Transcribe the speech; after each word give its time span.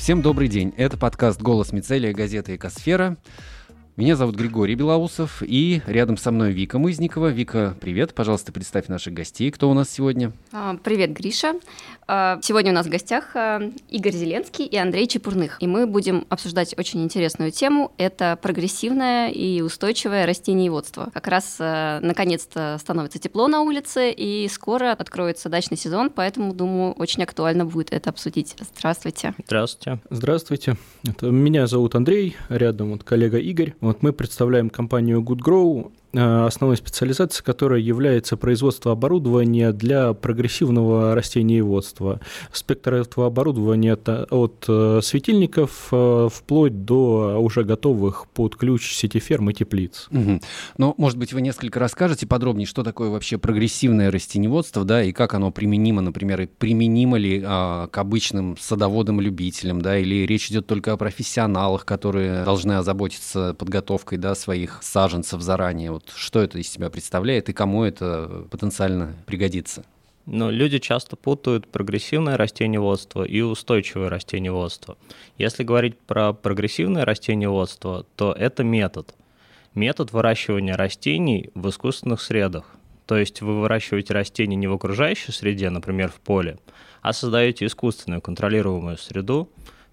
Всем 0.00 0.22
добрый 0.22 0.48
день. 0.48 0.72
Это 0.78 0.96
подкаст 0.96 1.42
«Голос 1.42 1.72
Мицелия», 1.72 2.14
газета 2.14 2.56
«Экосфера». 2.56 3.18
Меня 3.96 4.16
зовут 4.16 4.36
Григорий 4.36 4.76
Белоусов, 4.76 5.42
и 5.44 5.82
рядом 5.86 6.16
со 6.16 6.30
мной 6.30 6.52
Вика 6.52 6.78
Мызникова. 6.78 7.26
Вика, 7.26 7.76
привет. 7.80 8.14
Пожалуйста, 8.14 8.52
представь 8.52 8.88
наших 8.88 9.12
гостей. 9.12 9.50
Кто 9.50 9.68
у 9.68 9.74
нас 9.74 9.90
сегодня? 9.90 10.32
А, 10.52 10.76
привет, 10.82 11.12
Гриша. 11.12 11.54
А, 12.06 12.38
сегодня 12.40 12.70
у 12.70 12.74
нас 12.74 12.86
в 12.86 12.88
гостях 12.88 13.34
а, 13.34 13.60
Игорь 13.90 14.12
Зеленский 14.12 14.64
и 14.64 14.76
Андрей 14.76 15.06
Чепурных. 15.06 15.58
И 15.60 15.66
мы 15.66 15.86
будем 15.86 16.24
обсуждать 16.28 16.74
очень 16.78 17.02
интересную 17.02 17.50
тему. 17.50 17.92
Это 17.98 18.38
прогрессивное 18.40 19.28
и 19.28 19.60
устойчивое 19.60 20.24
растениеводство. 20.24 21.10
Как 21.12 21.26
раз 21.26 21.56
наконец-то 21.58 22.78
становится 22.80 23.18
тепло 23.18 23.48
на 23.48 23.60
улице, 23.62 24.12
и 24.12 24.48
скоро 24.48 24.92
откроется 24.92 25.48
дачный 25.48 25.76
сезон, 25.76 26.10
поэтому, 26.10 26.54
думаю, 26.54 26.92
очень 26.92 27.22
актуально 27.22 27.66
будет 27.66 27.92
это 27.92 28.10
обсудить. 28.10 28.56
Здравствуйте. 28.76 29.34
Здравствуйте. 29.46 30.00
Здравствуйте. 30.10 30.76
Это 31.06 31.26
меня 31.26 31.66
зовут 31.66 31.96
Андрей, 31.96 32.36
рядом 32.48 32.92
вот 32.92 33.04
коллега 33.04 33.38
Игорь. 33.38 33.74
Вот 33.80 34.02
мы 34.02 34.12
представляем 34.12 34.68
компанию 34.68 35.22
Good 35.22 35.38
Grow, 35.38 35.90
основной 36.12 36.76
специализацией 36.76 37.44
которой 37.44 37.82
является 37.82 38.36
производство 38.36 38.92
оборудования 38.92 39.72
для 39.72 40.12
прогрессивного 40.12 41.14
растениеводства. 41.14 42.20
Спектр 42.52 42.94
этого 42.94 43.26
оборудования 43.26 43.94
от 43.94 44.64
э, 44.68 45.00
светильников 45.02 45.88
э, 45.92 46.28
вплоть 46.32 46.84
до 46.84 47.38
уже 47.38 47.64
готовых 47.64 48.26
под 48.28 48.56
ключ 48.56 48.92
сети 48.92 49.18
ферм 49.18 49.50
и 49.50 49.54
теплиц. 49.54 50.08
Угу. 50.10 50.40
Ну, 50.78 50.94
может 50.96 51.18
быть, 51.18 51.32
вы 51.32 51.42
несколько 51.42 51.78
расскажете 51.78 52.26
подробнее, 52.26 52.66
что 52.66 52.82
такое 52.82 53.10
вообще 53.10 53.38
прогрессивное 53.38 54.10
растениеводство, 54.10 54.84
да, 54.84 55.02
и 55.02 55.12
как 55.12 55.34
оно 55.34 55.50
применимо, 55.50 56.00
например, 56.00 56.42
и 56.42 56.46
применимо 56.46 57.18
ли 57.18 57.42
а, 57.44 57.86
к 57.88 57.98
обычным 57.98 58.56
садоводам-любителям, 58.58 59.80
да, 59.82 59.98
или 59.98 60.26
речь 60.26 60.50
идет 60.50 60.66
только 60.66 60.92
о 60.92 60.96
профессионалах, 60.96 61.84
которые 61.84 62.44
должны 62.44 62.72
озаботиться 62.72 63.54
подготовкой, 63.54 64.18
да, 64.18 64.34
своих 64.34 64.78
саженцев 64.82 65.40
заранее 65.40 65.99
вот 66.00 66.14
что 66.16 66.40
это 66.40 66.58
из 66.58 66.68
себя 66.68 66.90
представляет 66.90 67.48
и 67.48 67.52
кому 67.52 67.84
это 67.84 68.46
потенциально 68.50 69.14
пригодится? 69.26 69.84
Но 70.26 70.50
люди 70.50 70.78
часто 70.78 71.16
путают 71.16 71.66
прогрессивное 71.66 72.36
растениеводство 72.36 73.24
и 73.24 73.40
устойчивое 73.40 74.08
растениеводство. 74.08 74.96
Если 75.38 75.64
говорить 75.64 75.98
про 75.98 76.32
прогрессивное 76.32 77.04
растениеводство, 77.04 78.06
то 78.16 78.32
это 78.32 78.62
метод. 78.62 79.14
Метод 79.74 80.12
выращивания 80.12 80.76
растений 80.76 81.50
в 81.54 81.68
искусственных 81.68 82.20
средах. 82.20 82.64
То 83.06 83.16
есть 83.16 83.40
вы 83.40 83.60
выращиваете 83.60 84.14
растения 84.14 84.56
не 84.56 84.68
в 84.68 84.72
окружающей 84.72 85.32
среде, 85.32 85.68
например, 85.70 86.10
в 86.10 86.20
поле, 86.20 86.58
а 87.02 87.12
создаете 87.12 87.66
искусственную 87.66 88.20
контролируемую 88.20 88.98
среду, 88.98 89.48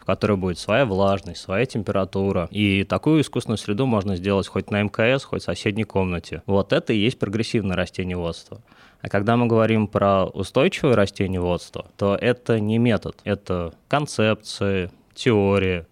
которой 0.08 0.38
будет 0.38 0.58
своя 0.58 0.86
влажность, 0.86 1.42
своя 1.42 1.66
температура. 1.66 2.48
И 2.50 2.86
такую 2.86 3.22
искусственную 3.22 3.58
среду 3.58 3.86
можно 3.86 4.16
сделать 4.16 4.48
хоть 4.48 4.72
на 4.72 4.82
МКС, 4.82 5.26
хоть 5.26 5.42
в 5.42 5.46
соседней 5.46 5.84
комнате. 5.84 6.44
Вот 6.46 6.72
это 6.72 6.94
и 6.94 6.98
есть 6.98 7.20
прогрессивное 7.20 7.76
растениеводство. 7.76 8.62
А 9.02 9.10
когда 9.10 9.36
мы 9.36 9.48
говорим 9.48 9.86
про 9.88 10.26
устойчивое 10.26 10.96
растениеводство, 10.96 11.88
то 11.98 12.16
это 12.16 12.62
не 12.62 12.78
метод, 12.78 13.18
это 13.26 13.74
концепции, 13.90 14.92
теория, 15.14 15.86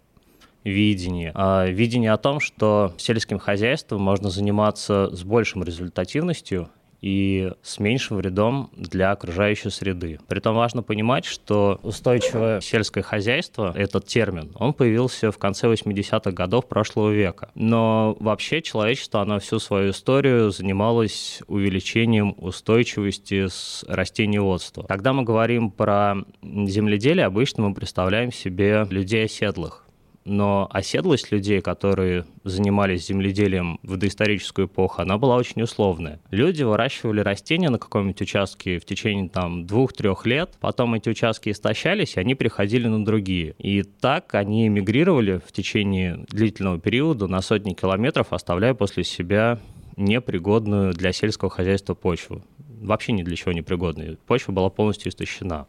видение. 0.63 1.33
А 1.35 1.65
видение 1.65 2.13
о 2.13 2.17
том, 2.17 2.39
что 2.39 2.93
сельским 2.97 3.37
хозяйством 3.37 4.01
можно 4.01 4.29
заниматься 4.29 5.09
с 5.13 5.23
большим 5.25 5.61
результативностью 5.61 6.69
и 7.01 7.51
с 7.61 7.79
меньшим 7.79 8.17
вредом 8.17 8.69
для 8.75 9.11
окружающей 9.11 9.69
среды. 9.69 10.19
Притом 10.27 10.55
важно 10.55 10.83
понимать, 10.83 11.25
что 11.25 11.79
устойчивое 11.83 12.61
сельское 12.61 13.01
хозяйство, 13.01 13.73
этот 13.75 14.05
термин, 14.05 14.51
он 14.55 14.73
появился 14.73 15.31
в 15.31 15.37
конце 15.37 15.67
80-х 15.67 16.31
годов 16.31 16.67
прошлого 16.67 17.11
века. 17.11 17.49
Но 17.55 18.17
вообще 18.19 18.61
человечество, 18.61 19.21
оно 19.21 19.39
всю 19.39 19.59
свою 19.59 19.91
историю 19.91 20.51
занималось 20.51 21.41
увеличением 21.47 22.35
устойчивости 22.37 23.47
с 23.47 23.85
растениеводства. 23.87 24.83
Когда 24.83 25.13
мы 25.13 25.23
говорим 25.23 25.71
про 25.71 26.15
земледелие, 26.41 27.25
обычно 27.25 27.67
мы 27.67 27.73
представляем 27.73 28.31
себе 28.31 28.85
людей 28.89 29.25
оседлых 29.25 29.84
но 30.25 30.67
оседлость 30.71 31.31
людей, 31.31 31.61
которые 31.61 32.25
занимались 32.43 33.07
земледелием 33.07 33.79
в 33.83 33.95
доисторическую 33.97 34.67
эпоху, 34.67 35.01
она 35.01 35.17
была 35.17 35.37
очень 35.37 35.61
условная. 35.61 36.19
Люди 36.31 36.63
выращивали 36.63 37.21
растения 37.21 37.69
на 37.69 37.77
каком-нибудь 37.77 38.21
участке 38.21 38.79
в 38.79 38.85
течение 38.85 39.29
там 39.29 39.65
двух-трех 39.65 40.25
лет, 40.25 40.55
потом 40.59 40.95
эти 40.95 41.09
участки 41.09 41.49
истощались, 41.49 42.17
и 42.17 42.19
они 42.19 42.33
переходили 42.33 42.87
на 42.87 43.05
другие. 43.05 43.55
И 43.59 43.83
так 43.83 44.33
они 44.33 44.67
эмигрировали 44.67 45.39
в 45.45 45.51
течение 45.51 46.25
длительного 46.29 46.79
периода 46.79 47.27
на 47.27 47.41
сотни 47.41 47.73
километров, 47.73 48.33
оставляя 48.33 48.73
после 48.73 49.03
себя 49.03 49.59
непригодную 49.95 50.93
для 50.93 51.13
сельского 51.13 51.49
хозяйства 51.49 51.93
почву. 51.93 52.41
Вообще 52.81 53.13
ни 53.13 53.23
для 53.23 53.35
чего 53.35 53.51
непригодную. 53.51 54.17
Почва 54.25 54.51
была 54.51 54.69
полностью 54.69 55.11
истощена. 55.11 55.67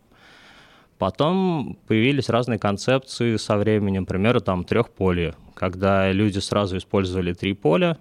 Потом 0.98 1.78
появились 1.86 2.28
разные 2.28 2.58
концепции 2.58 3.36
со 3.36 3.56
временем, 3.56 4.02
например, 4.02 4.40
там 4.40 4.64
трехполе, 4.64 5.34
когда 5.54 6.10
люди 6.10 6.38
сразу 6.38 6.78
использовали 6.78 7.34
три 7.34 7.52
поля, 7.52 7.98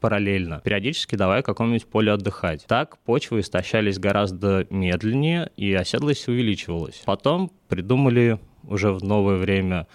параллельно, 0.00 0.60
периодически 0.62 1.16
давая 1.16 1.42
какому-нибудь 1.42 1.86
поле 1.86 2.12
отдыхать. 2.12 2.64
Так 2.66 2.98
почвы 2.98 3.40
истощались 3.40 3.98
гораздо 3.98 4.66
медленнее, 4.70 5.50
и 5.56 5.72
оседлость 5.74 6.28
увеличивалась. 6.28 7.02
Потом 7.04 7.50
придумали 7.68 8.38
уже 8.62 8.92
в 8.92 9.02
новое 9.02 9.36
время 9.36 9.86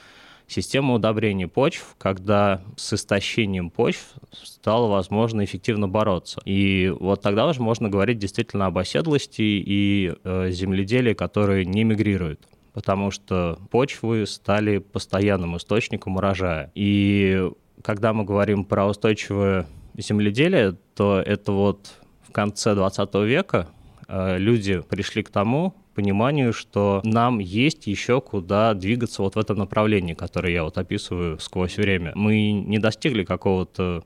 систему 0.51 0.93
удобрения 0.95 1.47
почв, 1.47 1.95
когда 1.97 2.61
с 2.75 2.93
истощением 2.93 3.69
почв 3.69 4.13
стало 4.31 4.87
возможно 4.87 5.43
эффективно 5.43 5.87
бороться. 5.87 6.41
И 6.45 6.93
вот 6.99 7.21
тогда 7.21 7.47
уже 7.47 7.61
можно 7.61 7.89
говорить 7.89 8.17
действительно 8.17 8.67
об 8.67 8.77
оседлости 8.77 9.41
и 9.41 10.13
э, 10.23 10.51
земледелии, 10.51 11.13
которые 11.13 11.65
не 11.65 11.83
мигрируют 11.83 12.47
потому 12.73 13.11
что 13.11 13.59
почвы 13.69 14.25
стали 14.25 14.77
постоянным 14.77 15.57
источником 15.57 16.15
урожая. 16.15 16.71
И 16.73 17.51
когда 17.83 18.13
мы 18.13 18.23
говорим 18.23 18.63
про 18.63 18.87
устойчивое 18.87 19.67
земледелие, 19.97 20.77
то 20.95 21.19
это 21.19 21.51
вот 21.51 21.91
в 22.27 22.31
конце 22.31 22.75
20 22.75 23.13
века 23.15 23.67
э, 24.07 24.37
люди 24.37 24.81
пришли 24.81 25.23
к 25.23 25.29
тому, 25.29 25.75
пониманию, 25.93 26.53
что 26.53 27.01
нам 27.03 27.39
есть 27.39 27.87
еще 27.87 28.21
куда 28.21 28.73
двигаться 28.73 29.21
вот 29.21 29.35
в 29.35 29.39
этом 29.39 29.57
направлении, 29.57 30.13
которое 30.13 30.53
я 30.53 30.63
вот 30.63 30.77
описываю 30.77 31.39
сквозь 31.39 31.77
время. 31.77 32.11
Мы 32.15 32.51
не 32.51 32.79
достигли 32.79 33.23
какого-то 33.23 34.03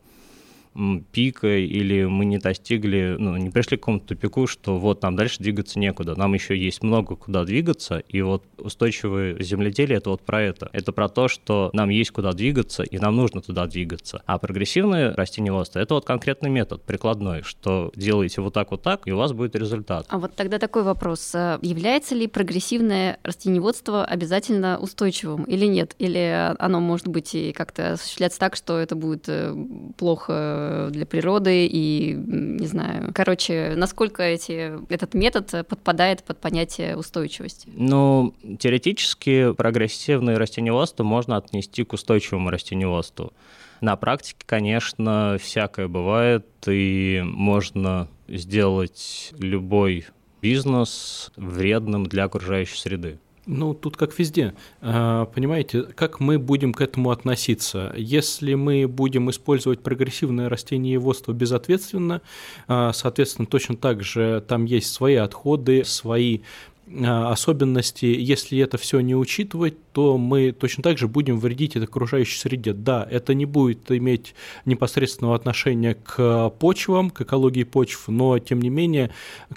пика, 1.11 1.57
или 1.57 2.05
мы 2.05 2.25
не 2.25 2.37
достигли, 2.37 3.15
ну, 3.17 3.37
не 3.37 3.49
пришли 3.49 3.77
к 3.77 3.81
какому-то 3.81 4.07
тупику, 4.07 4.45
что 4.45 4.77
вот 4.77 5.01
нам 5.03 5.15
дальше 5.15 5.37
двигаться 5.39 5.79
некуда. 5.79 6.15
Нам 6.15 6.33
еще 6.33 6.57
есть 6.57 6.83
много 6.83 7.15
куда 7.15 7.45
двигаться, 7.45 7.99
и 7.99 8.21
вот 8.21 8.43
устойчивое 8.57 9.41
земледелие— 9.41 9.97
это 9.99 10.09
вот 10.09 10.21
про 10.21 10.41
это. 10.41 10.69
Это 10.73 10.91
про 10.91 11.07
то, 11.07 11.27
что 11.27 11.69
нам 11.73 11.89
есть 11.89 12.11
куда 12.11 12.33
двигаться, 12.33 12.83
и 12.83 12.97
нам 12.97 13.15
нужно 13.15 13.41
туда 13.41 13.67
двигаться. 13.67 14.21
А 14.25 14.37
прогрессивное 14.37 15.13
растениеводство— 15.13 15.79
это 15.81 15.93
вот 15.93 16.05
конкретный 16.05 16.49
метод, 16.49 16.83
прикладной, 16.83 17.43
что 17.43 17.91
делаете 17.95 18.41
вот 18.41 18.53
так, 18.53 18.71
вот 18.71 18.81
так, 18.81 19.07
и 19.07 19.11
у 19.11 19.17
вас 19.17 19.31
будет 19.31 19.55
результат. 19.55 20.05
А 20.09 20.17
вот 20.17 20.35
тогда 20.35 20.59
такой 20.59 20.83
вопрос. 20.83 21.31
А 21.35 21.57
является 21.61 22.15
ли 22.15 22.27
прогрессивное 22.27 23.17
растениеводство 23.23 24.03
обязательно 24.03 24.77
устойчивым 24.77 25.43
или 25.45 25.65
нет? 25.65 25.95
Или 25.99 26.53
оно 26.59 26.81
может 26.81 27.07
быть 27.07 27.33
и 27.33 27.53
как-то 27.53 27.93
осуществляться 27.93 28.39
так, 28.39 28.57
что 28.57 28.77
это 28.77 28.95
будет 28.95 29.29
э, 29.29 29.55
плохо 29.97 30.64
для 30.89 31.05
природы 31.05 31.65
и, 31.65 32.13
не 32.13 32.67
знаю, 32.67 33.11
короче, 33.13 33.73
насколько 33.75 34.23
эти, 34.23 34.73
этот 34.91 35.13
метод 35.13 35.67
подпадает 35.67 36.23
под 36.23 36.39
понятие 36.39 36.97
устойчивости? 36.97 37.69
Ну, 37.75 38.33
теоретически 38.59 39.53
прогрессивное 39.53 40.37
растениеводство 40.37 41.03
можно 41.03 41.37
отнести 41.37 41.83
к 41.83 41.93
устойчивому 41.93 42.49
растениеводству. 42.49 43.33
На 43.81 43.95
практике, 43.95 44.39
конечно, 44.45 45.37
всякое 45.41 45.87
бывает, 45.87 46.47
и 46.67 47.21
можно 47.23 48.07
сделать 48.27 49.33
любой 49.37 50.05
бизнес 50.41 51.31
вредным 51.35 52.05
для 52.05 52.25
окружающей 52.25 52.77
среды. 52.77 53.19
Ну, 53.45 53.73
тут 53.75 53.95
как 53.95 54.17
везде. 54.17 54.55
А, 54.81 55.25
понимаете, 55.25 55.83
как 55.83 56.19
мы 56.19 56.39
будем 56.39 56.73
к 56.73 56.81
этому 56.81 57.11
относиться? 57.11 57.93
Если 57.95 58.55
мы 58.55 58.87
будем 58.87 59.29
использовать 59.29 59.81
прогрессивное 59.81 60.49
растениеводство 60.49 61.31
безответственно, 61.31 62.21
а, 62.67 62.91
соответственно, 62.93 63.45
точно 63.45 63.77
так 63.77 64.03
же 64.03 64.43
там 64.47 64.65
есть 64.65 64.91
свои 64.91 65.15
отходы, 65.15 65.83
свои 65.83 66.39
особенности, 66.87 68.05
если 68.05 68.59
это 68.59 68.77
все 68.77 68.99
не 68.99 69.15
учитывать, 69.15 69.75
то 69.91 70.17
мы 70.17 70.51
точно 70.51 70.83
так 70.83 70.97
же 70.97 71.07
будем 71.07 71.39
вредить 71.39 71.75
этой 71.75 71.85
окружающей 71.85 72.37
среде. 72.37 72.73
Да, 72.73 73.07
это 73.09 73.33
не 73.33 73.45
будет 73.45 73.91
иметь 73.91 74.35
непосредственного 74.65 75.35
отношения 75.35 75.95
к 75.95 76.49
почвам, 76.59 77.09
к 77.09 77.21
экологии 77.21 77.63
почв, 77.63 78.07
но 78.07 78.37
тем 78.39 78.61
не 78.61 78.69
менее 78.69 79.11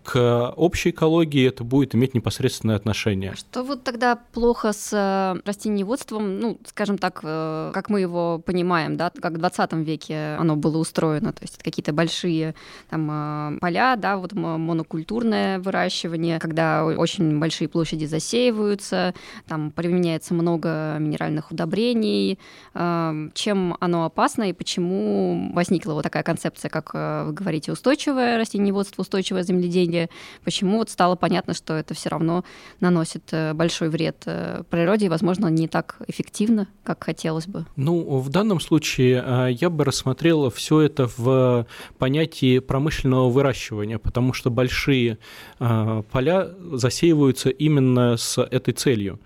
к 0.05 0.53
общей 0.57 0.91
экологии 0.91 1.47
это 1.47 1.65
будет 1.65 1.95
иметь 1.95 2.15
непосредственное 2.15 2.77
отношение. 2.77 3.35
Что 3.37 3.63
вот 3.63 3.85
тогда 3.85 4.17
плохо 4.17 4.73
с 4.73 4.93
э, 4.93 5.41
растениеводством, 5.45 6.39
ну, 6.39 6.59
скажем 6.65 6.99
так, 6.99 7.21
э, 7.23 7.71
как 7.75 7.91
мы 7.91 8.01
его 8.01 8.39
понимаем, 8.39 8.97
да, 8.97 9.11
как 9.11 9.35
в 9.35 9.39
20 9.39 9.73
веке 9.75 10.37
оно 10.39 10.57
было 10.57 10.79
устроено, 10.79 11.33
то 11.33 11.43
есть 11.43 11.63
какие-то 11.63 11.93
большие 11.93 12.55
там 12.91 13.09
э, 13.11 13.59
поля, 13.61 13.97
да, 13.97 14.17
вот 14.17 14.33
монокультурное 14.33 15.59
выращивание, 15.59 16.39
когда 16.39 16.85
очень 16.85 17.18
очень 17.19 17.39
большие 17.39 17.69
площади 17.69 18.05
засеиваются, 18.05 19.15
там 19.47 19.71
применяется 19.71 20.35
много 20.35 20.97
минеральных 20.99 21.51
удобрений. 21.51 22.39
Эм, 22.75 23.33
чем 23.35 23.77
оно 23.81 24.05
опасно 24.05 24.45
и 24.45 24.53
почему 24.53 25.51
возникла 25.53 25.95
вот 25.95 26.03
такая 26.03 26.23
концепция, 26.23 26.69
как 26.69 26.91
э, 26.95 27.25
вы 27.27 27.33
говорите, 27.33 27.73
устойчивое 27.73 28.39
растениеводство, 28.39 29.03
устойчивое 29.03 29.43
земледелие? 29.43 30.09
Почему 30.45 30.79
вот 30.79 30.91
стало 30.91 31.17
понятно, 31.17 31.55
что 31.55 31.75
это 31.75 31.95
все 31.95 32.09
равно 32.11 32.45
наносит 32.81 33.25
э, 33.33 33.53
большой 33.53 33.89
вред 33.89 34.23
э, 34.27 34.63
природе 34.71 35.07
и, 35.07 35.09
возможно, 35.09 35.49
не 35.49 35.67
так 35.67 35.97
эффективно, 36.07 36.69
как 36.85 37.03
хотелось 37.05 37.47
бы? 37.47 37.67
Ну, 37.77 38.19
в 38.19 38.29
данном 38.29 38.61
случае 38.61 39.57
я 39.61 39.71
бы 39.71 39.85
рассмотрел 39.85 40.51
все 40.51 40.83
это 40.83 41.09
в 41.17 41.67
понятии 41.99 42.59
промышленного 42.59 43.29
выращивания, 43.29 43.99
потому 43.99 44.33
что 44.33 44.51
большие 44.51 45.19
поля 45.59 46.51
засеиваются 46.73 47.08
засеиваются 47.09 47.51
именно 47.51 48.17
с 48.17 48.41
этой 48.41 48.75
целью. 48.75 49.19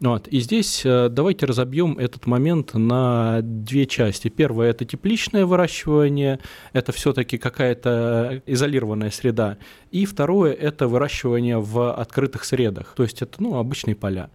Вот. 0.00 0.28
И 0.28 0.40
здесь 0.40 0.82
э, 0.84 1.08
давайте 1.10 1.46
разобьем 1.46 1.98
этот 1.98 2.26
момент 2.26 2.74
на 2.74 3.40
две 3.42 3.84
части. 3.86 4.28
Первое– 4.28 4.70
это 4.70 4.84
тепличное 4.84 5.44
выращивание, 5.44 6.38
это 6.72 6.92
все-таки 6.92 7.36
какая-то 7.36 8.42
изолированная 8.46 9.10
среда. 9.10 9.58
И 9.90 10.06
второе– 10.06 10.52
это 10.68 10.86
выращивание 10.86 11.58
в 11.58 11.92
открытых 11.92 12.44
средах, 12.44 12.94
то 12.96 13.02
есть 13.02 13.22
это 13.22 13.42
ну, 13.42 13.56
обычные 13.56 13.96
поля. 13.96 14.30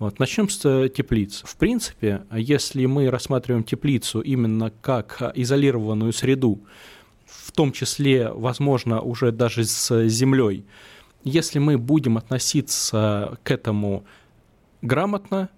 Вот. 0.00 0.18
Начнем 0.18 0.48
с 0.48 0.88
теплиц. 0.88 1.42
В 1.44 1.56
принципе, 1.56 2.22
если 2.32 2.86
мы 2.86 3.08
рассматриваем 3.08 3.62
теплицу 3.62 4.20
именно 4.20 4.72
как 4.82 5.22
изолированную 5.36 6.12
среду, 6.12 6.58
в 7.26 7.52
том 7.52 7.70
числе, 7.70 8.30
возможно, 8.32 9.00
уже 9.00 9.30
даже 9.30 9.64
с 9.64 10.08
землей, 10.08 10.64
если 11.24 11.58
мы 11.58 11.78
будем 11.78 12.16
относиться 12.16 13.38
к 13.42 13.50
этому 13.50 14.04
грамотно, 14.82 15.48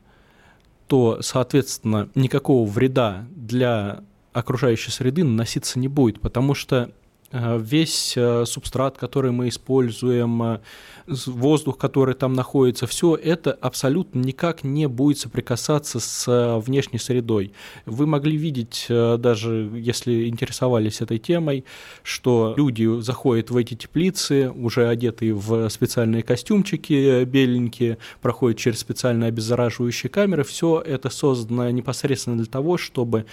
то, 0.86 1.20
соответственно, 1.20 2.08
никакого 2.14 2.68
вреда 2.68 3.26
для 3.34 4.04
окружающей 4.32 4.90
среды 4.90 5.24
наноситься 5.24 5.78
не 5.78 5.88
будет, 5.88 6.20
потому 6.20 6.54
что 6.54 6.92
весь 7.32 8.14
э, 8.16 8.44
субстрат, 8.46 8.98
который 8.98 9.32
мы 9.32 9.48
используем, 9.48 10.42
э, 10.42 10.58
воздух, 11.06 11.78
который 11.78 12.14
там 12.14 12.32
находится, 12.32 12.86
все 12.86 13.14
это 13.14 13.52
абсолютно 13.52 14.18
никак 14.18 14.64
не 14.64 14.86
будет 14.88 15.18
соприкасаться 15.18 16.00
с 16.00 16.60
внешней 16.66 16.98
средой. 16.98 17.52
Вы 17.84 18.06
могли 18.06 18.36
видеть, 18.36 18.86
даже 18.88 19.70
если 19.74 20.28
интересовались 20.28 21.00
этой 21.00 21.18
темой, 21.18 21.64
что 22.02 22.54
люди 22.56 23.00
заходят 23.00 23.50
в 23.50 23.56
эти 23.56 23.74
теплицы, 23.74 24.50
уже 24.50 24.88
одетые 24.88 25.32
в 25.32 25.68
специальные 25.68 26.24
костюмчики 26.24 27.22
беленькие, 27.22 27.98
проходят 28.20 28.58
через 28.58 28.80
специальные 28.80 29.28
обеззараживающие 29.28 30.10
камеры. 30.10 30.42
Все 30.42 30.80
это 30.84 31.08
создано 31.08 31.70
непосредственно 31.70 32.36
для 32.36 32.46
того, 32.46 32.78
чтобы 32.78 33.26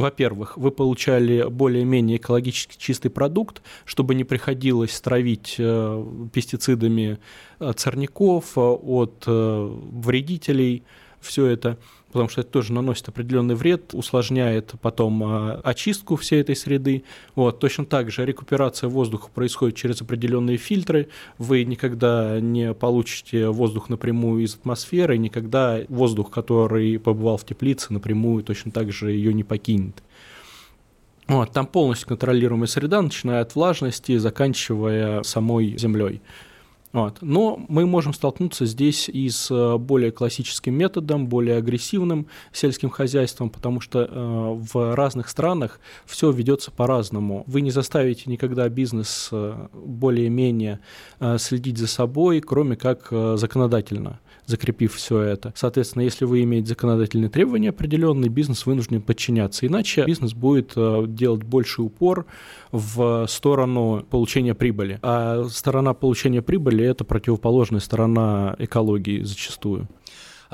во-первых, 0.00 0.56
вы 0.56 0.70
получали 0.70 1.48
более-менее 1.48 2.16
экологически 2.16 2.76
чистый 2.78 3.10
продукт, 3.10 3.62
чтобы 3.84 4.14
не 4.14 4.24
приходилось 4.24 5.00
травить 5.00 5.56
э, 5.58 6.28
пестицидами 6.32 7.18
от 7.58 7.78
сорняков, 7.80 8.52
от 8.56 9.24
э, 9.26 9.76
вредителей, 9.92 10.82
все 11.20 11.46
это 11.46 11.78
потому 12.14 12.28
что 12.28 12.42
это 12.42 12.50
тоже 12.50 12.72
наносит 12.72 13.08
определенный 13.08 13.56
вред, 13.56 13.92
усложняет 13.92 14.74
потом 14.80 15.20
а, 15.24 15.60
очистку 15.64 16.14
всей 16.14 16.42
этой 16.42 16.54
среды. 16.54 17.02
Вот. 17.34 17.58
Точно 17.58 17.84
так 17.84 18.12
же 18.12 18.24
рекуперация 18.24 18.88
воздуха 18.88 19.30
происходит 19.34 19.74
через 19.74 20.00
определенные 20.00 20.56
фильтры. 20.56 21.08
Вы 21.38 21.64
никогда 21.64 22.38
не 22.38 22.72
получите 22.72 23.48
воздух 23.48 23.88
напрямую 23.88 24.44
из 24.44 24.54
атмосферы, 24.54 25.18
никогда 25.18 25.80
воздух, 25.88 26.30
который 26.30 27.00
побывал 27.00 27.36
в 27.36 27.44
теплице, 27.44 27.92
напрямую 27.92 28.44
точно 28.44 28.70
так 28.70 28.92
же 28.92 29.10
ее 29.10 29.34
не 29.34 29.42
покинет. 29.42 30.00
Вот, 31.26 31.50
там 31.50 31.66
полностью 31.66 32.06
контролируемая 32.06 32.68
среда, 32.68 33.02
начиная 33.02 33.40
от 33.40 33.56
влажности, 33.56 34.18
заканчивая 34.18 35.24
самой 35.24 35.76
землей. 35.76 36.20
Вот. 36.94 37.18
Но 37.22 37.60
мы 37.68 37.86
можем 37.86 38.14
столкнуться 38.14 38.66
здесь 38.66 39.08
и 39.08 39.28
с 39.28 39.50
э, 39.50 39.78
более 39.78 40.12
классическим 40.12 40.74
методом, 40.74 41.26
более 41.26 41.56
агрессивным 41.56 42.28
сельским 42.52 42.88
хозяйством, 42.88 43.50
потому 43.50 43.80
что 43.80 44.08
э, 44.08 44.08
в 44.72 44.94
разных 44.94 45.28
странах 45.28 45.80
все 46.06 46.30
ведется 46.30 46.70
по-разному. 46.70 47.42
Вы 47.48 47.62
не 47.62 47.72
заставите 47.72 48.30
никогда 48.30 48.68
бизнес 48.68 49.28
э, 49.32 49.66
более-менее 49.72 50.78
э, 51.18 51.36
следить 51.38 51.78
за 51.78 51.88
собой, 51.88 52.40
кроме 52.40 52.76
как 52.76 53.08
э, 53.10 53.34
законодательно 53.38 54.20
закрепив 54.46 54.94
все 54.94 55.20
это. 55.20 55.52
Соответственно, 55.56 56.02
если 56.02 56.24
вы 56.24 56.42
имеете 56.42 56.68
законодательные 56.68 57.30
требования 57.30 57.70
определенные, 57.70 58.28
бизнес 58.28 58.66
вынужден 58.66 59.02
подчиняться. 59.02 59.66
Иначе 59.66 60.04
бизнес 60.04 60.34
будет 60.34 60.72
э, 60.76 61.04
делать 61.08 61.42
больший 61.42 61.84
упор 61.84 62.26
в 62.72 63.26
сторону 63.28 64.04
получения 64.08 64.54
прибыли. 64.54 64.98
А 65.02 65.44
сторона 65.48 65.94
получения 65.94 66.42
прибыли– 66.42 66.84
это 66.86 67.04
противоположная 67.04 67.80
сторона 67.80 68.56
экологии 68.58 69.22
зачастую. 69.22 69.88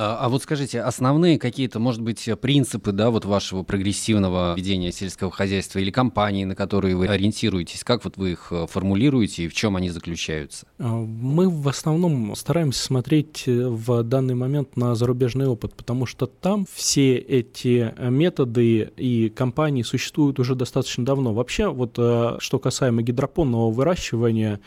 А, 0.02 0.16
а 0.18 0.28
вот 0.30 0.42
скажите, 0.42 0.80
основные 0.80 1.38
какие-то, 1.38 1.78
может 1.78 2.00
быть, 2.00 2.26
принципы, 2.40 2.90
да, 2.92 3.10
вот 3.10 3.26
вашего 3.26 3.64
прогрессивного 3.64 4.54
ведения 4.56 4.92
сельского 4.92 5.30
хозяйства 5.30 5.78
или 5.78 5.90
компании, 5.90 6.44
на 6.44 6.54
которые 6.54 6.96
вы 6.96 7.06
ориентируетесь, 7.06 7.84
как 7.84 8.02
вот 8.04 8.16
вы 8.16 8.32
их 8.32 8.46
э, 8.50 8.66
формулируете 8.66 9.44
и 9.44 9.48
в 9.48 9.52
чем 9.52 9.76
они 9.76 9.90
заключаются? 9.90 10.66
А, 10.78 10.86
мы 10.86 11.50
в 11.50 11.68
основном 11.68 12.34
стараемся 12.34 12.82
смотреть 12.82 13.44
э, 13.46 13.68
в 13.68 14.02
данный 14.02 14.34
момент 14.34 14.74
на 14.74 14.94
зарубежный 14.94 15.46
опыт, 15.46 15.74
потому 15.74 16.06
что 16.06 16.24
там 16.24 16.64
все 16.72 17.16
эти 17.16 17.92
методы 18.00 18.90
и 18.96 19.28
компании 19.28 19.82
существуют 19.82 20.38
уже 20.38 20.54
достаточно 20.54 21.04
давно. 21.04 21.34
Вообще, 21.34 21.68
вот 21.68 21.96
э, 21.98 22.36
что 22.38 22.58
касаемо 22.58 23.02
гидропонного 23.02 23.70
выращивания, 23.70 24.60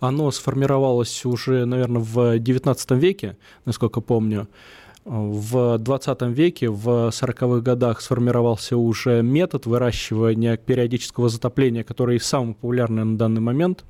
оно 0.00 0.30
сформировалось 0.30 1.24
уже, 1.24 1.64
наверное, 1.64 2.02
в 2.02 2.36
XIX 2.38 2.98
веке, 2.98 3.36
насколько 3.64 4.00
помню. 4.00 4.48
В 5.04 5.78
20 5.78 6.22
веке, 6.22 6.68
в 6.68 6.88
40-х 7.10 7.60
годах 7.60 8.00
сформировался 8.00 8.76
уже 8.76 9.22
метод 9.22 9.66
выращивания 9.66 10.56
периодического 10.56 11.28
затопления, 11.28 11.84
который 11.84 12.18
самый 12.18 12.54
популярный 12.54 13.04
на 13.04 13.16
данный 13.16 13.40
момент. 13.40 13.84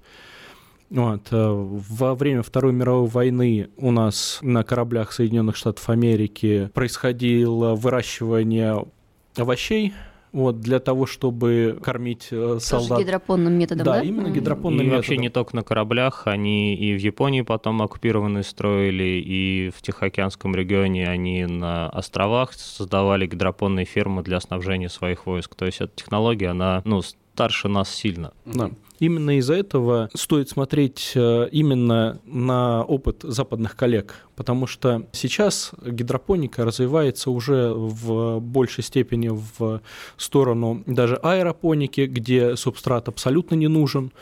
Вот. 0.90 1.28
Во 1.30 2.14
время 2.14 2.42
Второй 2.42 2.72
мировой 2.72 3.08
войны 3.08 3.70
у 3.78 3.90
нас 3.90 4.38
на 4.42 4.62
кораблях 4.62 5.12
Соединенных 5.12 5.56
Штатов 5.56 5.88
Америки 5.88 6.70
происходило 6.74 7.74
выращивание 7.74 8.84
овощей, 9.36 9.94
вот, 10.36 10.60
для 10.60 10.80
того, 10.80 11.06
чтобы 11.06 11.78
кормить 11.82 12.28
э, 12.30 12.58
солдат. 12.60 12.88
Тоже 12.90 13.02
гидропонным 13.04 13.54
методом, 13.54 13.86
да? 13.86 13.92
Да, 13.94 14.02
именно 14.02 14.28
гидропонным 14.28 14.80
и 14.80 14.82
методом. 14.82 14.96
вообще 14.96 15.16
не 15.16 15.30
только 15.30 15.56
на 15.56 15.62
кораблях, 15.62 16.26
они 16.26 16.76
и 16.76 16.94
в 16.94 16.98
Японии 16.98 17.40
потом 17.40 17.80
оккупированные 17.80 18.44
строили, 18.44 19.22
и 19.24 19.70
в 19.74 19.80
Тихоокеанском 19.80 20.54
регионе 20.54 21.08
они 21.08 21.46
на 21.46 21.88
островах 21.88 22.52
создавали 22.52 23.26
гидропонные 23.26 23.86
фермы 23.86 24.22
для 24.22 24.38
снабжения 24.40 24.90
своих 24.90 25.24
войск. 25.24 25.54
То 25.54 25.64
есть 25.64 25.80
эта 25.80 25.92
технология, 25.96 26.48
она, 26.48 26.82
ну, 26.84 27.00
старше 27.00 27.68
нас 27.68 27.88
сильно. 27.88 28.34
Да. 28.44 28.70
Именно 28.98 29.38
из-за 29.38 29.54
этого 29.54 30.08
стоит 30.14 30.48
смотреть 30.48 31.12
э, 31.14 31.48
именно 31.52 32.18
на 32.24 32.82
опыт 32.82 33.20
западных 33.22 33.76
коллег, 33.76 34.14
потому 34.36 34.66
что 34.66 35.06
сейчас 35.12 35.72
гидропоника 35.84 36.64
развивается 36.64 37.30
уже 37.30 37.72
в 37.74 38.40
большей 38.40 38.84
степени 38.84 39.28
в 39.28 39.82
сторону 40.16 40.82
даже 40.86 41.16
аэропоники, 41.16 42.02
где 42.02 42.56
субстрат 42.56 43.08
абсолютно 43.08 43.54
не 43.54 43.68
нужен. 43.68 44.12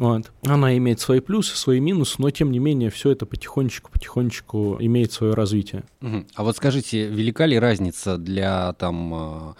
Вот. 0.00 0.32
Она 0.46 0.76
имеет 0.78 0.98
свои 0.98 1.20
плюсы, 1.20 1.54
свои 1.54 1.78
минусы, 1.78 2.14
но 2.18 2.30
тем 2.30 2.50
не 2.50 2.58
менее 2.58 2.88
все 2.88 3.10
это 3.10 3.26
потихонечку-потихонечку 3.26 4.78
имеет 4.80 5.12
свое 5.12 5.34
развитие. 5.34 5.84
Угу. 6.00 6.24
А 6.34 6.42
вот 6.42 6.56
скажите, 6.56 7.06
велика 7.06 7.44
ли 7.44 7.58
разница 7.58 8.16
для 8.16 8.72
там 8.72 9.12
э, 9.14 9.54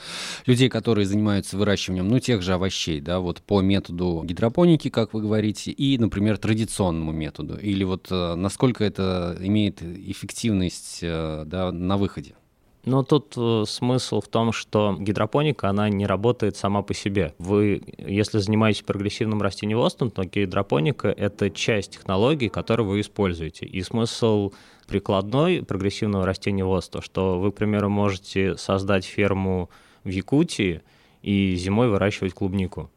людей, 0.47 0.71
которые 0.71 1.07
занимаются 1.07 1.59
выращиванием, 1.59 2.09
ну, 2.09 2.19
тех 2.21 2.41
же 2.41 2.55
овощей, 2.55 3.03
да, 3.03 3.21
вот 3.21 3.43
по 3.43 3.61
методу 3.61 4.23
гидропоники, 4.25 4.89
как 4.89 5.13
вы 5.13 5.21
говорите, 5.21 5.73
и, 5.73 5.99
например, 5.99 6.39
традиционному 6.39 7.13
методу? 7.13 7.59
Или 7.59 7.85
вот 7.85 8.09
э, 8.11 8.35
насколько 8.35 8.83
это 8.83 9.37
имеет 9.41 9.83
эффективность 9.83 11.01
э, 11.03 11.43
да, 11.45 11.71
на 11.71 11.99
выходе? 11.99 12.35
Но 12.85 13.03
тут 13.03 13.35
э, 13.37 13.65
смысл 13.67 14.21
в 14.21 14.29
том, 14.29 14.53
что 14.53 14.97
гидропоника, 14.99 15.69
она 15.69 15.89
не 15.91 16.07
работает 16.07 16.57
сама 16.57 16.83
по 16.83 16.95
себе. 16.95 17.35
Вы, 17.39 17.83
если 17.99 18.39
занимаетесь 18.39 18.83
прогрессивным 18.83 19.43
растениеводством, 19.43 20.11
то 20.11 20.25
гидропоника— 20.25 21.09
это 21.17 21.51
часть 21.51 21.93
технологий, 21.93 22.49
которые 22.49 22.87
вы 22.87 23.01
используете. 23.01 23.67
И 23.67 23.83
смысл 23.83 24.53
прикладной 24.87 25.63
прогрессивного 25.63 26.25
растениеводства, 26.25 27.03
что 27.03 27.39
вы, 27.39 27.53
к 27.53 27.57
примеру, 27.57 27.91
можете 27.91 28.57
создать 28.57 29.05
ферму 29.05 29.69
в 30.05 30.09
Якутии 30.09 30.81
и 31.23 31.55
зимой 31.57 31.89
выращивать 31.89 32.33
клубнику. 32.33 32.91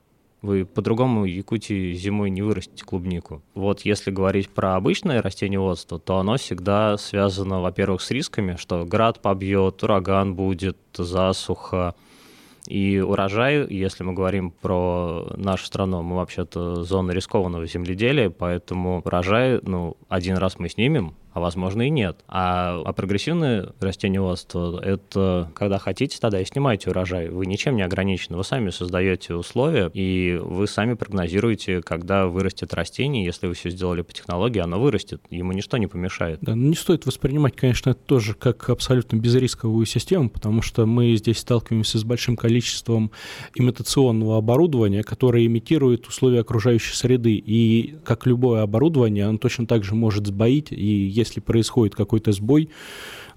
Вы 0.43 0.65
по-другому 0.65 1.23
Якутии 1.23 1.93
зимой 1.93 2.29
не 2.29 2.41
вырастите 2.41 2.83
клубнику. 2.83 3.41
Вот 3.55 3.85
если 3.85 4.11
говорить 4.11 4.49
про 4.49 4.75
обычное 4.75 5.21
растениеводство, 5.21 5.99
то 5.99 6.17
оно 6.17 6.35
всегда 6.35 6.97
связано, 6.97 7.61
во-первых, 7.61 8.01
с 8.01 8.11
рисками, 8.11 8.57
что 8.57 8.83
град 8.83 9.21
побьет, 9.21 9.81
ураган 9.81 10.35
будет, 10.35 10.77
засуха. 10.93 11.95
И 12.67 12.99
урожай, 12.99 13.65
если 13.69 14.03
мы 14.03 14.11
говорим 14.11 14.51
про 14.51 15.31
нашу 15.37 15.65
страну, 15.65 16.01
мы 16.01 16.17
вообще-то 16.17 16.83
зона 16.83 17.11
рискованного 17.11 17.65
земледелия, 17.65 18.29
поэтому 18.29 19.01
урожай, 19.05 19.61
ну, 19.63 19.95
один 20.09 20.35
раз 20.35 20.59
мы 20.59 20.67
снимем, 20.67 21.15
а 21.33 21.39
возможно 21.39 21.81
и 21.83 21.89
нет. 21.89 22.17
А, 22.27 22.81
а 22.85 22.93
прогрессивное 22.93 23.73
растениеводство— 23.79 24.79
это 24.83 25.51
когда 25.55 25.79
хотите, 25.79 26.17
тогда 26.19 26.39
и 26.39 26.45
снимайте 26.45 26.89
урожай. 26.89 27.29
Вы 27.29 27.45
ничем 27.45 27.75
не 27.75 27.81
ограничены, 27.81 28.37
вы 28.37 28.43
сами 28.43 28.69
создаете 28.69 29.35
условия, 29.35 29.89
и 29.93 30.39
вы 30.41 30.67
сами 30.67 30.93
прогнозируете, 30.93 31.81
когда 31.81 32.27
вырастет 32.27 32.73
растение, 32.73 33.25
если 33.25 33.47
вы 33.47 33.53
все 33.55 33.69
сделали 33.69 34.01
по 34.01 34.13
технологии, 34.13 34.59
оно 34.59 34.79
вырастет, 34.79 35.21
ему 35.29 35.51
ничто 35.53 35.77
не 35.77 35.87
помешает. 35.87 36.39
Да, 36.41 36.55
но 36.55 36.67
не 36.67 36.75
стоит 36.75 37.05
воспринимать, 37.05 37.55
конечно, 37.55 37.91
это 37.91 37.99
тоже 37.99 38.35
как 38.35 38.69
абсолютно 38.69 39.17
безрисковую 39.17 39.85
систему, 39.85 40.29
потому 40.29 40.61
что 40.61 40.85
мы 40.85 41.15
здесь 41.15 41.39
сталкиваемся 41.39 41.97
с 41.97 42.03
большим 42.03 42.35
количеством 42.35 43.11
имитационного 43.55 44.37
оборудования, 44.37 45.03
которое 45.03 45.45
имитирует 45.45 46.07
условия 46.07 46.41
окружающей 46.41 46.93
среды, 46.95 47.33
и 47.33 47.95
как 48.03 48.27
любое 48.27 48.61
оборудование, 48.61 49.25
оно 49.25 49.37
точно 49.39 49.65
так 49.65 49.83
же 49.83 49.95
может 49.95 50.27
сбоить, 50.27 50.71
и 50.71 51.07
если 51.23 51.39
происходит 51.39 51.95
какой-то 51.95 52.31
сбой, 52.31 52.69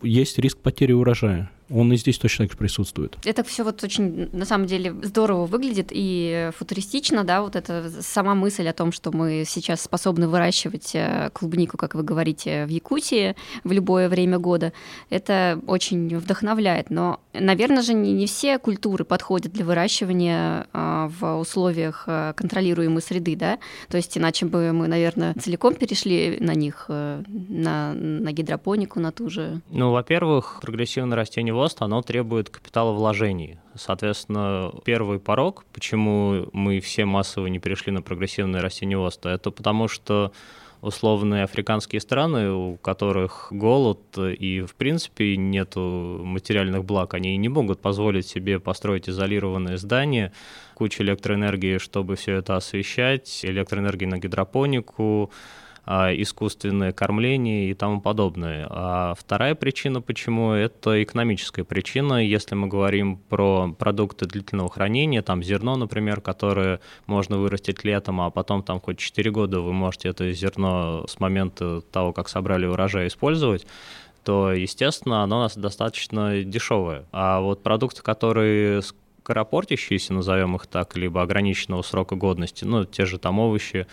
есть 0.02 0.38
риск 0.38 0.58
потери 0.58 0.92
урожая 0.92 1.50
он 1.70 1.92
и 1.92 1.96
здесь 1.96 2.18
точно 2.18 2.44
так 2.44 2.52
же 2.52 2.58
присутствует. 2.58 3.16
Это 3.24 3.42
все 3.42 3.64
вот 3.64 3.82
очень, 3.82 4.28
на 4.32 4.44
самом 4.44 4.66
деле, 4.66 4.94
здорово 5.02 5.46
выглядит 5.46 5.88
и 5.90 6.50
футуристично, 6.56 7.24
да, 7.24 7.42
вот 7.42 7.56
эта 7.56 7.90
сама 8.02 8.34
мысль 8.34 8.68
о 8.68 8.72
том, 8.72 8.92
что 8.92 9.10
мы 9.12 9.44
сейчас 9.46 9.82
способны 9.82 10.28
выращивать 10.28 10.94
э, 10.94 11.30
клубнику, 11.32 11.76
как 11.76 11.94
вы 11.94 12.02
говорите, 12.02 12.66
в 12.66 12.68
Якутии 12.68 13.34
в 13.64 13.72
любое 13.72 14.08
время 14.08 14.38
года, 14.38 14.72
это 15.10 15.60
очень 15.66 16.16
вдохновляет. 16.16 16.90
Но, 16.90 17.20
наверное 17.32 17.82
же, 17.82 17.94
не, 17.94 18.12
не 18.12 18.26
все 18.26 18.58
культуры 18.58 19.04
подходят 19.04 19.52
для 19.52 19.64
выращивания 19.64 20.66
а, 20.72 21.10
в 21.18 21.38
условиях 21.38 22.04
э, 22.06 22.32
контролируемой 22.36 23.02
среды, 23.02 23.36
да, 23.36 23.58
то 23.88 23.96
есть 23.96 24.16
иначе 24.16 24.46
бы 24.46 24.72
мы, 24.72 24.88
наверное, 24.88 25.34
целиком 25.34 25.74
перешли 25.74 26.38
на 26.40 26.54
них, 26.54 26.86
э, 26.88 27.22
на, 27.28 27.92
на 27.94 28.32
гидропонику, 28.32 29.00
на 29.00 29.12
ту 29.12 29.30
же. 29.30 29.60
Ну, 29.70 29.90
во-первых, 29.90 30.58
прогрессивное 30.62 31.16
растение 31.16 31.55
растениеводство, 31.56 31.86
оно 31.86 32.02
требует 32.02 32.50
капиталовложений. 32.50 33.58
Соответственно, 33.74 34.72
первый 34.84 35.18
порог, 35.18 35.64
почему 35.72 36.46
мы 36.52 36.80
все 36.80 37.04
массово 37.04 37.46
не 37.46 37.58
перешли 37.58 37.92
на 37.92 38.02
прогрессивное 38.02 38.60
растениеводство, 38.60 39.30
это 39.30 39.50
потому 39.50 39.88
что 39.88 40.32
условные 40.82 41.44
африканские 41.44 42.00
страны, 42.00 42.52
у 42.52 42.76
которых 42.76 43.48
голод 43.50 44.00
и, 44.18 44.60
в 44.60 44.74
принципе, 44.74 45.36
нет 45.36 45.76
материальных 45.76 46.84
благ, 46.84 47.14
они 47.14 47.36
не 47.38 47.48
могут 47.48 47.80
позволить 47.80 48.26
себе 48.26 48.60
построить 48.60 49.08
изолированные 49.08 49.78
здания, 49.78 50.32
кучу 50.74 51.02
электроэнергии, 51.02 51.78
чтобы 51.78 52.14
все 52.16 52.34
это 52.36 52.56
освещать, 52.56 53.40
электроэнергии 53.44 54.06
на 54.06 54.18
гидропонику, 54.18 55.30
искусственное 55.86 56.92
кормление 56.92 57.70
и 57.70 57.74
тому 57.74 58.00
подобное. 58.00 58.66
А 58.68 59.14
вторая 59.16 59.54
причина, 59.54 60.00
почему, 60.00 60.50
это 60.52 61.02
экономическая 61.02 61.62
причина. 61.62 62.24
Если 62.26 62.54
мы 62.56 62.66
говорим 62.66 63.16
про 63.16 63.72
продукты 63.78 64.26
длительного 64.26 64.68
хранения, 64.68 65.22
там 65.22 65.42
зерно, 65.42 65.76
например, 65.76 66.20
которое 66.20 66.80
можно 67.06 67.38
вырастить 67.38 67.84
летом, 67.84 68.20
а 68.20 68.30
потом 68.30 68.62
там 68.62 68.80
хоть 68.80 68.98
4 68.98 69.30
года 69.30 69.60
вы 69.60 69.72
можете 69.72 70.08
это 70.08 70.32
зерно 70.32 71.06
с 71.08 71.20
момента 71.20 71.80
того, 71.80 72.12
как 72.12 72.28
собрали 72.28 72.66
урожай, 72.66 73.06
использовать, 73.06 73.66
то, 74.24 74.52
естественно, 74.52 75.22
оно 75.22 75.38
у 75.38 75.42
нас 75.42 75.56
достаточно 75.56 76.42
дешевое. 76.42 77.04
А 77.12 77.40
вот 77.40 77.62
продукты, 77.62 78.02
которые 78.02 78.82
скоропортящиеся, 78.82 80.14
назовем 80.14 80.56
их 80.56 80.66
так, 80.66 80.96
либо 80.96 81.22
ограниченного 81.22 81.82
срока 81.82 82.16
годности, 82.16 82.64
ну, 82.64 82.84
те 82.84 83.06
же 83.06 83.18
там 83.18 83.38
овощи, 83.38 83.86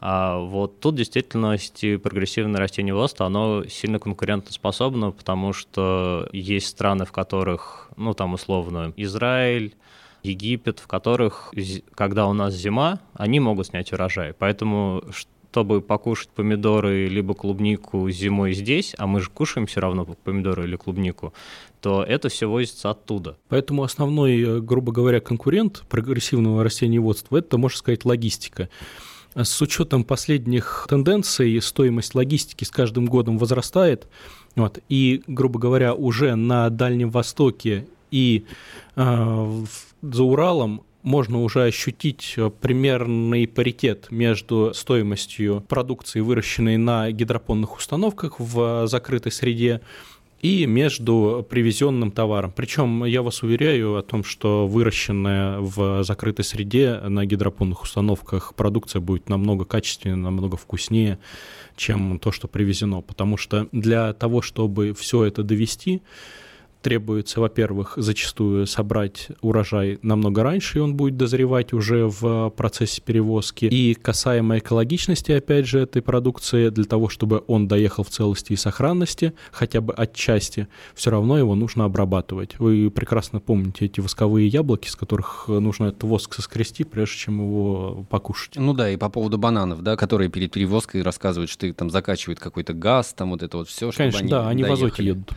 а 0.00 0.38
вот 0.38 0.80
тут 0.80 0.94
действительно 0.94 1.56
прогрессивное 2.02 2.58
растениеводство, 2.58 3.26
оно 3.26 3.64
сильно 3.64 3.98
конкурентоспособно, 3.98 5.10
потому 5.10 5.52
что 5.52 6.26
есть 6.32 6.68
страны, 6.68 7.04
в 7.04 7.12
которых, 7.12 7.90
ну 7.96 8.14
там 8.14 8.32
условно, 8.32 8.94
Израиль, 8.96 9.74
Египет, 10.22 10.78
в 10.78 10.86
которых, 10.86 11.52
когда 11.94 12.26
у 12.26 12.32
нас 12.32 12.54
зима, 12.54 13.00
они 13.14 13.40
могут 13.40 13.68
снять 13.68 13.92
урожай. 13.92 14.32
Поэтому, 14.32 15.02
чтобы 15.50 15.80
покушать 15.80 16.28
помидоры 16.30 17.06
либо 17.06 17.34
клубнику 17.34 18.08
зимой 18.10 18.52
здесь, 18.52 18.94
а 18.98 19.06
мы 19.06 19.20
же 19.20 19.30
кушаем 19.30 19.66
все 19.66 19.80
равно 19.80 20.04
помидоры 20.04 20.64
или 20.64 20.76
клубнику, 20.76 21.32
то 21.80 22.02
это 22.02 22.28
все 22.28 22.48
возится 22.48 22.90
оттуда. 22.90 23.38
Поэтому 23.48 23.82
основной, 23.82 24.40
э, 24.40 24.60
грубо 24.60 24.92
говоря, 24.92 25.20
конкурент 25.20 25.82
прогрессивного 25.88 26.62
растениеводства– 26.64 27.36
это, 27.38 27.56
можно 27.58 27.78
сказать, 27.78 28.04
логистика. 28.04 28.68
С 29.44 29.62
учетом 29.62 30.04
последних 30.04 30.86
тенденций 30.88 31.60
стоимость 31.62 32.14
логистики 32.14 32.64
с 32.64 32.70
каждым 32.70 33.06
годом 33.06 33.38
возрастает. 33.38 34.06
Вот, 34.56 34.78
и, 34.88 35.22
грубо 35.26 35.60
говоря, 35.60 35.94
уже 35.94 36.34
на 36.34 36.68
Дальнем 36.70 37.10
Востоке 37.10 37.86
и 38.10 38.44
э, 38.96 39.64
за 40.02 40.22
Уралом 40.22 40.82
можно 41.02 41.42
уже 41.42 41.64
ощутить 41.64 42.36
примерный 42.60 43.46
паритет 43.46 44.08
между 44.10 44.72
стоимостью 44.74 45.64
продукции, 45.68 46.20
выращенной 46.20 46.76
на 46.76 47.10
гидропонных 47.10 47.76
установках 47.78 48.38
в 48.38 48.86
закрытой 48.86 49.32
среде, 49.32 49.80
и 50.40 50.64
между 50.66 51.46
привезенным 51.48 52.10
товаром. 52.10 52.52
Причем 52.54 53.04
я 53.04 53.22
вас 53.22 53.42
уверяю 53.42 53.96
о 53.96 54.02
том, 54.02 54.24
что 54.24 54.66
выращенная 54.66 55.58
в 55.60 56.02
закрытой 56.02 56.44
среде 56.44 56.98
на 57.00 57.26
гидропонных 57.26 57.82
установках 57.82 58.54
продукция 58.54 59.00
будет 59.00 59.28
намного 59.28 59.64
качественнее, 59.64 60.16
намного 60.16 60.56
вкуснее, 60.56 61.18
чем 61.76 62.18
то, 62.18 62.32
что 62.32 62.48
привезено. 62.48 63.02
Потому 63.02 63.36
что 63.36 63.68
для 63.72 64.12
того, 64.14 64.40
чтобы 64.40 64.94
все 64.94 65.24
это 65.24 65.42
довести, 65.42 66.02
требуется, 66.82 67.40
во-первых, 67.40 67.94
зачастую 67.96 68.66
собрать 68.66 69.28
урожай 69.40 69.98
намного 70.02 70.42
раньше, 70.42 70.78
и 70.78 70.80
он 70.80 70.94
будет 70.94 71.16
дозревать 71.16 71.72
уже 71.72 72.06
в 72.06 72.50
процессе 72.50 73.02
перевозки. 73.02 73.66
И 73.66 73.94
касаемо 73.94 74.58
экологичности, 74.58 75.32
опять 75.32 75.66
же, 75.66 75.80
этой 75.80 76.02
продукции, 76.02 76.70
для 76.70 76.84
того, 76.84 77.08
чтобы 77.08 77.44
он 77.46 77.68
доехал 77.68 78.04
в 78.04 78.08
целости 78.08 78.52
и 78.52 78.56
сохранности, 78.56 79.32
хотя 79.52 79.80
бы 79.80 79.92
отчасти, 79.94 80.68
все 80.94 81.10
равно 81.10 81.38
его 81.38 81.54
нужно 81.54 81.84
обрабатывать. 81.84 82.58
Вы 82.58 82.90
прекрасно 82.90 83.40
помните 83.40 83.86
эти 83.86 84.00
восковые 84.00 84.48
яблоки, 84.48 84.88
с 84.88 84.96
которых 84.96 85.44
нужно 85.48 85.86
этот 85.86 86.02
воск 86.04 86.34
соскрести, 86.34 86.84
прежде 86.84 87.16
чем 87.16 87.40
его 87.40 88.06
покушать. 88.08 88.56
Ну 88.56 88.72
да, 88.72 88.90
и 88.90 88.96
по 88.96 89.08
поводу 89.08 89.38
бананов, 89.38 89.82
да, 89.82 89.96
которые 89.96 90.30
перед 90.30 90.52
перевозкой 90.52 91.02
рассказывают, 91.02 91.50
что 91.50 91.66
их 91.66 91.76
там 91.76 91.90
закачивает 91.90 92.40
какой-то 92.40 92.72
газ, 92.72 93.12
там 93.16 93.30
вот 93.30 93.42
это 93.42 93.58
вот 93.58 93.68
все, 93.68 93.92
чтобы 93.92 94.10
Конечно, 94.10 94.20
они 94.20 94.30
да, 94.30 94.48
они 94.48 94.62
доехали. 94.62 94.80
в 94.80 94.84
азоте 94.84 95.04
едут. 95.04 95.32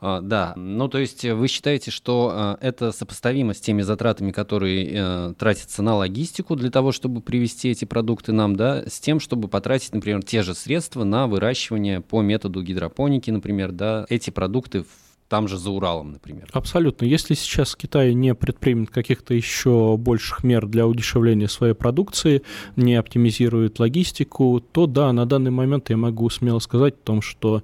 А, 0.00 0.20
да, 0.20 0.52
ну 0.56 0.88
то 0.88 0.98
есть 0.98 1.24
вы 1.24 1.48
считаете, 1.48 1.90
что 1.90 2.30
а, 2.32 2.58
это 2.60 2.92
сопоставимо 2.92 3.52
с 3.52 3.60
теми 3.60 3.82
затратами, 3.82 4.30
которые 4.30 4.90
э, 4.92 5.34
тратятся 5.36 5.82
на 5.82 5.96
логистику 5.96 6.54
для 6.54 6.70
того, 6.70 6.92
чтобы 6.92 7.20
привезти 7.20 7.70
эти 7.70 7.84
продукты 7.84 8.32
нам, 8.32 8.54
да, 8.54 8.84
с 8.86 9.00
тем, 9.00 9.18
чтобы 9.18 9.48
потратить, 9.48 9.92
например, 9.92 10.22
те 10.22 10.42
же 10.42 10.54
средства 10.54 11.02
на 11.02 11.26
выращивание 11.26 12.00
по 12.00 12.22
методу 12.22 12.62
гидропоники, 12.62 13.30
например, 13.30 13.72
да, 13.72 14.06
эти 14.08 14.30
продукты 14.30 14.82
в 14.82 15.07
там 15.28 15.46
же 15.46 15.58
за 15.58 15.70
Уралом, 15.70 16.12
например. 16.12 16.48
Абсолютно. 16.52 17.04
Если 17.04 17.34
сейчас 17.34 17.76
Китай 17.76 18.14
не 18.14 18.34
предпримет 18.34 18.90
каких-то 18.90 19.34
еще 19.34 19.96
больших 19.98 20.42
мер 20.42 20.66
для 20.66 20.86
удешевления 20.86 21.48
своей 21.48 21.74
продукции, 21.74 22.42
не 22.76 22.94
оптимизирует 22.94 23.78
логистику, 23.78 24.60
то 24.60 24.86
да, 24.86 25.12
на 25.12 25.26
данный 25.26 25.50
момент 25.50 25.90
я 25.90 25.96
могу 25.96 26.30
смело 26.30 26.58
сказать 26.58 26.94
о 26.94 27.06
том, 27.06 27.22
что 27.22 27.62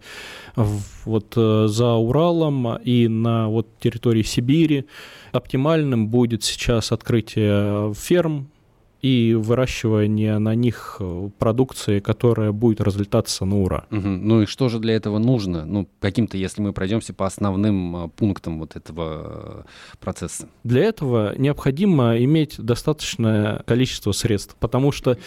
вот 0.57 1.33
э, 1.37 1.67
за 1.69 1.95
Уралом 1.95 2.77
и 2.77 3.09
на 3.09 3.49
вот 3.49 3.69
территории 3.81 4.23
Сибири 4.23 4.87
оптимальным 5.33 6.09
будет 6.09 6.45
сейчас 6.45 6.93
открытие 6.93 7.95
ферм, 7.95 8.49
и 9.05 9.35
выращивание 9.35 10.39
на 10.39 10.55
них 10.55 10.97
э, 10.99 11.29
продукции, 11.39 12.01
которая 12.01 12.53
будет 12.53 12.81
разлетаться 12.81 13.45
на 13.45 13.61
ура. 13.61 13.85
Угу. 13.91 14.09
Ну 14.09 14.43
и 14.43 14.47
что 14.47 14.71
же 14.71 14.79
для 14.79 14.95
этого 14.95 15.19
нужно? 15.19 15.67
Ну, 15.67 15.87
каким-то, 16.01 16.39
если 16.39 16.63
мы 16.63 16.73
пройдемся 16.73 17.13
по 17.13 17.27
основным 17.27 17.97
э, 17.97 18.09
пунктам 18.09 18.61
вот 18.61 18.77
этого 18.77 19.67
э, 19.67 19.97
процесса. 20.01 20.49
Для 20.63 20.85
этого 20.85 21.35
необходимо 21.37 22.17
иметь 22.25 22.57
достаточное 22.59 23.59
количество 23.67 24.13
средств, 24.13 24.57
потому 24.59 24.91
что 24.91 25.19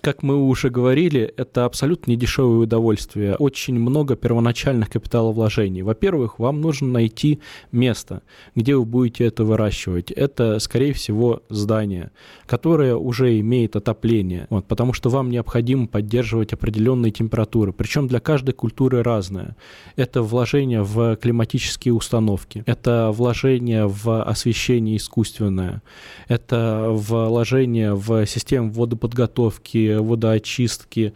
как 0.00 0.22
мы 0.22 0.36
уже 0.36 0.70
говорили, 0.70 1.32
это 1.36 1.64
абсолютно 1.64 2.12
недешевое 2.12 2.60
удовольствие. 2.60 3.36
Очень 3.36 3.78
много 3.78 4.16
первоначальных 4.16 4.90
капиталовложений. 4.90 5.82
Во-первых, 5.82 6.38
вам 6.38 6.60
нужно 6.60 6.88
найти 6.88 7.40
место, 7.72 8.22
где 8.54 8.76
вы 8.76 8.84
будете 8.84 9.24
это 9.24 9.44
выращивать. 9.44 10.10
Это, 10.10 10.58
скорее 10.58 10.92
всего, 10.92 11.42
здание, 11.48 12.10
которое 12.46 12.96
уже 12.96 13.38
имеет 13.40 13.76
отопление, 13.76 14.46
вот, 14.50 14.66
потому 14.66 14.92
что 14.92 15.10
вам 15.10 15.30
необходимо 15.30 15.86
поддерживать 15.86 16.52
определенные 16.52 17.12
температуры. 17.12 17.72
Причем 17.72 18.08
для 18.08 18.20
каждой 18.20 18.52
культуры 18.52 19.02
разное. 19.02 19.56
Это 19.96 20.22
вложение 20.22 20.82
в 20.82 21.16
климатические 21.16 21.94
установки, 21.94 22.62
это 22.66 23.10
вложение 23.12 23.86
в 23.86 24.22
освещение 24.22 24.96
искусственное, 24.96 25.82
это 26.28 26.86
вложение 26.90 27.94
в 27.94 28.26
систему 28.26 28.70
водоподготовки, 28.70 29.89
водоочистки, 29.98 31.14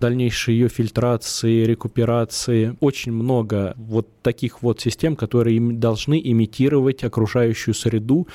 дальнейшей 0.00 0.54
ее 0.54 0.68
фильтрации, 0.68 1.64
рекуперации. 1.64 2.76
Очень 2.80 3.12
много 3.12 3.74
вот 3.76 4.08
таких 4.22 4.62
вот 4.62 4.80
систем, 4.80 5.16
которые 5.16 5.60
должны 5.60 6.20
имитировать 6.22 7.04
окружающую 7.04 7.74
среду, 7.74 8.26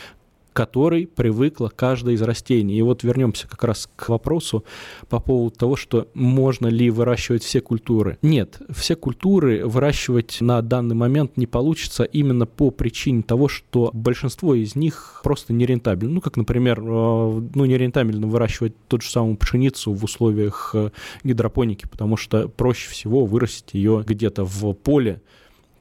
которой 0.55 1.05
привыкла 1.05 1.69
каждое 1.75 2.15
из 2.15 2.21
растений. 2.21 2.77
И 2.77 2.81
вот 2.81 3.03
вернемся 3.03 3.45
как 3.45 3.65
раз 3.65 3.89
к 3.97 4.07
вопросу 4.07 4.63
по 5.09 5.19
поводу 5.19 5.53
того, 5.53 5.75
что 5.75 6.07
можно 6.13 6.67
ли 6.67 6.89
выращивать 6.89 7.43
все 7.43 7.59
культуры. 7.59 8.17
Нет, 8.21 8.61
все 8.69 8.95
культуры 8.95 9.67
выращивать 9.67 10.37
на 10.39 10.61
данный 10.61 10.95
момент 10.95 11.35
не 11.35 11.45
получится 11.45 12.03
именно 12.03 12.45
по 12.45 12.71
причине 12.71 13.21
того, 13.21 13.49
что 13.49 13.91
большинство 13.93 14.55
из 14.55 14.77
них 14.77 15.19
просто 15.23 15.51
нерентабельно. 15.51 16.15
Ну, 16.15 16.21
как, 16.21 16.37
например, 16.37 16.79
э, 16.79 16.83
ну, 16.83 17.65
нерентабельно 17.65 18.25
выращивать 18.25 18.73
тот 18.87 19.01
же 19.01 19.09
самую 19.09 19.35
пшеницу 19.35 19.91
в 19.91 20.05
условиях 20.05 20.71
э, 20.73 20.91
гидропоники, 21.25 21.85
потому 21.85 22.15
что 22.15 22.47
проще 22.47 22.89
всего 22.89 23.25
вырастить 23.25 23.73
ее 23.73 24.05
где-то 24.07 24.45
в 24.45 24.71
поле, 24.71 25.21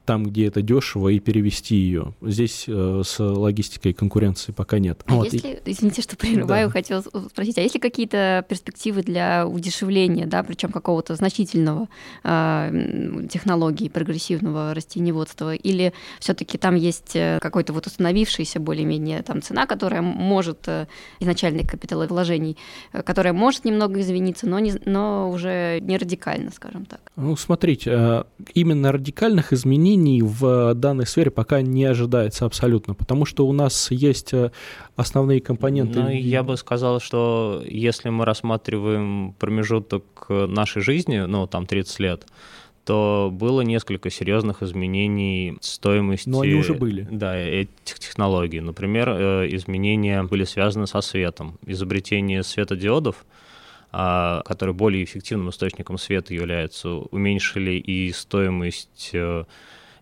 там, 0.05 0.25
где 0.25 0.47
это 0.47 0.61
дешево, 0.61 1.09
и 1.09 1.19
перевести 1.19 1.75
ее. 1.75 2.13
Здесь 2.21 2.65
э, 2.67 3.01
с 3.03 3.19
логистикой 3.19 3.93
конкуренции 3.93 4.51
пока 4.51 4.79
нет. 4.79 5.01
А 5.05 5.15
вот. 5.15 5.33
если, 5.33 5.59
извините, 5.65 6.01
что 6.01 6.15
прерываю, 6.15 6.67
да. 6.67 6.71
хотела 6.71 7.01
спросить, 7.01 7.57
а 7.57 7.61
есть 7.61 7.75
ли 7.75 7.81
какие-то 7.81 8.45
перспективы 8.47 9.01
для 9.01 9.47
удешевления, 9.47 10.27
да, 10.27 10.43
причем 10.43 10.71
какого-то 10.71 11.15
значительного 11.15 11.87
э, 12.23 13.27
технологии 13.31 13.89
прогрессивного 13.89 14.73
растениеводства, 14.73 15.55
или 15.55 15.93
все-таки 16.19 16.57
там 16.57 16.75
есть 16.75 17.15
э, 17.15 17.39
какой-то 17.41 17.73
вот 17.73 17.87
установившийся 17.87 18.59
более-менее 18.59 19.23
там 19.23 19.41
цена, 19.41 19.65
которая 19.65 20.01
может 20.01 20.67
э, 20.67 20.87
изначальных 21.19 21.67
капиталовложений, 21.67 22.57
э, 22.93 23.01
которая 23.01 23.33
может 23.33 23.65
немного 23.65 23.99
извиниться, 24.01 24.47
но, 24.47 24.59
не, 24.59 24.73
но 24.85 25.29
уже 25.31 25.79
не 25.81 25.97
радикально, 25.97 26.51
скажем 26.51 26.85
так. 26.85 27.11
Ну, 27.15 27.35
смотрите, 27.35 28.25
именно 28.53 28.91
радикальных 28.91 29.53
изменений 29.53 29.94
изменений 29.95 30.21
в 30.21 30.73
данной 30.75 31.05
сфере 31.05 31.31
пока 31.31 31.61
не 31.61 31.85
ожидается 31.85 32.45
абсолютно, 32.45 32.93
потому 32.93 33.25
что 33.25 33.47
у 33.47 33.53
нас 33.53 33.91
есть 33.91 34.33
э, 34.33 34.51
основные 34.95 35.41
компоненты. 35.41 36.01
Ну, 36.01 36.09
я 36.09 36.43
бы 36.43 36.57
сказал, 36.57 36.99
что 36.99 37.63
если 37.65 38.09
мы 38.09 38.25
рассматриваем 38.25 39.33
промежуток 39.39 40.03
нашей 40.29 40.81
жизни, 40.81 41.19
ну, 41.19 41.47
там 41.47 41.65
30 41.65 41.99
лет, 41.99 42.27
то 42.83 43.31
было 43.33 43.61
несколько 43.61 44.11
серьезных 44.11 44.61
изменений 44.61 45.57
стоимости... 45.61 46.29
Но 46.29 46.41
они 46.41 46.53
уже 46.53 46.75
были. 46.75 47.07
Да, 47.09 47.35
этих 47.35 47.99
технологий. 47.99 48.59
Например, 48.59 49.09
э, 49.09 49.47
изменения 49.55 50.21
были 50.23 50.43
связаны 50.43 50.85
со 50.85 51.01
светом. 51.01 51.57
Изобретение 51.65 52.43
светодиодов, 52.43 53.25
а, 53.91 54.43
которые 54.45 54.75
более 54.75 55.03
эффективным 55.03 55.49
источником 55.49 55.97
света 55.97 56.33
являются, 56.33 56.89
уменьшили 56.89 57.71
и 57.71 58.11
стоимость 58.11 59.11
э, 59.13 59.45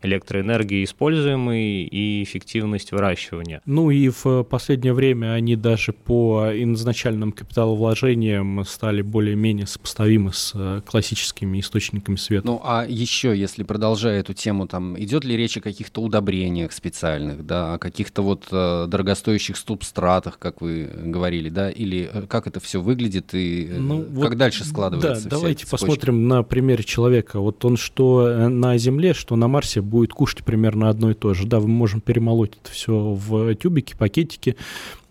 электроэнергии 0.03 0.83
используемой 0.83 1.83
и 1.83 2.23
эффективность 2.23 2.91
выращивания. 2.91 3.61
Ну 3.65 3.89
и 3.91 4.09
в 4.09 4.43
последнее 4.43 4.93
время 4.93 5.33
они 5.33 5.55
даже 5.55 5.93
по 5.93 6.49
изначальным 6.53 7.31
капиталовложениям 7.31 8.63
стали 8.65 9.01
более-менее 9.01 9.67
сопоставимы 9.67 10.33
с 10.33 10.51
э, 10.55 10.81
классическими 10.85 11.59
источниками 11.59 12.15
света. 12.15 12.45
Ну 12.45 12.61
а 12.63 12.85
еще, 12.87 13.37
если 13.37 13.63
продолжая 13.63 14.19
эту 14.19 14.33
тему, 14.33 14.67
там 14.67 14.99
идет 14.99 15.23
ли 15.23 15.35
речь 15.37 15.57
о 15.57 15.61
каких-то 15.61 16.01
удобрениях 16.01 16.71
специальных, 16.71 17.45
да, 17.45 17.73
о 17.75 17.77
каких-то 17.77 18.21
вот 18.21 18.47
э, 18.51 18.85
дорогостоящих 18.87 19.57
субстратах, 19.57 20.39
как 20.39 20.61
вы 20.61 20.89
говорили, 20.93 21.49
да, 21.49 21.69
или 21.69 22.09
э, 22.11 22.23
как 22.27 22.47
это 22.47 22.59
все 22.59 22.81
выглядит 22.81 23.33
и 23.33 23.67
э, 23.69 23.77
ну, 23.79 24.03
как 24.03 24.11
вот, 24.11 24.37
дальше 24.37 24.65
складывается? 24.65 25.29
Да, 25.29 25.37
давайте 25.37 25.67
посмотрим 25.67 26.27
на 26.27 26.43
примере 26.43 26.83
человека. 26.83 27.39
Вот 27.39 27.63
он 27.65 27.77
что 27.77 28.49
на 28.49 28.77
Земле, 28.77 29.13
что 29.13 29.35
на 29.35 29.47
Марсе 29.47 29.81
будет 29.93 30.11
кушать 30.11 30.43
примерно 30.43 30.89
одно 30.89 31.11
и 31.11 31.13
то 31.13 31.35
же. 31.35 31.45
Да, 31.45 31.59
мы 31.59 31.67
можем 31.67 32.01
перемолоть 32.01 32.53
это 32.59 32.71
все 32.71 32.93
в 33.13 33.53
тюбики, 33.53 33.95
пакетики, 33.95 34.55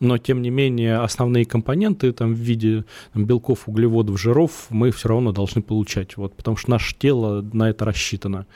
но 0.00 0.18
тем 0.18 0.42
не 0.42 0.50
менее 0.50 0.98
основные 0.98 1.44
компоненты 1.44 2.12
там, 2.12 2.34
в 2.34 2.38
виде 2.38 2.84
там, 3.12 3.24
белков, 3.24 3.68
углеводов, 3.68 4.20
жиров 4.20 4.66
мы 4.70 4.90
все 4.90 5.08
равно 5.08 5.30
должны 5.30 5.62
получать, 5.62 6.16
вот, 6.16 6.34
потому 6.34 6.56
что 6.56 6.72
наше 6.72 6.96
тело 6.96 7.42
на 7.52 7.70
это 7.70 7.84
рассчитано. 7.84 8.46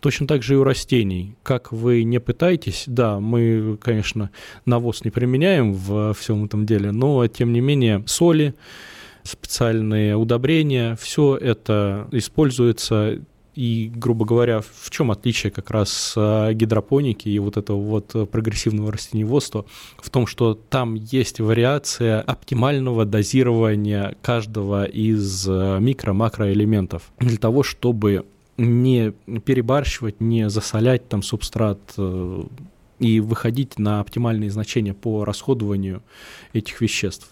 Точно 0.00 0.26
так 0.26 0.42
же 0.42 0.54
и 0.54 0.56
у 0.56 0.64
растений. 0.64 1.36
Как 1.44 1.70
вы 1.70 2.02
не 2.02 2.18
пытаетесь, 2.18 2.84
да, 2.88 3.20
мы, 3.20 3.78
конечно, 3.80 4.30
навоз 4.66 5.04
не 5.04 5.12
применяем 5.12 5.74
в 5.74 6.12
всем 6.14 6.44
этом 6.44 6.66
деле, 6.66 6.90
но 6.90 7.24
тем 7.28 7.52
не 7.52 7.60
менее 7.60 8.02
соли, 8.06 8.56
специальные 9.22 10.16
удобрения, 10.16 10.96
все 10.96 11.36
это 11.36 12.08
используется 12.10 13.20
и, 13.54 13.92
грубо 13.94 14.24
говоря, 14.24 14.60
в 14.60 14.90
чем 14.90 15.10
отличие 15.10 15.50
как 15.52 15.70
раз 15.70 16.14
а, 16.16 16.52
гидропоники 16.52 17.28
и 17.28 17.38
вот 17.38 17.56
этого 17.56 17.80
вот 17.80 18.30
прогрессивного 18.30 18.92
растениеводства? 18.92 19.66
В 19.98 20.08
том, 20.10 20.26
что 20.26 20.54
там 20.54 20.94
есть 20.94 21.40
вариация 21.40 22.20
оптимального 22.20 23.04
дозирования 23.04 24.16
каждого 24.22 24.84
из 24.84 25.46
а, 25.48 25.78
микро-макроэлементов 25.78 27.02
для 27.18 27.36
того, 27.36 27.62
чтобы 27.62 28.24
не 28.56 29.12
перебарщивать, 29.44 30.20
не 30.20 30.48
засолять 30.48 31.08
там 31.08 31.22
субстрат 31.22 31.80
э, 31.96 32.44
и 32.98 33.20
выходить 33.20 33.78
на 33.78 34.00
оптимальные 34.00 34.50
значения 34.50 34.94
по 34.94 35.24
расходованию 35.24 36.02
этих 36.52 36.80
веществ. 36.80 37.30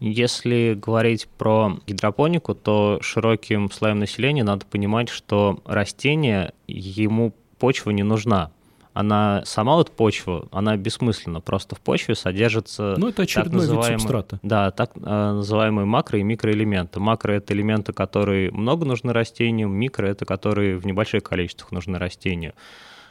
Если 0.00 0.78
говорить 0.80 1.28
про 1.28 1.78
гидропонику, 1.86 2.54
то 2.54 2.98
широким 3.02 3.70
слоям 3.70 3.98
населения 3.98 4.42
надо 4.42 4.64
понимать, 4.64 5.10
что 5.10 5.60
растение, 5.66 6.54
ему 6.66 7.34
почва 7.58 7.90
не 7.90 8.02
нужна. 8.02 8.50
Она 8.94 9.42
сама 9.44 9.76
вот 9.76 9.92
почва, 9.92 10.48
она 10.50 10.76
бессмысленна. 10.76 11.40
Просто 11.40 11.76
в 11.76 11.80
почве 11.80 12.14
содержится 12.14 12.96
ну, 12.98 13.08
это 13.08 13.26
так 13.26 13.52
называемые. 13.52 14.24
Да, 14.42 14.70
так 14.72 14.92
э, 14.96 15.00
называемые 15.00 15.86
макро- 15.86 16.18
и 16.18 16.22
микроэлементы. 16.22 16.98
Макро— 16.98 17.32
это 17.34 17.52
элементы, 17.52 17.92
которые 17.92 18.50
много 18.50 18.86
нужны 18.86 19.12
растению, 19.12 19.68
микро— 19.68 20.06
это 20.08 20.24
которые 20.24 20.76
в 20.76 20.86
небольших 20.86 21.22
количествах 21.22 21.70
нужны 21.72 21.98
растению 21.98 22.54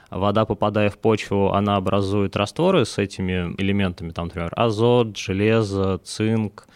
вода, 0.10 0.46
попадая 0.46 0.90
в 0.90 0.98
почву, 0.98 1.52
она 1.54 1.76
образует 1.76 2.36
растворы 2.36 2.86
с 2.86 2.98
этими 2.98 3.54
элементами, 3.58 4.12
там, 4.12 4.26
например, 4.26 4.52
азот, 4.56 5.18
железо, 5.18 6.00
цинк, 6.04 6.68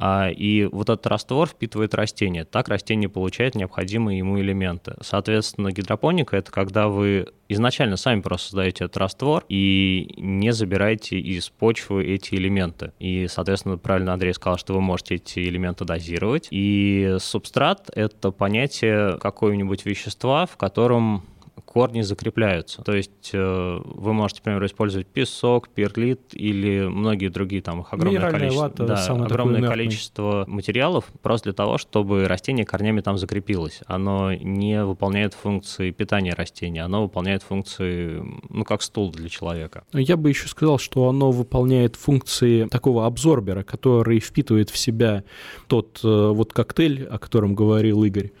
а, 0.00 0.30
и 0.30 0.64
вот 0.64 0.88
этот 0.88 1.06
раствор 1.08 1.48
впитывает 1.48 1.92
растение. 1.94 2.44
Так 2.44 2.68
растение 2.68 3.08
получает 3.08 3.56
необходимые 3.56 4.18
ему 4.18 4.38
элементы. 4.38 4.94
Соответственно, 5.00 5.72
гидропоника— 5.72 6.36
это 6.38 6.52
когда 6.52 6.86
вы 6.86 7.26
изначально 7.48 7.96
сами 7.96 8.20
просто 8.20 8.50
создаете 8.50 8.84
этот 8.84 8.96
раствор 8.98 9.44
и 9.48 10.14
не 10.16 10.52
забираете 10.52 11.18
из 11.18 11.48
почвы 11.48 12.04
эти 12.04 12.36
элементы. 12.36 12.92
И, 13.00 13.26
соответственно, 13.28 13.76
правильно 13.76 14.12
Андрей 14.12 14.34
сказал, 14.34 14.56
что 14.56 14.74
вы 14.74 14.80
можете 14.80 15.16
эти 15.16 15.40
элементы 15.40 15.84
дозировать. 15.84 16.46
И 16.52 17.16
субстрат— 17.18 17.90
это 17.94 18.30
понятие 18.30 19.18
какого-нибудь 19.18 19.84
вещества, 19.84 20.46
в 20.46 20.56
котором 20.56 21.24
корни 21.64 22.02
закрепляются. 22.02 22.82
То 22.82 22.92
есть 22.92 23.30
э, 23.32 23.80
вы 23.84 24.12
можете, 24.12 24.40
например, 24.40 24.64
использовать 24.66 25.06
песок, 25.06 25.68
перлит 25.68 26.20
или 26.32 26.86
многие 26.86 27.28
другие 27.28 27.62
там 27.62 27.80
их 27.80 27.92
огромное 27.92 28.18
Минеральная 28.18 28.40
количество, 28.40 28.62
вата, 28.62 28.86
да, 28.86 29.24
огромное 29.24 29.68
количество 29.68 30.44
материалов 30.46 31.06
просто 31.22 31.44
для 31.44 31.52
того, 31.54 31.78
чтобы 31.78 32.26
растение 32.28 32.64
корнями 32.64 33.00
там 33.00 33.18
закрепилось. 33.18 33.80
Оно 33.86 34.32
не 34.34 34.84
выполняет 34.84 35.34
функции 35.34 35.90
питания 35.90 36.34
растения, 36.34 36.82
оно 36.82 37.02
выполняет 37.02 37.42
функции, 37.42 38.22
ну, 38.48 38.64
как 38.64 38.82
стул 38.82 39.10
для 39.10 39.28
человека. 39.28 39.84
Я 39.92 40.16
бы 40.16 40.28
еще 40.28 40.48
сказал, 40.48 40.78
что 40.78 41.08
оно 41.08 41.30
выполняет 41.30 41.96
функции 41.96 42.66
такого 42.66 43.06
абсорбера, 43.06 43.62
который 43.62 44.20
впитывает 44.20 44.70
в 44.70 44.76
себя 44.76 45.24
тот 45.66 46.00
э, 46.04 46.08
вот 46.08 46.52
коктейль, 46.52 47.04
о 47.04 47.18
котором 47.18 47.54
говорил 47.54 48.04
Игорь. 48.04 48.32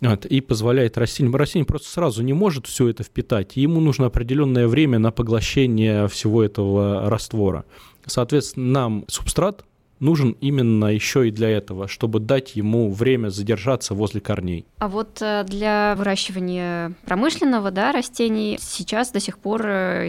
Вот, 0.00 0.26
и 0.26 0.40
позволяет 0.40 0.96
растению. 0.96 1.36
Растение 1.36 1.66
просто 1.66 1.88
сразу 1.88 2.22
не 2.22 2.32
может 2.32 2.66
все 2.66 2.88
это 2.88 3.02
впитать, 3.02 3.56
и 3.56 3.62
ему 3.62 3.80
нужно 3.80 4.06
определенное 4.06 4.68
время 4.68 4.98
на 4.98 5.10
поглощение 5.10 6.08
всего 6.08 6.42
этого 6.42 7.08
раствора. 7.10 7.64
Соответственно, 8.06 8.72
нам 8.72 9.04
субстрат 9.08 9.64
нужен 10.00 10.36
именно 10.40 10.86
еще 10.86 11.28
и 11.28 11.30
для 11.30 11.50
этого, 11.50 11.88
чтобы 11.88 12.20
дать 12.20 12.56
ему 12.56 12.92
время 12.92 13.28
задержаться 13.28 13.94
возле 13.94 14.20
корней. 14.20 14.66
А 14.78 14.88
вот 14.88 15.20
э, 15.20 15.44
для 15.44 15.94
выращивания 15.96 16.92
промышленного 17.04 17.70
да, 17.70 17.92
растений 17.92 18.58
сейчас 18.60 19.10
до 19.10 19.20
сих 19.20 19.38
пор 19.38 19.66
э, 19.66 20.08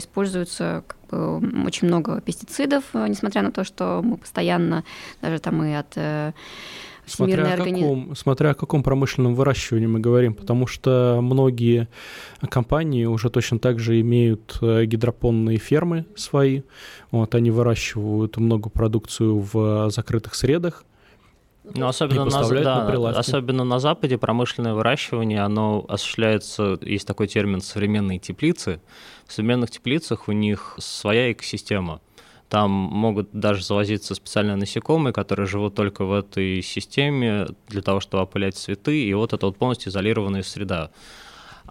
м, 1.12 1.65
очень 1.65 1.88
много 1.88 2.21
пестицидов, 2.21 2.84
э, 2.93 3.08
несмотря 3.08 3.41
на 3.41 3.52
то, 3.52 3.63
что 3.63 4.02
мы 4.04 4.17
постоянно, 4.17 4.84
даже 5.21 5.39
там 5.39 5.63
и 5.63 5.73
от 5.73 5.97
Смотря 7.10 7.54
о, 7.54 7.58
каком, 7.58 8.15
смотря 8.15 8.50
о 8.52 8.54
каком 8.54 8.84
промышленном 8.84 9.36
выращивании 9.36 9.88
мы 9.88 10.00
говорим, 10.00 10.34
потому 10.34 10.67
что 10.67 11.19
многие 11.22 11.88
компании 12.50 13.06
уже 13.06 13.30
точно 13.30 13.60
так 13.60 13.80
же 13.80 14.00
имеют 14.02 14.58
э, 14.62 14.86
гидропонные 14.86 15.58
фермы 15.58 16.06
свои. 16.15 16.62
Вот, 17.12 17.36
они 17.36 17.52
выращивают 17.52 18.38
много 18.38 18.69
продукцию 18.69 19.39
в 19.39 19.89
закрытых 19.89 20.36
средах. 20.36 20.86
Ну, 21.76 21.88
особенно, 21.88 22.26
на, 22.26 22.41
на 22.41 22.62
да, 22.62 22.86
прилавки. 22.86 23.19
особенно 23.19 23.63
на 23.63 23.80
Западе 23.80 24.17
промышленное 24.17 24.74
выращивание, 24.74 25.41
оно 25.41 25.86
осуществляется, 25.88 26.80
есть 26.82 27.06
такой 27.06 27.28
термин 27.28 27.62
современные 27.62 28.19
теплицы. 28.19 28.82
В 29.28 29.34
современных 29.34 29.69
теплицах 29.69 30.28
у 30.28 30.32
них 30.32 30.76
своя 30.80 31.32
экосистема. 31.32 32.02
Там 32.50 32.72
могут 32.72 33.30
даже 33.32 33.64
завозиться 33.64 34.16
специальные 34.16 34.56
насекомые, 34.56 35.14
которые 35.14 35.46
живут 35.46 35.76
только 35.76 36.06
в 36.06 36.14
этой 36.14 36.62
системе 36.64 37.48
для 37.68 37.82
того, 37.82 38.00
чтобы 38.00 38.24
опылять 38.24 38.56
цветы, 38.56 39.04
и 39.04 39.14
вот 39.14 39.34
это 39.34 39.46
вот 39.46 39.58
полностью 39.58 39.92
изолированная 39.92 40.42
среда. 40.42 40.90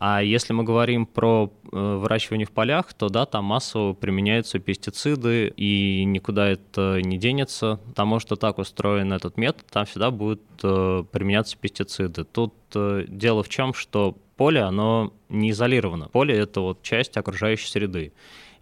А 0.01 0.23
если 0.23 0.53
мы 0.53 0.63
говорим 0.63 1.07
про 1.07 1.53
э, 1.73 1.77
выращивание 1.77 2.47
в 2.47 2.53
полях, 2.53 2.95
то 2.95 3.09
да, 3.09 3.27
там 3.27 3.47
массово 3.47 3.95
применяются 3.95 4.61
пестициды, 4.61 5.53
и 5.57 6.05
никуда 6.05 6.47
это 6.47 7.01
не 7.03 7.19
денется, 7.19 7.81
потому 7.89 8.21
что 8.21 8.37
так 8.37 8.59
устроен 8.59 9.13
этот 9.13 9.37
метод, 9.37 9.67
там 9.73 9.87
всегда 9.87 10.13
будут 10.13 10.41
э, 10.63 11.03
применяться 11.11 11.57
пестициды. 11.57 12.23
Тут 12.23 12.55
э, 12.77 13.07
дело 13.09 13.43
в 13.43 13.49
чем, 13.49 13.75
что 13.75 14.17
поле, 14.37 14.61
оно 14.61 15.13
не 15.29 15.51
изолировано. 15.51 16.07
Поле— 16.07 16.33
это 16.39 16.61
вот 16.61 16.81
часть 16.83 17.17
окружающей 17.17 17.67
среды. 17.67 18.13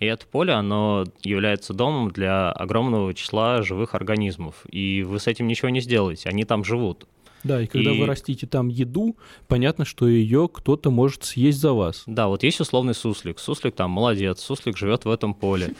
И 0.00 0.06
это 0.06 0.26
поле, 0.26 0.52
оно 0.52 1.04
является 1.22 1.72
домом 1.72 2.10
для 2.10 2.52
огромного 2.52 3.14
числа 3.14 3.62
живых 3.62 3.94
организмов. 3.94 4.64
И 4.70 5.02
вы 5.02 5.18
с 5.20 5.26
этим 5.26 5.46
ничего 5.46 5.70
не 5.70 5.80
сделаете, 5.80 6.28
они 6.28 6.44
там 6.44 6.64
живут. 6.64 7.06
Да, 7.44 7.62
и 7.62 7.66
когда 7.66 7.92
И- 7.92 8.00
вы 8.00 8.06
растите 8.06 8.46
там 8.46 8.68
еду, 8.68 9.16
понятно, 9.46 9.84
что 9.84 10.08
ее 10.08 10.48
кто-то 10.52 10.90
может 10.90 11.24
съесть 11.24 11.60
за 11.60 11.72
вас. 11.72 12.02
Да, 12.06 12.26
вот 12.28 12.42
есть 12.42 12.60
условный 12.60 12.94
суслик. 12.94 13.38
Суслик 13.38 13.74
там 13.74 13.90
молодец, 13.90 14.40
суслик 14.40 14.76
живет 14.76 15.04
в 15.04 15.10
этом 15.10 15.32
поле. 15.32 15.74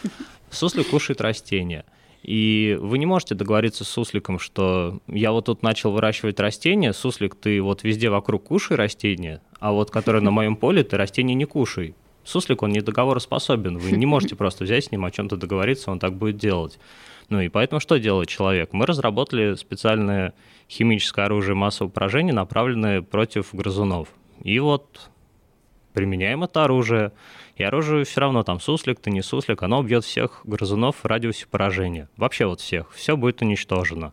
Суслик 0.51 0.89
кушает 0.89 1.21
растения. 1.21 1.85
И 2.23 2.77
вы 2.81 2.99
не 2.99 3.07
можете 3.07 3.35
договориться 3.35 3.85
с 3.85 3.89
сусликом, 3.89 4.39
что 4.39 5.01
я 5.07 5.33
вот 5.33 5.47
тут 5.47 5.63
начал 5.63 5.93
выращивать 5.93 6.41
растения, 6.41 6.93
суслик, 6.93 7.35
ты 7.37 7.61
вот 7.61 7.85
везде 7.85 8.11
вокруг 8.11 8.45
кушай 8.45 8.77
растения, 8.77 9.43
а 9.61 9.73
вот 9.73 9.91
которые 9.91 10.23
на 10.23 10.31
моем 10.33 10.57
поле, 10.57 10.83
ты 10.83 10.97
растения 10.97 11.35
не 11.35 11.45
кушай. 11.45 11.95
Суслик, 12.27 12.63
он 12.63 12.73
не 12.73 12.81
договороспособен, 12.81 13.79
вы 13.79 13.93
не 13.93 14.05
можете 14.05 14.35
просто 14.37 14.65
взять 14.65 14.87
с 14.87 14.91
ним 14.91 15.05
о 15.05 15.11
чем-то 15.11 15.37
договориться, 15.37 15.91
он 15.91 16.01
так 16.01 16.15
будет 16.15 16.37
делать. 16.37 16.79
Ну 17.29 17.41
и 17.41 17.49
поэтому 17.49 17.81
что 17.81 17.99
делает 17.99 18.29
человек? 18.29 18.73
Мы 18.73 18.85
разработали 18.85 19.55
специальное 19.55 20.35
химическое 20.69 21.25
оружие 21.25 21.55
массового 21.55 21.91
поражения, 21.91 22.33
направленное 22.33 23.01
против 23.03 23.55
грызунов. 23.55 24.09
И 24.43 24.59
вот 24.59 25.11
применяем 25.93 26.45
это 26.45 26.65
оружие, 26.65 27.13
и 27.57 27.63
оружие 27.63 28.05
все 28.05 28.21
равно 28.21 28.43
там 28.43 28.61
суслик, 28.61 29.01
ты 29.01 29.11
не 29.11 29.23
суслик, 29.23 29.63
оно 29.63 29.79
убьет 29.79 30.05
всех 30.05 30.41
грызунов 30.45 30.97
в 30.97 31.07
радиусе 31.07 31.47
поражения. 31.47 32.09
Вообще 32.17 32.47
вот 32.47 32.61
всех. 32.61 32.93
Все 32.93 33.17
будет 33.17 33.41
уничтожено. 33.41 34.13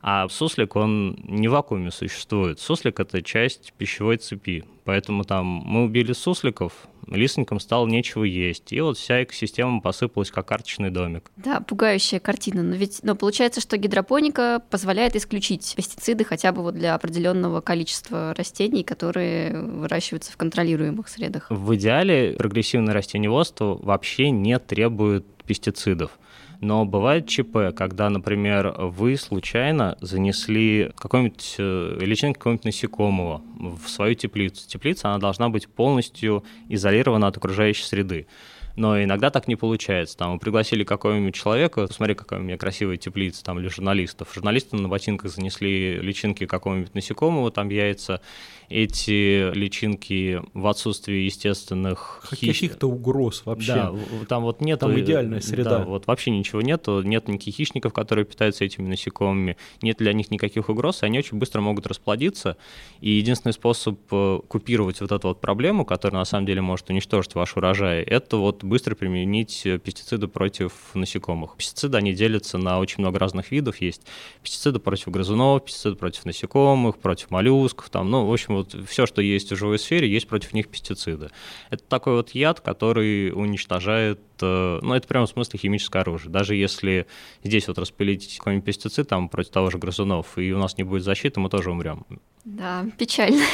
А 0.00 0.28
суслик, 0.28 0.76
он 0.76 1.18
не 1.24 1.48
в 1.48 1.52
вакууме 1.52 1.90
существует. 1.90 2.60
Суслик— 2.60 3.00
это 3.00 3.22
часть 3.22 3.72
пищевой 3.78 4.16
цепи. 4.18 4.64
Поэтому 4.84 5.24
там 5.24 5.46
мы 5.46 5.84
убили 5.84 6.12
сусликов, 6.12 6.72
лисникам 7.10 7.60
стало 7.60 7.86
нечего 7.86 8.24
есть. 8.24 8.72
И 8.72 8.80
вот 8.80 8.98
вся 8.98 9.22
экосистема 9.22 9.80
посыпалась, 9.80 10.30
как 10.30 10.46
карточный 10.46 10.90
домик. 10.90 11.30
Да, 11.36 11.60
пугающая 11.60 12.20
картина. 12.20 12.62
Но 12.62 12.74
ведь 12.76 13.00
но 13.02 13.14
получается, 13.14 13.60
что 13.60 13.76
гидропоника 13.76 14.62
позволяет 14.70 15.16
исключить 15.16 15.74
пестициды 15.76 16.24
хотя 16.24 16.52
бы 16.52 16.62
вот 16.62 16.74
для 16.74 16.94
определенного 16.94 17.60
количества 17.60 18.34
растений, 18.36 18.82
которые 18.82 19.60
выращиваются 19.60 20.32
в 20.32 20.36
контролируемых 20.36 21.08
средах. 21.08 21.46
В 21.50 21.74
идеале 21.76 22.34
прогрессивное 22.38 22.94
растениеводство 22.94 23.78
вообще 23.80 24.30
не 24.30 24.58
требует 24.58 25.26
пестицидов. 25.44 26.18
Но 26.60 26.84
бывает 26.84 27.28
ЧП, 27.28 27.72
когда, 27.76 28.10
например, 28.10 28.74
вы 28.76 29.16
случайно 29.16 29.96
занесли 30.00 30.90
какой-нибудь 30.96 31.54
э, 31.58 31.98
личинку 32.00 32.38
какого-нибудь 32.38 32.64
насекомого 32.64 33.42
в 33.58 33.88
свою 33.88 34.14
теплицу. 34.14 34.68
Теплица, 34.68 35.08
она 35.08 35.18
должна 35.18 35.50
быть 35.50 35.68
полностью 35.68 36.42
изолирована 36.68 37.28
от 37.28 37.36
окружающей 37.36 37.84
среды. 37.84 38.26
Но 38.74 39.02
иногда 39.02 39.30
так 39.30 39.48
не 39.48 39.56
получается. 39.56 40.16
Там 40.16 40.32
мы 40.32 40.38
пригласили 40.38 40.84
какого-нибудь 40.84 41.34
человека, 41.34 41.86
смотри, 41.88 42.14
какая 42.14 42.38
у 42.38 42.42
меня 42.42 42.56
красивая 42.56 42.96
теплица, 42.96 43.44
там, 43.44 43.58
или 43.58 43.68
журналистов. 43.68 44.32
Журналисты 44.32 44.76
на 44.76 44.88
ботинках 44.88 45.32
занесли 45.32 45.98
личинки 46.00 46.46
какого-нибудь 46.46 46.94
насекомого, 46.94 47.50
там 47.50 47.68
яйца. 47.70 48.20
Эти 48.68 49.52
личинки 49.54 50.42
в 50.52 50.66
отсутствии 50.66 51.16
естественных 51.24 52.22
Каких-то 52.28 52.86
угроз 52.86 53.42
вообще. 53.44 53.74
да, 53.74 53.94
там 54.28 54.42
вот 54.42 54.60
нет... 54.60 54.80
Там 54.80 54.98
идеальная 54.98 55.40
среда. 55.40 55.78
Да, 55.78 55.84
вот 55.84 56.06
вообще 56.06 56.30
ничего 56.30 56.60
нету, 56.60 57.02
нет 57.02 57.28
никаких 57.28 57.54
хищников, 57.54 57.92
которые 57.92 58.24
питаются 58.24 58.64
этими 58.64 58.88
насекомыми, 58.88 59.56
нет 59.80 59.98
для 59.98 60.12
них 60.12 60.30
никаких 60.30 60.68
угроз, 60.68 61.02
и 61.02 61.06
они 61.06 61.18
очень 61.18 61.38
быстро 61.38 61.60
могут 61.60 61.86
расплодиться. 61.86 62.56
И 63.00 63.10
единственный 63.10 63.52
способ 63.52 63.98
э, 64.10 64.40
купировать 64.48 65.00
вот 65.00 65.12
эту 65.12 65.28
вот 65.28 65.40
проблему, 65.40 65.84
которая 65.84 66.20
на 66.20 66.24
самом 66.24 66.46
деле 66.46 66.60
может 66.60 66.90
уничтожить 66.90 67.34
ваш 67.34 67.56
урожай, 67.56 68.02
это 68.02 68.36
вот 68.36 68.64
быстро 68.64 68.94
применить 68.94 69.62
пестициды 69.82 70.28
против 70.28 70.72
насекомых. 70.94 71.56
Пестициды, 71.56 71.96
они 71.96 72.12
делятся 72.12 72.58
на 72.58 72.78
очень 72.78 73.00
много 73.00 73.18
разных 73.18 73.50
видов. 73.50 73.80
Есть 73.80 74.02
пестициды 74.42 74.78
против 74.78 75.08
грызунов, 75.08 75.64
пестициды 75.64 75.96
против 75.96 76.24
насекомых, 76.24 76.98
против 76.98 77.30
моллюсков, 77.30 77.88
там, 77.90 78.10
ну, 78.10 78.26
в 78.26 78.32
общем, 78.32 78.57
вот 78.58 78.76
все, 78.88 79.06
что 79.06 79.22
есть 79.22 79.50
в 79.50 79.56
живой 79.56 79.78
сфере, 79.78 80.08
есть 80.08 80.28
против 80.28 80.52
них 80.52 80.68
пестициды. 80.68 81.30
Это 81.70 81.82
такой 81.84 82.14
вот 82.14 82.30
яд, 82.30 82.60
который 82.60 83.32
уничтожает, 83.32 84.20
э, 84.40 84.78
ну, 84.82 84.94
это 84.94 85.08
прямо 85.08 85.26
в 85.26 85.30
смысле 85.30 85.58
химическое 85.58 86.00
оружие. 86.00 86.30
Даже 86.30 86.54
если 86.54 87.06
здесь 87.42 87.68
вот 87.68 87.78
распылить 87.78 88.38
какой-нибудь 88.38 88.64
пестицид 88.64 89.08
там 89.08 89.28
против 89.28 89.52
того 89.52 89.70
же 89.70 89.78
грызунов, 89.78 90.38
и 90.38 90.52
у 90.52 90.58
нас 90.58 90.76
не 90.76 90.84
будет 90.84 91.02
защиты, 91.02 91.40
мы 91.40 91.48
тоже 91.48 91.70
умрем. 91.70 92.06
Да, 92.48 92.86
печально. 92.96 93.44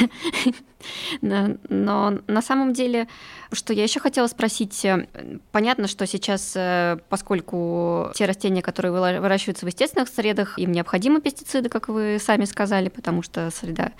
Но 1.20 2.18
на 2.26 2.42
самом 2.42 2.72
деле, 2.72 3.08
что 3.52 3.72
я 3.72 3.82
еще 3.84 4.00
хотела 4.00 4.26
спросить, 4.26 4.84
э, 4.84 5.06
понятно, 5.52 5.88
что 5.88 6.06
сейчас, 6.06 6.52
э, 6.56 6.98
поскольку 7.08 8.10
те 8.14 8.26
растения, 8.26 8.62
которые 8.62 8.92
выращиваются 8.92 9.66
в 9.66 9.68
естественных 9.68 10.08
средах, 10.08 10.58
им 10.58 10.72
необходимы 10.72 11.20
пестициды, 11.20 11.68
как 11.68 11.88
вы 11.88 12.18
сами 12.20 12.44
сказали, 12.44 12.88
потому 12.88 13.22
что 13.22 13.50
среда 13.50 13.92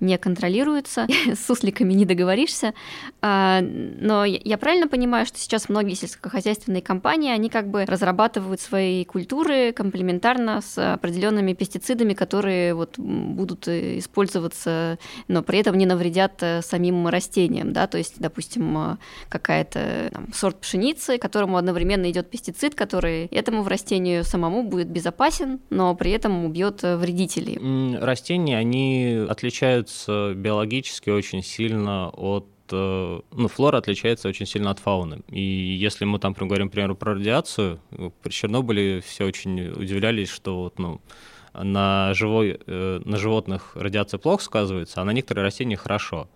не 0.00 0.16
контролируется, 0.18 1.06
с 1.26 1.44
сусликами 1.44 1.92
не 1.92 2.06
договоришься. 2.06 2.74
А, 3.20 3.60
Но 3.60 4.24
я 4.24 4.58
правильно 4.58 4.88
понимаю, 4.88 5.26
что 5.26 5.38
сейчас 5.38 5.68
многие 5.68 5.94
сельскохозяйственные 5.94 6.82
компании, 6.82 7.32
они 7.32 7.48
как 7.50 7.68
бы 7.68 7.84
разрабатывают 7.84 8.60
свои 8.60 9.04
культуры 9.04 9.72
комплементарно 9.72 10.60
с 10.60 10.94
определенными 10.94 11.52
пестицидами, 11.52 12.14
которые 12.14 12.74
вот 12.74 12.98
будут 12.98 13.68
э, 13.68 13.98
использоваться, 14.38 14.98
но 15.28 15.42
при 15.42 15.58
этом 15.58 15.76
не 15.76 15.86
навредят 15.86 16.42
э, 16.42 16.62
самим 16.62 17.08
растениям, 17.08 17.72
да, 17.72 17.86
то 17.86 17.98
есть, 17.98 18.14
допустим, 18.18 18.78
э, 18.78 18.96
какая-то 19.28 20.10
там, 20.12 20.32
сорт 20.32 20.60
пшеницы, 20.60 21.18
которому 21.18 21.56
одновременно 21.56 22.10
идет 22.10 22.30
пестицид, 22.30 22.74
который 22.74 23.26
этому 23.26 23.62
в 23.62 23.68
растению 23.68 24.24
самому 24.24 24.62
будет 24.62 24.88
безопасен, 24.88 25.60
но 25.70 25.94
при 25.94 26.12
этом 26.12 26.44
убьет 26.44 26.84
э, 26.84 26.96
вредителей. 26.96 27.58
Растения, 27.98 28.56
они 28.56 29.26
отличаются 29.28 30.32
биологически 30.34 31.10
очень 31.10 31.42
сильно 31.42 32.08
от 32.10 32.46
ну, 32.70 33.48
флора 33.48 33.78
отличается 33.78 34.28
очень 34.28 34.44
сильно 34.44 34.70
от 34.70 34.78
фауны. 34.78 35.22
И 35.28 35.40
если 35.40 36.04
мы 36.04 36.18
там 36.18 36.34
говорим, 36.34 36.66
например, 36.66 36.94
про 36.96 37.14
радиацию, 37.14 37.80
при 38.22 38.30
Чернобыле 38.30 39.00
все 39.00 39.24
очень 39.24 39.68
удивлялись, 39.70 40.28
что 40.28 40.64
вот, 40.64 40.78
ну, 40.78 41.00
на, 41.54 42.12
живой, 42.14 42.60
э, 42.66 43.00
на 43.04 43.16
животных 43.16 43.72
радиация 43.74 44.18
плохо 44.18 44.42
сказывается, 44.42 45.00
а 45.00 45.04
на 45.04 45.10
некоторые 45.10 45.44
растения 45.44 45.76
хорошо. 45.76 46.28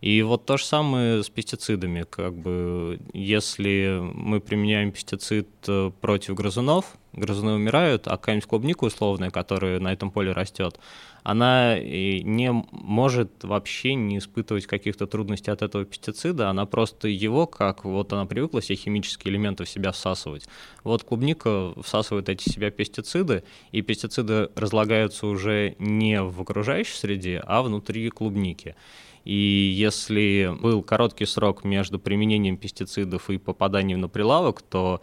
И 0.00 0.22
вот 0.22 0.46
то 0.46 0.56
же 0.56 0.64
самое 0.64 1.22
с 1.22 1.28
пестицидами. 1.28 2.04
Как 2.08 2.34
бы, 2.34 2.98
если 3.12 4.00
мы 4.00 4.40
применяем 4.40 4.92
пестицид 4.92 5.48
э, 5.68 5.90
против 6.00 6.34
грызунов, 6.34 6.96
грызуны 7.12 7.52
умирают, 7.52 8.06
а 8.06 8.12
какая-нибудь 8.12 8.48
клубника 8.48 8.84
условная, 8.84 9.30
которая 9.30 9.78
на 9.80 9.92
этом 9.92 10.10
поле 10.10 10.32
растет, 10.32 10.78
она 11.22 11.78
не 11.78 12.50
может 12.70 13.44
вообще 13.44 13.94
не 13.94 14.18
испытывать 14.18 14.66
каких-то 14.66 15.06
трудностей 15.06 15.50
от 15.50 15.60
этого 15.60 15.84
пестицида, 15.84 16.48
она 16.48 16.64
просто 16.66 17.08
его, 17.08 17.46
как 17.46 17.84
вот 17.84 18.12
она 18.12 18.26
привыкла 18.26 18.60
все 18.60 18.74
химические 18.74 19.32
элементы 19.32 19.64
в 19.64 19.68
себя 19.68 19.92
всасывать. 19.92 20.46
Вот 20.84 21.02
клубника 21.02 21.72
всасывает 21.82 22.28
эти 22.28 22.48
себя 22.48 22.70
пестициды, 22.70 23.42
и 23.72 23.82
пестициды 23.82 24.50
разлагаются 24.54 25.26
уже 25.26 25.74
не 25.78 26.22
в 26.22 26.40
окружающей 26.40 26.94
среде, 26.94 27.42
а 27.44 27.62
внутри 27.62 28.08
клубники. 28.08 28.76
И 29.24 29.34
если 29.34 30.54
был 30.60 30.82
короткий 30.82 31.26
срок 31.26 31.64
между 31.64 31.98
применением 31.98 32.56
пестицидов 32.56 33.30
и 33.30 33.38
попаданием 33.38 34.00
на 34.00 34.08
прилавок, 34.08 34.62
то 34.62 35.00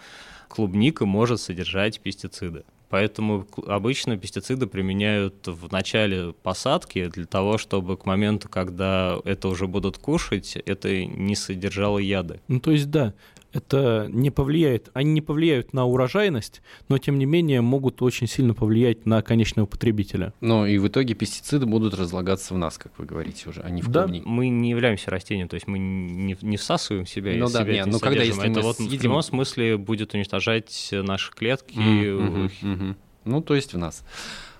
клубника 0.47 1.05
может 1.05 1.39
содержать 1.39 1.99
пестициды. 1.99 2.63
Поэтому 2.89 3.45
обычно 3.67 4.17
пестициды 4.17 4.65
применяют 4.65 5.45
в 5.45 5.71
начале 5.71 6.31
посадки 6.31 7.07
для 7.07 7.25
того, 7.25 7.57
чтобы 7.57 7.97
к 7.97 8.05
моменту, 8.05 8.47
когда 8.47 9.19
это 9.25 9.49
уже 9.49 9.67
будут 9.67 9.97
кушать, 9.97 10.55
это 10.55 11.05
не 11.05 11.35
содержало 11.35 11.97
яды. 11.97 12.39
Ну, 12.47 12.61
то 12.61 12.71
есть, 12.71 12.89
да, 12.89 13.13
это 13.57 14.07
не 14.09 14.31
повлияет, 14.31 14.89
они 14.93 15.11
не 15.13 15.21
повлияют 15.21 15.73
на 15.73 15.85
урожайность, 15.85 16.61
но 16.89 16.97
тем 16.97 17.17
не 17.17 17.25
менее 17.25 17.61
могут 17.61 18.01
очень 18.01 18.27
сильно 18.27 18.53
повлиять 18.53 19.05
на 19.05 19.21
конечного 19.21 19.65
потребителя. 19.65 20.33
Но 20.41 20.65
и 20.65 20.77
в 20.77 20.87
итоге 20.87 21.13
пестициды 21.13 21.65
будут 21.65 21.93
разлагаться 21.93 22.53
в 22.53 22.57
нас, 22.57 22.77
как 22.77 22.91
вы 22.97 23.05
говорите 23.05 23.49
уже, 23.49 23.61
а 23.61 23.69
не 23.69 23.81
в 23.81 23.89
да? 23.89 24.03
клубнике. 24.03 24.27
Мы 24.27 24.49
не 24.49 24.69
являемся 24.69 25.11
растением, 25.11 25.47
то 25.47 25.55
есть 25.55 25.67
мы 25.67 25.79
не, 25.79 26.37
не 26.41 26.57
всасываем 26.57 27.05
себя 27.05 27.33
ну, 27.35 27.49
да, 27.49 27.63
себя 27.63 27.73
нет, 27.73 27.87
ну 27.87 27.99
когда 27.99 28.23
если 28.23 28.49
это 28.49 28.59
мы 28.59 28.61
вот 28.61 28.77
съедим... 28.77 28.97
в 28.97 29.01
прямом 29.01 29.21
смысле 29.21 29.77
будет 29.77 30.13
уничтожать 30.13 30.89
наши 30.91 31.31
клетки. 31.31 31.77
Mm-hmm, 31.77 32.51
mm-hmm. 32.61 32.95
Ну, 33.25 33.41
то 33.41 33.55
есть 33.55 33.73
в 33.73 33.77
нас 33.77 34.03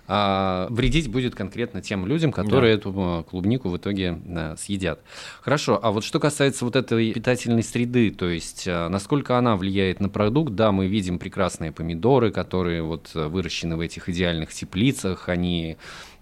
а 0.08 0.68
вредить 0.70 1.10
будет 1.10 1.36
конкретно 1.36 1.82
тем 1.82 2.06
людям, 2.06 2.32
которые 2.32 2.76
да. 2.76 2.80
эту 2.80 2.94
э, 2.96 3.24
клубнику 3.30 3.70
в 3.70 3.78
итоге 3.78 4.20
да, 4.26 4.56
съедят. 4.56 5.02
Хорошо, 5.42 5.80
а 5.82 5.92
вот 5.92 6.04
что 6.04 6.20
касается 6.20 6.66
вот 6.66 6.76
этой 6.76 7.12
питательной 7.14 7.64
среды, 7.64 8.12
то 8.12 8.30
есть 8.30 8.68
э, 8.68 8.88
насколько 8.88 9.38
она 9.38 9.58
влияет 9.58 10.00
на 10.00 10.10
продукт, 10.10 10.56
да, 10.56 10.72
мы 10.72 10.88
видим 10.88 11.20
прекрасные 11.20 11.72
помидоры, 11.72 12.32
которые 12.32 12.84
вот 12.84 13.12
э, 13.16 13.28
выращены 13.28 13.76
в 13.76 13.82
этих 13.82 14.08
идеальных 14.08 14.54
теплицах, 14.54 15.28
они 15.28 15.78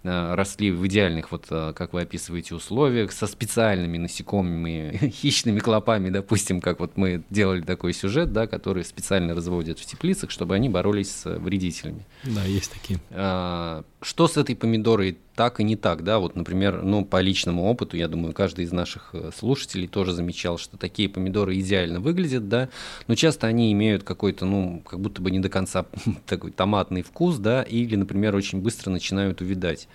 росли 0.05 0.71
в 0.71 0.85
идеальных, 0.87 1.31
вот 1.31 1.47
э, 1.49 1.73
как 1.75 1.93
вы 1.93 2.01
описываете, 2.01 2.55
условиях, 2.55 3.11
со 3.11 3.27
специальными 3.27 3.97
насекомыми, 3.97 5.11
хищными 5.21 5.59
клопами, 5.59 6.09
допустим, 6.09 6.61
как 6.61 6.79
вот 6.79 6.97
мы 6.97 7.23
делали 7.29 7.61
такой 7.61 7.93
сюжет, 7.93 8.31
да, 8.33 8.47
который 8.47 8.83
специально 8.83 9.33
разводят 9.33 9.79
в 9.79 9.85
теплицах, 9.85 10.31
чтобы 10.31 10.55
они 10.55 10.69
боролись 10.69 11.11
с 11.11 11.37
вредителями. 11.37 12.05
Да, 12.23 12.43
есть 12.43 12.71
такие. 12.71 12.99
А, 13.11 13.83
что 14.01 14.27
с 14.27 14.37
этой 14.37 14.55
помидорой 14.55 15.17
так 15.35 15.59
и 15.59 15.63
не 15.63 15.75
так, 15.75 16.03
да, 16.03 16.19
вот, 16.19 16.35
например, 16.35 16.81
ну, 16.81 17.03
по 17.03 17.19
личному 17.19 17.65
опыту, 17.65 17.97
я 17.97 18.07
думаю, 18.07 18.33
каждый 18.33 18.65
из 18.65 18.71
наших 18.71 19.09
э, 19.13 19.31
слушателей 19.35 19.87
тоже 19.87 20.13
замечал, 20.13 20.57
что 20.57 20.77
такие 20.77 21.09
помидоры 21.09 21.59
идеально 21.59 21.99
выглядят, 21.99 22.47
да, 22.47 22.69
но 23.07 23.15
часто 23.15 23.47
они 23.47 23.71
имеют 23.73 24.03
какой-то, 24.03 24.45
ну, 24.45 24.81
как 24.85 24.99
будто 24.99 25.21
бы 25.21 25.31
не 25.31 25.39
до 25.39 25.49
конца 25.49 25.85
такой 26.25 26.51
томатный 26.51 27.01
вкус, 27.01 27.37
да, 27.37 27.63
или, 27.63 27.95
например, 27.95 28.35
очень 28.35 28.61
быстро 28.61 28.89
начинают 28.89 29.41
увидать. 29.41 29.87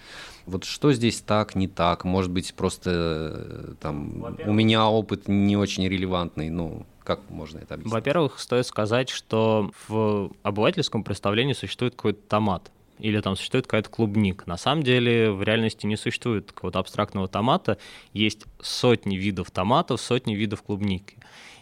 Вот 0.47 0.65
что 0.65 0.93
здесь 0.93 1.21
так, 1.21 1.55
не 1.55 1.69
так? 1.69 2.05
Может 2.05 2.31
быть, 2.31 2.53
просто 2.55 2.91
э, 2.91 3.75
там 3.81 4.37
у 4.45 4.53
меня 4.53 4.87
опыт 4.87 5.27
не 5.27 5.57
очень 5.57 5.89
релевантный, 5.89 6.51
ну, 6.51 6.85
как 7.03 7.21
можно 7.31 7.59
это 7.59 7.75
объяснить? 7.75 7.93
Во-первых, 7.93 8.39
стоит 8.39 8.67
сказать, 8.67 9.09
что 9.09 9.71
в 9.89 10.31
обывательском 10.43 11.03
представлении 11.03 11.55
существует 11.55 11.95
какой-то 11.95 12.21
томат 12.29 12.71
или 13.01 13.21
там 13.21 13.37
существует 13.37 13.67
какая-то 13.67 13.91
клубника. 13.91 14.49
На 14.49 14.57
самом 14.57 14.83
деле 14.83 15.31
в 15.31 15.43
реальности 15.43 15.87
не 15.87 15.97
существует 15.97 16.53
какого-то 16.53 16.79
абстрактного 16.79 17.29
томата. 17.29 17.79
Есть 18.13 18.45
сотни 18.61 19.17
видов 19.17 19.51
томатов, 19.51 20.01
сотни 20.01 20.35
видов 20.35 20.63
клубники. 20.63 21.17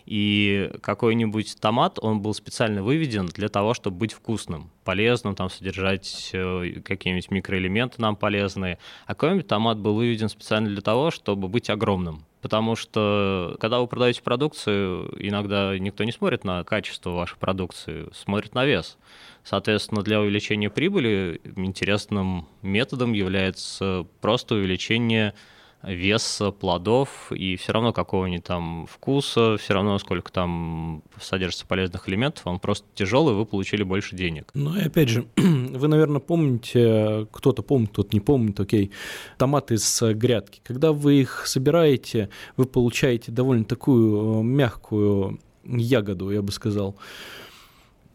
И 0.09 0.71
какой-нибудь 0.81 1.61
томат, 1.61 1.99
он 2.01 2.23
был 2.23 2.33
специально 2.33 2.83
выведен 2.83 3.27
для 3.27 3.51
того, 3.51 3.75
чтобы 3.75 3.99
быть 3.99 4.15
вкусным, 4.15 4.71
полезным, 4.83 5.35
там 5.35 5.51
содержать 5.51 6.31
э, 6.33 6.81
какие-нибудь 6.83 7.31
микроэлементы 7.31 8.01
нам 8.01 8.17
полезные. 8.17 8.79
А 9.05 9.15
какой-нибудь 9.15 9.47
томат 9.47 9.79
был 9.79 9.95
выведен 9.95 10.31
специально 10.31 10.71
для 10.71 10.81
того, 10.81 11.11
чтобы 11.11 11.49
быть 11.49 11.69
огромным. 11.69 12.25
Потому 12.41 12.77
что, 12.77 13.57
когда 13.61 13.81
вы 13.81 13.89
продаете 13.89 14.23
продукцию, 14.23 15.13
иногда 15.19 15.77
никто 15.79 16.05
не 16.05 16.13
смотрит 16.13 16.45
на 16.45 16.63
качество 16.63 17.11
вашей 17.11 17.37
продукции, 17.37 18.09
смотрит 18.13 18.55
на 18.55 18.65
вес. 18.65 18.97
Соответственно, 19.43 20.03
для 20.03 20.21
увеличения 20.21 20.71
прибыли 20.71 21.41
интересным 21.57 22.47
методом 22.63 23.13
является 23.13 24.07
просто 24.21 24.55
увеличение 24.55 25.35
веса 25.83 26.51
плодов 26.51 27.31
и 27.31 27.57
все 27.57 27.73
равно 27.73 27.93
какого-нибудь 27.93 28.45
там 28.45 28.87
вкуса, 28.87 29.57
все 29.59 29.75
равно 29.75 29.99
сколько 29.99 30.33
там 30.33 31.03
содержится 31.21 31.67
полезных 31.67 32.09
элементов, 32.09 32.47
он 32.47 32.59
просто 32.59 32.87
тяжелый, 32.95 33.35
вы 33.35 33.47
получили 33.47 33.83
больше 33.85 34.17
денег. 34.17 34.51
Ну 34.55 34.77
и 34.77 34.83
опять 34.83 35.09
же, 35.09 35.27
вы, 35.37 35.89
наверное, 35.89 36.21
помните, 36.21 37.27
кто-то 37.31 37.63
помнит, 37.63 37.91
кто-то 37.91 38.11
не 38.13 38.21
помнит, 38.21 38.59
окей, 38.59 38.91
томаты 39.37 39.79
с 39.79 40.15
грядки. 40.15 40.61
Когда 40.65 40.93
вы 40.93 41.21
их 41.21 41.47
собираете, 41.47 42.29
вы 42.57 42.67
получаете 42.67 43.31
довольно 43.31 43.65
такую 43.65 44.41
э, 44.41 44.43
мягкую 44.43 45.39
ягоду, 45.65 46.31
я 46.31 46.43
бы 46.43 46.51
сказал. 46.51 46.97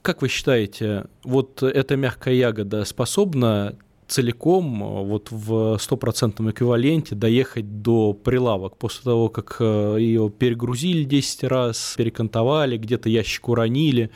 Как 0.02 0.22
вы 0.22 0.28
считаете, 0.28 1.06
вот 1.24 1.64
эта 1.64 1.96
мягкая 1.96 2.34
ягода 2.34 2.84
способна 2.84 3.78
целиком 4.14 4.84
э, 4.84 5.04
вот 5.06 5.32
в 5.32 5.78
стопроцентном 5.80 6.52
эквиваленте 6.52 7.16
доехать 7.16 7.82
до 7.82 8.14
прилавок 8.14 8.78
после 8.78 9.04
того, 9.04 9.30
как 9.30 9.58
э, 9.60 9.98
ее 10.00 10.30
перегрузили 10.30 11.04
10 11.04 11.44
раз, 11.46 11.96
перекантовали, 11.98 12.78
где-то 12.78 13.10
ящик 13.10 13.50
уронили. 13.50 14.12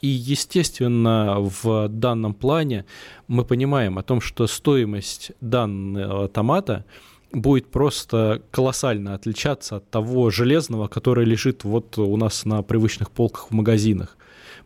И, 0.00 0.08
естественно, 0.08 1.36
в 1.38 1.88
данном 1.88 2.34
плане 2.34 2.86
мы 3.28 3.44
понимаем 3.44 3.98
о 3.98 4.02
том, 4.02 4.20
что 4.20 4.46
стоимость 4.46 5.32
данного 5.40 6.28
томата 6.28 6.84
будет 7.32 7.70
просто 7.70 8.42
колоссально 8.50 9.14
отличаться 9.14 9.76
от 9.76 9.90
того 9.90 10.30
железного, 10.30 10.88
которое 10.88 11.24
лежит 11.24 11.64
вот 11.64 11.98
у 11.98 12.16
нас 12.16 12.44
на 12.44 12.62
привычных 12.62 13.10
полках 13.10 13.50
в 13.50 13.54
магазинах. 13.54 14.16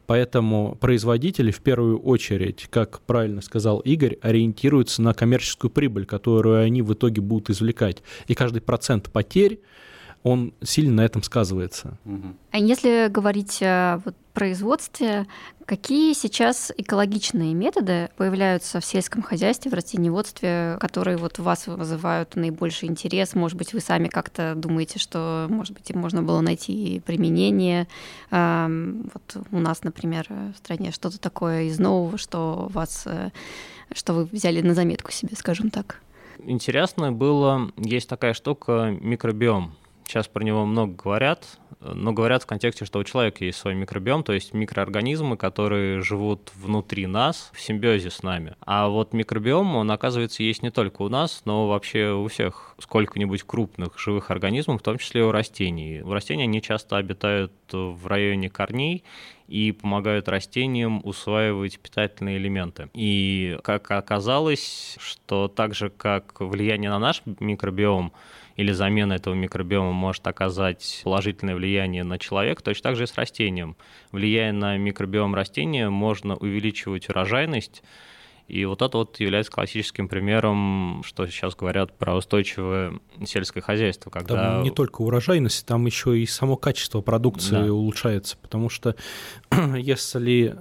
Поэтому 0.07 0.77
производители 0.81 1.51
в 1.51 1.61
первую 1.61 1.99
очередь, 1.99 2.69
как 2.71 3.01
правильно 3.01 3.41
сказал 3.41 3.81
Игорь, 3.81 4.19
ориентируются 4.23 5.03
на 5.03 5.15
коммерческую 5.15 5.71
прибыль, 5.71 6.07
которую 6.07 6.63
они 6.63 6.83
в 6.83 6.95
итоге 6.95 7.21
будут 7.21 7.51
извлекать. 7.51 8.03
И 8.29 8.35
каждый 8.35 8.61
процент 8.61 9.11
потерь 9.11 9.61
он 10.23 10.53
сильно 10.63 10.95
на 10.95 11.05
этом 11.05 11.23
сказывается. 11.23 11.97
А 12.51 12.59
если 12.59 13.09
говорить 13.09 13.61
о 13.63 14.01
вот, 14.05 14.15
производстве, 14.33 15.27
какие 15.65 16.13
сейчас 16.13 16.71
экологичные 16.77 17.55
методы 17.55 18.11
появляются 18.17 18.81
в 18.81 18.85
сельском 18.85 19.23
хозяйстве, 19.23 19.71
в 19.71 19.75
растениеводстве, 19.75 20.77
которые 20.79 21.17
вот 21.17 21.39
у 21.39 21.43
вас 21.43 21.67
вызывают 21.67 22.37
наибольший 22.37 22.89
интерес? 22.89 23.35
Может 23.35 23.57
быть, 23.57 23.73
вы 23.73 23.81
сами 23.81 24.09
как-то 24.09 24.55
думаете, 24.55 24.99
что, 24.99 25.47
может 25.49 25.75
быть, 25.75 25.89
им 25.91 26.01
можно 26.01 26.23
было 26.23 26.41
найти 26.41 27.01
применение? 27.07 27.87
Вот 28.31 29.37
у 29.51 29.59
нас, 29.59 29.85
например, 29.85 30.27
в 30.29 30.59
стране 30.59 30.93
что-то 30.93 31.19
такое 31.19 31.63
из 31.63 31.79
нового, 31.79 32.19
что 32.19 32.69
вас, 32.73 33.05
э, 33.07 33.31
что 33.95 34.13
вы 34.13 34.25
взяли 34.25 34.61
на 34.61 34.75
заметку 34.75 35.13
себе, 35.13 35.37
скажем 35.37 35.71
так. 35.71 36.03
Интересно 36.45 37.13
было, 37.13 37.73
есть 37.77 38.09
такая 38.09 38.35
штука 38.35 38.97
микробиом 39.01 39.75
Сейчас 40.07 40.29
про 40.29 40.45
него 40.45 40.65
много 40.65 40.95
говорят, 40.95 41.59
но 41.81 42.13
говорят 42.13 42.45
в 42.45 42.47
контексте, 42.47 42.85
что 42.85 43.01
у 43.01 43.05
человека 43.05 43.45
есть 43.45 43.59
свой 43.59 43.75
микробиом, 43.75 44.23
то 44.23 44.33
есть 44.33 44.55
микроорганизмы, 44.55 45.37
которые 45.37 46.01
живут 46.01 46.53
внутри 46.55 47.09
нас, 47.09 47.51
в 47.53 47.61
симбиозе 47.61 48.11
с 48.11 48.23
нами. 48.23 48.55
А 48.61 48.89
вот 48.89 49.13
микробиом, 49.13 49.75
он, 49.75 49.91
оказывается, 49.91 50.45
есть 50.45 50.63
не 50.63 50.71
только 50.71 51.03
у 51.03 51.09
нас, 51.09 51.43
но 51.45 51.67
вообще 51.67 52.13
у 52.13 52.29
всех 52.29 52.77
сколько-нибудь 52.79 53.43
крупных 53.43 53.99
живых 53.99 54.31
организмов, 54.31 54.81
в 54.81 54.85
том 54.85 54.99
числе 54.99 55.23
и 55.23 55.25
у 55.25 55.33
растений. 55.33 56.03
У 56.03 56.13
растений 56.13 56.45
они 56.45 56.63
часто 56.63 56.99
обитают 56.99 57.53
в 57.73 58.07
районе 58.07 58.49
корней 58.49 59.03
и 59.49 59.73
помогают 59.73 60.29
растениям 60.29 61.01
усваивать 61.05 61.81
питательные 61.81 62.39
элементы. 62.39 62.91
И 62.95 63.59
как 63.65 63.91
оказалось, 63.91 64.97
что 65.01 65.49
так 65.49 65.75
же, 65.75 65.91
как 65.91 66.41
влияние 66.41 66.91
на 66.91 67.01
наш 67.01 67.23
микробиом 67.41 68.13
или 68.57 68.73
замена 68.73 69.15
этого 69.15 69.35
микробиома 69.35 69.93
может 69.93 70.27
оказать 70.27 71.01
положительное 71.05 71.55
влияние 71.55 72.05
на 72.05 72.19
человека, 72.19 72.63
точно 72.63 72.91
так 72.91 72.97
же 72.97 73.05
и 73.05 73.07
с 73.07 73.15
растением. 73.15 73.77
Влияя 74.13 74.53
на 74.53 74.77
микробиом 74.77 75.35
растения, 75.35 75.89
можно 75.91 76.37
увеличивать 76.37 77.09
урожайность, 77.09 77.83
и 78.49 78.65
вот 78.65 78.81
это 78.81 78.99
вот 78.99 79.19
является 79.19 79.51
классическим 79.51 80.09
примером, 80.09 81.03
что 81.05 81.27
сейчас 81.27 81.57
говорят 81.57 81.97
про 81.99 82.15
устойчивое 82.15 83.01
сельское 83.25 83.61
хозяйство. 83.61 84.09
Когда... 84.09 84.35
Там 84.35 84.63
не 84.63 84.71
только 84.71 85.03
урожайность, 85.03 85.67
там 85.67 85.85
еще 85.87 86.19
и 86.19 86.27
само 86.27 86.57
качество 86.57 87.01
продукции 87.01 87.67
да. 87.67 87.73
улучшается, 87.73 88.37
потому 88.41 88.69
что 88.69 88.95
если 89.77 90.57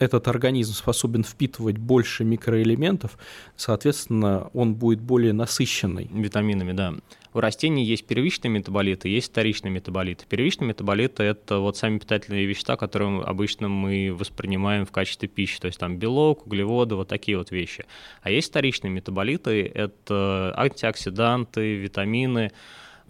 этот 0.00 0.26
организм 0.28 0.72
способен 0.72 1.22
впитывать 1.22 1.76
больше 1.76 2.24
микроэлементов, 2.24 3.18
соответственно, 3.54 4.50
он 4.54 4.74
будет 4.74 5.00
более 5.00 5.34
насыщенный. 5.34 6.08
Витаминами, 6.10 6.72
да. 6.72 6.94
У 7.32 7.38
растений 7.38 7.84
есть 7.84 8.06
первичные 8.06 8.50
метаболиты, 8.50 9.08
есть 9.08 9.30
вторичные 9.30 9.70
метаболиты. 9.70 10.24
Первичные 10.28 10.68
метаболиты– 10.68 11.22
это 11.24 11.58
вот 11.58 11.76
сами 11.76 11.98
питательные 11.98 12.46
вещества, 12.46 12.76
которые 12.76 13.22
обычно 13.22 13.68
мы 13.68 14.12
воспринимаем 14.12 14.86
в 14.86 14.90
качестве 14.90 15.28
пищи, 15.28 15.60
то 15.60 15.66
есть 15.66 15.78
там 15.78 15.98
белок, 15.98 16.46
углеводы, 16.46 16.96
вот 16.96 17.06
такие 17.06 17.36
вот 17.36 17.50
вещи. 17.50 17.84
А 18.22 18.30
есть 18.30 18.48
вторичные 18.48 18.90
метаболиты– 18.90 19.70
это 19.74 20.54
антиоксиданты, 20.56 21.76
витамины, 21.76 22.50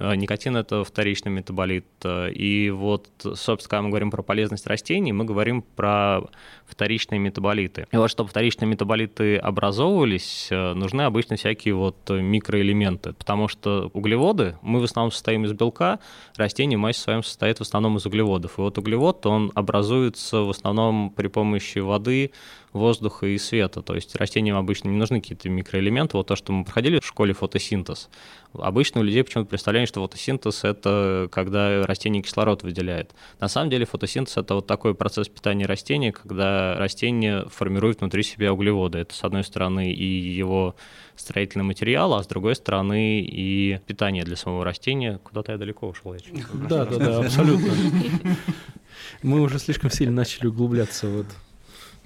никотин– 0.01 0.57
это 0.59 0.85
вторичный 0.85 1.31
метаболит. 1.31 1.87
Э, 2.05 2.31
и 2.31 2.71
вот, 2.71 3.09
собственно, 3.35 3.69
когда 3.69 3.83
мы 3.83 3.89
говорим 3.91 4.11
про 4.11 4.23
полезность 4.23 4.67
растений, 4.67 5.13
мы 5.13 5.25
говорим 5.25 5.63
про 5.63 6.23
вторичные 6.67 7.19
метаболиты. 7.19 7.87
И 7.91 7.97
вот 7.97 8.11
чтобы 8.11 8.31
вторичные 8.31 8.69
метаболиты 8.69 9.37
образовывались, 9.37 10.49
э, 10.51 10.75
нужны 10.75 11.03
обычно 11.03 11.37
всякие 11.37 11.75
вот 11.75 12.09
микроэлементы, 12.09 13.13
потому 13.13 13.49
что 13.49 13.91
углеводы, 13.93 14.57
мы 14.63 14.81
в 14.81 14.85
основном 14.85 15.13
состоим 15.13 15.45
из 15.45 15.53
белка, 15.53 15.99
растение 16.37 16.79
в 16.79 16.81
массе 16.81 17.01
своем 17.01 17.23
состоит 17.23 17.59
в 17.59 17.63
основном 17.63 17.97
из 17.97 18.07
углеводов. 18.07 18.59
И 18.59 18.61
вот 18.61 18.79
углевод, 18.79 19.27
он 19.27 19.53
образуется 19.55 20.39
в 20.39 20.51
основном 20.51 21.11
при 21.11 21.29
помощи 21.29 21.79
воды, 21.79 22.33
воздуха 22.73 23.27
и 23.27 23.39
света. 23.39 23.83
То 23.83 23.95
есть 23.95 24.15
растениям 24.17 24.57
обычно 24.57 24.89
не 24.89 24.97
нужны 24.97 25.21
какие-то 25.21 25.49
микроэлементы. 25.49 26.17
Вот 26.17 26.29
то, 26.29 26.37
что 26.37 26.53
мы 26.53 26.65
проходили 26.65 27.01
в 27.01 27.07
школе 27.07 27.33
фотосинтез. 27.33 28.09
Обычно 28.53 29.01
у 29.01 29.05
людей 29.05 29.25
почему-то 29.25 29.49
представление, 29.49 29.87
что 29.87 30.01
фотосинтез– 30.03 30.61
это 30.65 31.29
когда 31.33 31.85
растение 31.87 32.23
кислород 32.23 32.63
выделяет. 32.63 33.15
На 33.41 33.49
самом 33.49 33.71
деле 33.71 33.87
фотосинтез– 33.87 34.37
это 34.37 34.57
вот 34.57 34.67
такой 34.67 34.95
процесс 34.95 35.29
питания 35.29 35.67
растения, 35.67 36.13
когда 36.13 36.77
растение 36.77 37.47
формирует 37.49 38.01
внутри 38.01 38.23
себя 38.23 38.53
углеводы. 38.53 38.99
Это, 38.99 39.15
с 39.15 39.25
одной 39.25 39.45
стороны, 39.45 39.93
и 39.93 40.05
его 40.05 40.77
строительный 41.17 41.65
материал, 41.65 42.15
а 42.15 42.23
с 42.23 42.27
другой 42.27 42.55
стороны 42.55 43.21
и 43.21 43.81
питание 43.87 44.25
для 44.25 44.37
самого 44.37 44.65
растения. 44.65 45.19
Куда-то 45.23 45.53
я 45.53 45.59
далеко 45.59 45.89
ушел. 45.89 46.17
Да, 46.69 46.87
да, 46.87 46.97
да, 46.97 47.19
абсолютно. 47.21 47.73
Мы 49.23 49.41
уже 49.41 49.59
слишком 49.59 49.91
сильно 49.91 50.15
начали 50.15 50.47
углубляться 50.47 51.09
вот 51.09 51.27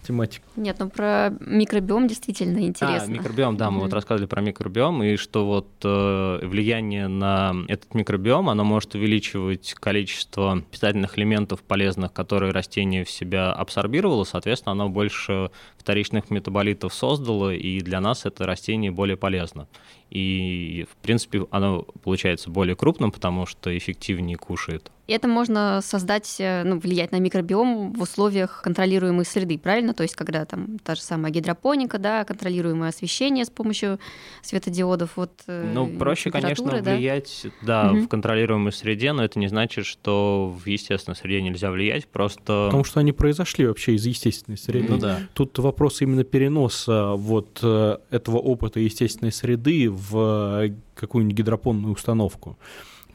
тематику. 0.04 0.46
Нет, 0.56 0.76
ну 0.78 0.88
про 0.88 1.30
микробиом 1.40 2.06
действительно 2.06 2.60
интересно. 2.60 3.08
А, 3.08 3.18
микробиом, 3.18 3.56
да, 3.56 3.70
мы 3.70 3.78
mm-hmm. 3.78 3.82
вот 3.82 3.92
рассказывали 3.92 4.28
про 4.28 4.40
микробиом, 4.40 5.02
и 5.02 5.16
что 5.16 5.46
вот 5.46 5.68
э, 5.82 6.46
влияние 6.46 7.08
на 7.08 7.54
этот 7.68 7.94
микробиом, 7.94 8.48
оно 8.48 8.64
может 8.64 8.94
увеличивать 8.94 9.74
количество 9.74 10.62
питательных 10.70 11.18
элементов 11.18 11.62
полезных, 11.62 12.12
которые 12.12 12.52
растение 12.52 13.04
в 13.04 13.10
себя 13.10 13.52
абсорбировало, 13.52 14.24
соответственно, 14.24 14.72
оно 14.72 14.88
больше 14.88 15.50
вторичных 15.78 16.30
метаболитов 16.30 16.94
создало, 16.94 17.54
и 17.54 17.80
для 17.80 18.00
нас 18.00 18.26
это 18.26 18.46
растение 18.46 18.90
более 18.90 19.16
полезно. 19.16 19.68
И, 20.10 20.86
в 20.90 20.96
принципе, 21.02 21.46
оно 21.50 21.82
получается 22.02 22.50
более 22.50 22.76
крупным, 22.76 23.10
потому 23.10 23.46
что 23.46 23.76
эффективнее 23.76 24.36
кушает. 24.36 24.90
И 25.06 25.12
это 25.12 25.28
можно 25.28 25.80
создать, 25.82 26.36
э, 26.38 26.62
ну, 26.64 26.78
влиять 26.78 27.12
на 27.12 27.18
микробиом 27.20 27.92
в 27.92 28.00
условиях 28.00 28.62
контролируемой 28.62 29.26
среды, 29.26 29.58
правильно? 29.58 29.92
То 29.92 30.02
есть, 30.02 30.16
когда 30.16 30.46
там 30.46 30.78
та 30.78 30.94
же 30.94 31.02
самая 31.02 31.30
гидропоника, 31.30 31.98
да, 31.98 32.24
контролируемое 32.24 32.88
освещение 32.88 33.44
с 33.44 33.50
помощью 33.50 33.98
светодиодов. 34.42 35.16
Вот, 35.16 35.32
э, 35.46 35.70
ну, 35.74 35.86
проще, 35.98 36.30
конечно, 36.30 36.80
да? 36.80 36.94
влиять, 36.94 37.46
да, 37.60 37.90
угу. 37.90 38.00
в 38.00 38.08
контролируемой 38.08 38.72
среде, 38.72 39.12
но 39.12 39.24
это 39.24 39.38
не 39.38 39.48
значит, 39.48 39.84
что 39.84 40.56
в 40.64 40.66
естественной 40.66 41.16
среде 41.16 41.42
нельзя 41.42 41.70
влиять, 41.70 42.06
просто... 42.06 42.66
Потому 42.66 42.84
что 42.84 43.00
они 43.00 43.12
произошли 43.12 43.66
вообще 43.66 43.94
из 43.94 44.06
естественной 44.06 44.56
среды. 44.56 44.86
Ну 44.88 44.98
да. 44.98 45.20
Тут 45.34 45.58
вопрос 45.58 46.00
именно 46.00 46.24
переноса 46.24 47.12
вот 47.12 47.58
э, 47.62 47.98
этого 48.10 48.38
опыта 48.38 48.80
естественной 48.80 49.32
среды 49.32 49.90
в 49.90 50.70
какую-нибудь 50.94 51.36
гидропонную 51.36 51.92
установку. 51.92 52.56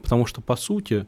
Потому 0.02 0.26
что, 0.26 0.40
по 0.40 0.56
сути, 0.56 1.06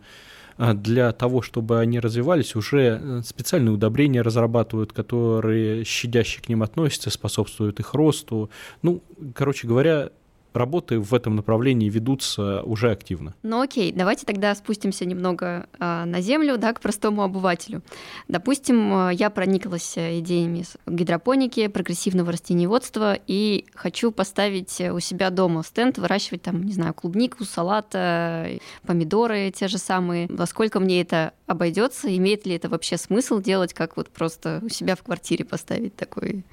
для 0.59 1.13
того, 1.13 1.43
чтобы 1.43 1.81
они 1.81 2.01
развивались, 2.01 2.55
уже 2.57 3.01
э, 3.01 3.23
специальные 3.25 3.73
удобрения 3.73 4.23
разрабатывают, 4.23 4.93
которые 4.93 5.85
щадяще 5.85 6.41
к 6.41 6.49
ним 6.49 6.63
относятся, 6.63 7.11
способствуют 7.11 7.81
их 7.81 7.95
росту. 7.95 8.51
Ну, 8.83 9.03
короче 9.35 9.67
говоря, 9.67 10.11
работы 10.55 10.99
в 11.01 11.15
этом 11.15 11.37
направлении 11.37 11.89
ведутся 11.89 12.63
уже 12.63 12.91
активно. 12.91 13.35
Ну 13.43 13.61
окей, 13.61 13.93
давайте 13.93 14.27
тогда 14.27 14.55
спустимся 14.55 15.05
немного 15.05 15.67
э, 15.79 16.05
на 16.05 16.21
землю, 16.21 16.59
да, 16.59 16.73
к 16.73 16.81
простому 16.81 17.23
обывателю. 17.23 17.83
Допустим, 18.29 19.09
э, 19.09 19.15
я 19.15 19.31
прониклась 19.31 19.97
э, 19.97 20.19
идеями 20.21 20.65
гидропоники, 20.87 21.67
прогрессивного 21.69 22.33
растениеводства 22.33 23.19
и 23.27 23.67
хочу 23.75 24.13
поставить 24.13 24.81
у 24.81 25.01
себя 25.01 25.31
дома 25.31 25.63
стенд, 25.63 25.99
выращивать 25.99 26.43
там, 26.43 26.63
не 26.63 26.73
знаю, 26.73 26.95
клубнику, 26.95 27.45
салат, 27.45 27.89
э, 27.95 28.59
помидоры 28.87 29.51
те 29.51 29.69
же 29.69 29.79
самые. 29.79 30.27
Во 30.29 30.47
сколько 30.47 30.81
мне 30.81 31.01
это 31.01 31.33
обойдется? 31.47 32.15
Имеет 32.17 32.47
ли 32.47 32.55
это 32.55 32.69
вообще 32.69 32.97
смысл 32.97 33.41
делать, 33.41 33.75
как 33.75 33.97
вот 33.97 34.09
просто 34.09 34.61
у 34.63 34.69
себя 34.69 34.97
в 34.97 35.03
квартире 35.03 35.45
поставить 35.45 35.97
такой 35.97 36.45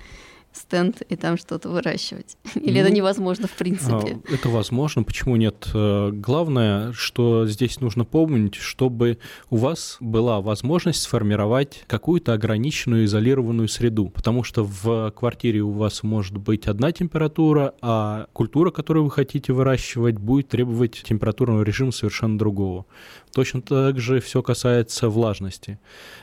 стенд 0.59 1.01
и 1.01 1.15
там 1.15 1.37
что-то 1.37 1.69
выращивать? 1.69 2.37
Или 2.55 2.79
ну, 2.79 2.85
это 2.85 2.91
невозможно 2.91 3.47
в 3.47 3.53
принципе? 3.53 4.19
А, 4.27 4.33
это 4.33 4.49
возможно, 4.49 5.03
почему 5.03 5.35
нет? 5.35 5.69
Э, 5.73 6.11
главное, 6.11 6.91
что 6.93 7.47
здесь 7.47 7.79
нужно 7.79 8.05
помнить, 8.05 8.55
чтобы 8.55 9.17
у 9.49 9.57
вас 9.57 9.97
была 9.99 10.41
возможность 10.41 11.01
сформировать 11.01 11.83
какую-то 11.87 12.33
ограниченную 12.33 13.05
изолированную 13.05 13.67
среду, 13.67 14.09
потому 14.09 14.43
что 14.43 14.63
в 14.63 15.11
квартире 15.11 15.61
у 15.61 15.71
вас 15.71 16.03
может 16.03 16.37
быть 16.37 16.67
одна 16.67 16.91
температура, 16.91 17.73
а 17.81 18.27
культура, 18.33 18.71
которую 18.71 19.05
вы 19.05 19.11
хотите 19.11 19.53
выращивать, 19.53 20.17
будет 20.17 20.49
требовать 20.49 21.01
температурного 21.03 21.63
режима 21.63 21.91
совершенно 21.91 22.37
другого. 22.37 22.85
Точно 23.33 23.61
так 23.61 23.99
же 23.99 24.19
все 24.19 24.41
касается 24.41 25.09
влажности. 25.09 25.79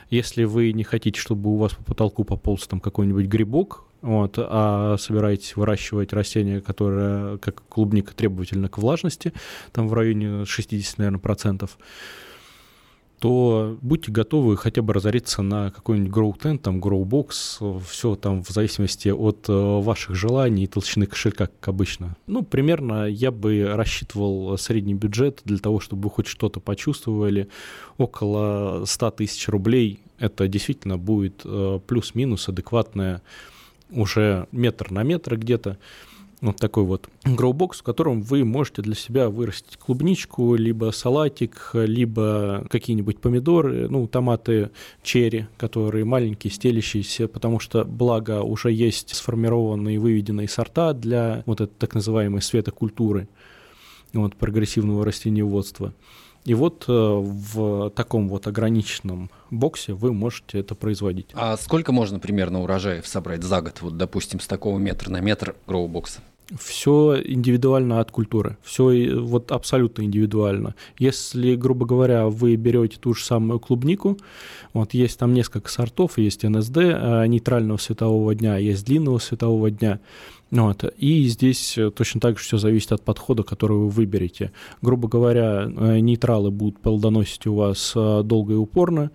Если 0.09 0.43
вы 0.43 0.71
не 0.73 0.83
хотите, 0.83 1.19
чтобы 1.19 1.49
у 1.49 1.57
вас 1.57 1.73
по 1.73 1.83
потолку 1.83 2.23
пополз 2.23 2.67
там 2.67 2.79
какой-нибудь 2.79 3.25
грибок, 3.25 3.86
вот, 4.01 4.35
а 4.37 4.95
собираетесь 4.97 5.55
выращивать 5.55 6.13
растение, 6.13 6.61
которое, 6.61 7.37
как 7.37 7.63
клубника, 7.67 8.13
требовательно 8.15 8.69
к 8.69 8.77
влажности, 8.77 9.33
там 9.71 9.87
в 9.87 9.93
районе 9.93 10.45
60, 10.45 10.97
наверное, 10.97 11.19
процентов, 11.19 11.77
то 13.19 13.77
будьте 13.81 14.11
готовы 14.11 14.57
хотя 14.57 14.81
бы 14.81 14.93
разориться 14.93 15.41
на 15.41 15.71
какой-нибудь 15.71 16.13
grow 16.13 16.37
tent, 16.37 16.59
там 16.59 16.79
grow 16.79 17.03
box, 17.03 17.81
все 17.89 18.15
там 18.15 18.43
в 18.43 18.49
зависимости 18.49 19.09
от 19.09 19.49
э, 19.49 19.53
ваших 19.53 20.15
желаний 20.15 20.65
и 20.65 20.67
толщины 20.67 21.07
кошелька, 21.07 21.47
как 21.47 21.67
обычно. 21.67 22.15
Ну, 22.27 22.43
примерно 22.43 23.05
я 23.05 23.31
бы 23.31 23.71
рассчитывал 23.73 24.57
средний 24.57 24.93
бюджет 24.93 25.41
для 25.45 25.57
того, 25.57 25.79
чтобы 25.79 26.03
вы 26.03 26.09
хоть 26.11 26.27
что-то 26.27 26.59
почувствовали. 26.59 27.49
Около 27.97 28.85
100 28.85 29.11
тысяч 29.11 29.47
рублей 29.47 29.99
это 30.19 30.47
действительно 30.47 30.97
будет 30.97 31.41
э, 31.43 31.79
плюс-минус 31.87 32.47
адекватная 32.49 33.23
уже 33.91 34.47
метр 34.51 34.91
на 34.91 35.03
метр 35.03 35.37
где-то. 35.37 35.77
Вот 36.39 36.57
такой 36.57 36.83
вот 36.83 37.09
гроубокс, 37.25 37.79
в 37.79 37.83
котором 37.83 38.21
вы 38.21 38.45
можете 38.45 38.83
для 38.83 38.93
себя 38.93 39.27
вырастить 39.27 39.77
клубничку, 39.77 40.53
либо 40.53 40.91
салатик, 40.91 41.71
либо 41.73 42.67
какие-нибудь 42.69 43.19
помидоры, 43.19 43.89
ну, 43.89 44.07
томаты 44.07 44.69
черри, 45.01 45.47
которые 45.57 46.05
маленькие, 46.05 46.51
стелящиеся, 46.51 47.27
потому 47.27 47.59
что, 47.59 47.85
благо, 47.85 48.43
уже 48.43 48.71
есть 48.71 49.15
сформированные 49.15 49.97
выведенные 49.97 50.47
сорта 50.47 50.93
для 50.93 51.41
вот 51.47 51.61
этой 51.61 51.73
так 51.73 51.95
называемой 51.95 52.43
светокультуры, 52.43 53.27
вот, 54.13 54.35
прогрессивного 54.35 55.05
растениеводства. 55.05 55.95
И 56.47 56.53
вот 56.53 56.85
э, 56.87 56.91
в 56.93 57.89
таком 57.89 58.29
вот 58.29 58.47
ограниченном 58.47 59.29
боксе 59.51 59.91
вы 59.91 60.13
можете 60.13 60.59
это 60.59 60.75
производить. 60.75 61.27
А 61.33 61.57
сколько 61.57 61.91
можно 61.91 62.19
примерно 62.19 62.61
урожаев 62.61 63.05
собрать 63.05 63.43
за 63.43 63.59
год, 63.61 63.81
вот, 63.81 63.97
допустим, 63.97 64.39
с 64.39 64.47
такого 64.47 64.79
метра 64.79 65.11
на 65.11 65.19
метр 65.19 65.55
гроу-бокса? 65.67 66.21
все 66.57 67.21
индивидуально 67.25 67.99
от 67.99 68.11
культуры, 68.11 68.57
все 68.63 69.19
вот 69.19 69.51
абсолютно 69.51 70.03
индивидуально. 70.03 70.75
Если, 70.97 71.55
грубо 71.55 71.85
говоря, 71.85 72.27
вы 72.27 72.55
берете 72.55 72.97
ту 72.97 73.13
же 73.13 73.25
самую 73.25 73.59
клубнику, 73.59 74.17
вот 74.73 74.93
есть 74.93 75.19
там 75.19 75.33
несколько 75.33 75.69
сортов, 75.69 76.17
есть 76.17 76.43
НСД 76.43 76.77
э, 76.77 77.27
нейтрального 77.27 77.77
светового 77.77 78.33
дня, 78.33 78.57
есть 78.57 78.85
длинного 78.85 79.19
светового 79.19 79.69
дня, 79.71 79.99
вот. 80.51 80.83
И 80.97 81.27
здесь 81.27 81.77
точно 81.95 82.21
так 82.21 82.37
же 82.37 82.45
все 82.45 82.57
зависит 82.57 82.91
от 82.91 83.03
подхода, 83.03 83.43
который 83.43 83.77
вы 83.77 83.89
выберете. 83.89 84.51
Грубо 84.81 85.07
говоря, 85.07 85.67
э, 85.67 85.99
нейтралы 85.99 86.51
будут 86.51 86.79
плодоносить 86.79 87.45
у 87.47 87.55
вас 87.55 87.93
э, 87.95 88.21
долго 88.23 88.53
и 88.53 88.57
упорно, 88.57 89.11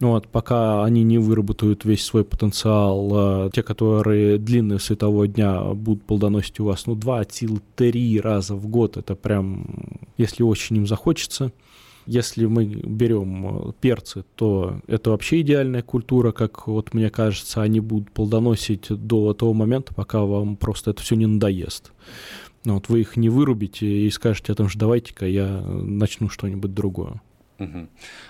вот, 0.00 0.28
пока 0.28 0.84
они 0.84 1.02
не 1.02 1.18
выработают 1.18 1.84
весь 1.84 2.04
свой 2.04 2.24
потенциал, 2.24 3.46
э, 3.46 3.50
те, 3.52 3.64
которые 3.64 4.38
длинные 4.38 4.78
светового 4.78 5.26
дня 5.26 5.60
будут 5.74 6.04
плодоносить 6.04 6.60
у 6.60 6.64
вас, 6.66 6.86
ну, 6.86 6.94
два, 6.94 7.24
сил 7.28 7.60
три 7.74 8.20
раза 8.20 8.54
в 8.54 8.68
год, 8.68 8.96
это 8.96 9.16
прям, 9.16 9.66
если 10.16 10.44
очень 10.44 10.76
им 10.76 10.86
захочется. 10.86 11.52
Если 12.08 12.46
мы 12.46 12.64
берем 12.64 13.68
э, 13.68 13.72
перцы, 13.82 14.24
то 14.34 14.80
это 14.86 15.10
вообще 15.10 15.42
идеальная 15.42 15.82
культура, 15.82 16.32
как 16.32 16.66
вот 16.66 16.94
мне 16.94 17.10
кажется, 17.10 17.60
они 17.60 17.80
будут 17.80 18.10
плодоносить 18.12 18.86
до 18.88 19.34
того 19.34 19.52
момента, 19.52 19.92
пока 19.92 20.22
вам 20.22 20.56
просто 20.56 20.92
это 20.92 21.02
все 21.02 21.16
не 21.16 21.26
надоест. 21.26 21.92
Ну, 22.64 22.74
вот 22.74 22.88
вы 22.88 23.00
их 23.00 23.18
не 23.18 23.28
вырубите 23.28 23.86
и 23.86 24.10
скажете 24.10 24.52
о 24.52 24.54
том, 24.54 24.70
что 24.70 24.78
давайте-ка 24.78 25.26
я 25.26 25.60
начну 25.60 26.30
что-нибудь 26.30 26.72
другое. 26.72 27.20
Угу. 27.58 27.88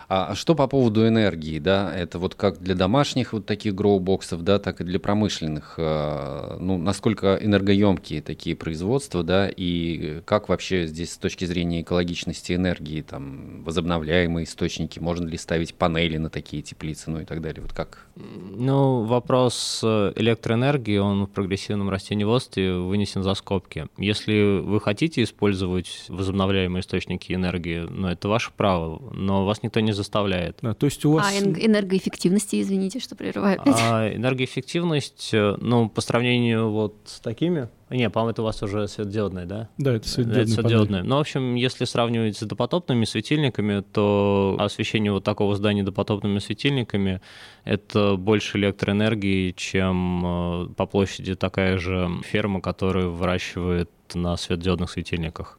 А 0.08 0.34
что 0.34 0.54
по 0.54 0.66
поводу 0.66 1.06
энергии, 1.06 1.58
да, 1.58 1.94
это 1.94 2.18
вот 2.18 2.34
как 2.34 2.60
для 2.60 2.74
домашних 2.74 3.34
вот 3.34 3.44
таких 3.44 3.74
гроу-боксов, 3.74 4.42
да, 4.42 4.58
так 4.58 4.80
и 4.80 4.84
для 4.84 4.98
промышленных, 4.98 5.74
э, 5.76 6.56
ну, 6.58 6.78
насколько 6.78 7.38
энергоемкие 7.40 8.22
такие 8.22 8.56
производства, 8.56 9.22
да, 9.22 9.50
и 9.54 10.22
как 10.24 10.48
вообще 10.48 10.86
здесь 10.86 11.12
с 11.12 11.18
точки 11.18 11.44
зрения 11.44 11.82
экологичности 11.82 12.54
энергии, 12.54 13.02
там, 13.02 13.62
возобновляемые 13.64 14.44
источники, 14.44 14.98
можно 14.98 15.28
ли 15.28 15.36
ставить 15.36 15.74
панели 15.74 16.16
на 16.16 16.30
такие 16.30 16.62
теплицы, 16.62 17.10
ну 17.10 17.20
и 17.20 17.24
так 17.26 17.42
далее, 17.42 17.60
вот 17.60 17.74
как? 17.74 18.06
Ну, 18.16 19.04
вопрос 19.04 19.84
электроэнергии, 19.84 20.96
он 20.96 21.26
в 21.26 21.30
прогрессивном 21.30 21.90
растениеводстве 21.90 22.78
вынесен 22.78 23.22
за 23.22 23.34
скобки. 23.34 23.88
Если 23.98 24.60
вы 24.60 24.80
хотите 24.80 25.22
использовать 25.22 26.06
возобновляемые 26.08 26.80
источники 26.80 27.34
энергии, 27.34 27.80
ну, 27.80 28.08
это 28.08 28.28
ваше 28.28 28.52
право, 28.56 28.98
но 29.18 29.44
вас 29.44 29.62
никто 29.62 29.80
не 29.80 29.92
заставляет. 29.92 30.58
Да, 30.62 30.74
то 30.74 30.86
есть 30.86 31.04
у 31.04 31.12
вас... 31.12 31.26
А 31.26 31.38
энергоэффективности, 31.38 32.60
извините, 32.60 33.00
что 33.00 33.16
прерываю 33.16 33.60
А 33.66 34.08
энергоэффективность, 34.14 35.30
э, 35.32 35.56
ну, 35.60 35.88
по 35.88 36.00
сравнению 36.00 36.70
вот 36.70 36.94
с 37.04 37.20
такими, 37.20 37.68
не, 37.90 38.08
по-моему, 38.10 38.30
это 38.30 38.42
у 38.42 38.44
вас 38.44 38.62
уже 38.62 38.86
светодиодная, 38.86 39.46
да? 39.46 39.68
Да, 39.78 39.94
это 39.94 40.08
светодиодная. 40.08 40.42
Это 40.42 40.52
светодиодная. 40.52 41.02
Ну, 41.02 41.16
в 41.16 41.20
общем, 41.20 41.54
если 41.54 41.84
сравнивать 41.84 42.36
с 42.36 42.46
допотопными 42.46 43.04
светильниками, 43.04 43.80
то 43.80 44.56
освещение 44.58 45.10
вот 45.10 45.24
такого 45.24 45.56
здания 45.56 45.82
допотопными 45.82 46.38
светильниками— 46.38 47.20
это 47.64 48.16
больше 48.16 48.58
электроэнергии, 48.58 49.52
чем 49.52 50.24
э, 50.24 50.68
по 50.76 50.86
площади 50.86 51.34
такая 51.34 51.78
же 51.78 52.08
ферма, 52.24 52.60
которая 52.60 53.06
выращивает 53.06 53.90
на 54.14 54.36
светодиодных 54.36 54.90
светильниках. 54.90 55.57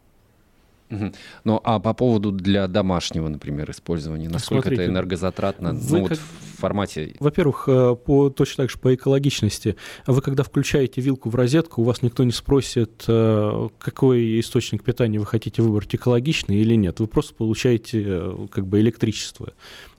Ну, 1.43 1.61
а 1.63 1.79
по 1.79 1.93
поводу 1.93 2.31
для 2.31 2.67
домашнего, 2.67 3.27
например, 3.27 3.69
использования, 3.71 4.29
насколько 4.29 4.63
Смотрите, 4.63 4.83
это 4.83 4.91
энергозатратно, 4.91 5.73
ну, 5.73 6.07
как... 6.07 6.09
вот 6.09 6.19
в 6.19 6.59
формате... 6.59 7.15
Во-первых, 7.19 7.65
э, 7.67 7.95
по, 7.95 8.29
точно 8.29 8.63
так 8.63 8.71
же 8.71 8.77
по 8.79 8.93
экологичности. 8.93 9.75
Вы, 10.07 10.21
когда 10.21 10.43
включаете 10.43 11.01
вилку 11.01 11.29
в 11.29 11.35
розетку, 11.35 11.81
у 11.81 11.85
вас 11.85 12.01
никто 12.01 12.23
не 12.23 12.31
спросит, 12.31 13.03
э, 13.07 13.69
какой 13.77 14.39
источник 14.39 14.83
питания 14.83 15.19
вы 15.19 15.25
хотите 15.25 15.61
выбрать, 15.61 15.93
экологичный 15.93 16.57
или 16.57 16.75
нет. 16.75 16.99
Вы 16.99 17.07
просто 17.07 17.35
получаете 17.35 18.03
э, 18.05 18.47
как 18.51 18.67
бы 18.67 18.79
электричество, 18.79 19.53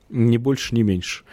ни 0.08 0.36
больше, 0.36 0.74
ни 0.74 0.82
меньше. 0.82 1.24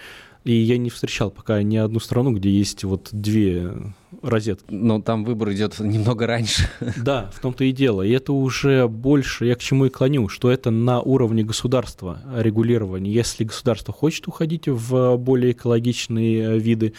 И 0.43 0.53
я 0.53 0.78
не 0.78 0.89
встречал 0.89 1.30
пока 1.30 1.62
ни 1.62 1.76
одну 1.76 1.99
страну, 1.99 2.32
где 2.32 2.49
есть 2.49 2.86
вот 2.86 3.10
две 3.12 3.74
розетки. 4.22 4.66
Но 4.70 5.01
там 5.01 5.24
выбор 5.24 5.51
идет 5.53 5.80
немного 5.80 6.28
раньше. 6.28 6.70
Да, 6.97 7.30
в 7.34 7.39
том-то 7.39 7.64
и 7.64 7.72
дело. 7.72 8.01
И 8.01 8.12
это 8.12 8.34
уже 8.34 8.88
больше, 8.88 9.45
я 9.45 9.55
к 9.55 9.60
чему 9.60 9.86
и 9.86 9.89
клоню, 9.89 10.28
что 10.30 10.51
это 10.51 10.72
на 10.72 11.01
уровне 11.01 11.43
государства 11.43 12.20
регулирования. 12.36 13.12
Если 13.12 13.43
государство 13.43 13.93
хочет 13.93 14.28
уходить 14.28 14.68
в 14.68 15.18
более 15.18 15.51
экологичные 15.51 16.60
виды, 16.60 16.93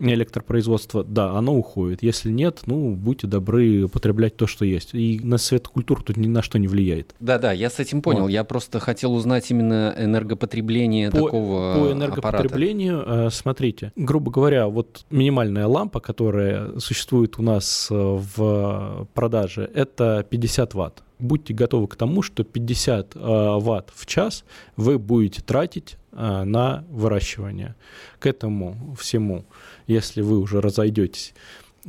электропроизводства, 0.00 1.04
да, 1.04 1.30
оно 1.32 1.56
уходит. 1.56 2.02
Если 2.02 2.30
нет, 2.30 2.62
ну, 2.66 2.94
будьте 2.94 3.26
добры 3.26 3.84
употреблять 3.84 4.36
то, 4.36 4.46
что 4.46 4.64
есть. 4.64 4.90
И 4.94 5.20
на 5.22 5.38
свет 5.38 5.68
культур 5.68 6.02
тут 6.02 6.16
ни 6.16 6.26
на 6.26 6.42
что 6.42 6.58
не 6.58 6.68
влияет. 6.68 7.14
Да-да, 7.20 7.52
я 7.52 7.70
с 7.70 7.78
этим 7.78 8.02
понял. 8.02 8.22
Вот. 8.22 8.28
Я 8.28 8.44
просто 8.44 8.80
хотел 8.80 9.14
узнать 9.14 9.50
именно 9.50 9.94
энергопотребление 9.96 11.10
по, 11.10 11.16
такого 11.18 11.74
По 11.74 11.92
энергопотреблению, 11.92 13.02
аппарата. 13.02 13.30
смотрите, 13.30 13.92
грубо 13.96 14.30
говоря, 14.30 14.68
вот 14.68 15.04
минимальная 15.10 15.66
лампа, 15.66 16.00
которая 16.00 16.43
существует 16.78 17.38
у 17.38 17.42
нас 17.42 17.88
э, 17.90 17.94
в 17.94 19.08
продаже, 19.14 19.70
это 19.74 20.26
50 20.28 20.74
ватт. 20.74 21.02
Будьте 21.18 21.54
готовы 21.54 21.86
к 21.88 21.96
тому, 21.96 22.22
что 22.22 22.44
50 22.44 23.16
э, 23.16 23.18
ватт 23.18 23.92
в 23.94 24.06
час 24.06 24.44
вы 24.76 24.98
будете 24.98 25.42
тратить 25.42 25.96
э, 26.12 26.44
на 26.44 26.84
выращивание. 26.90 27.74
К 28.18 28.26
этому 28.26 28.96
всему, 28.98 29.44
если 29.86 30.22
вы 30.22 30.38
уже 30.38 30.60
разойдетесь, 30.60 31.34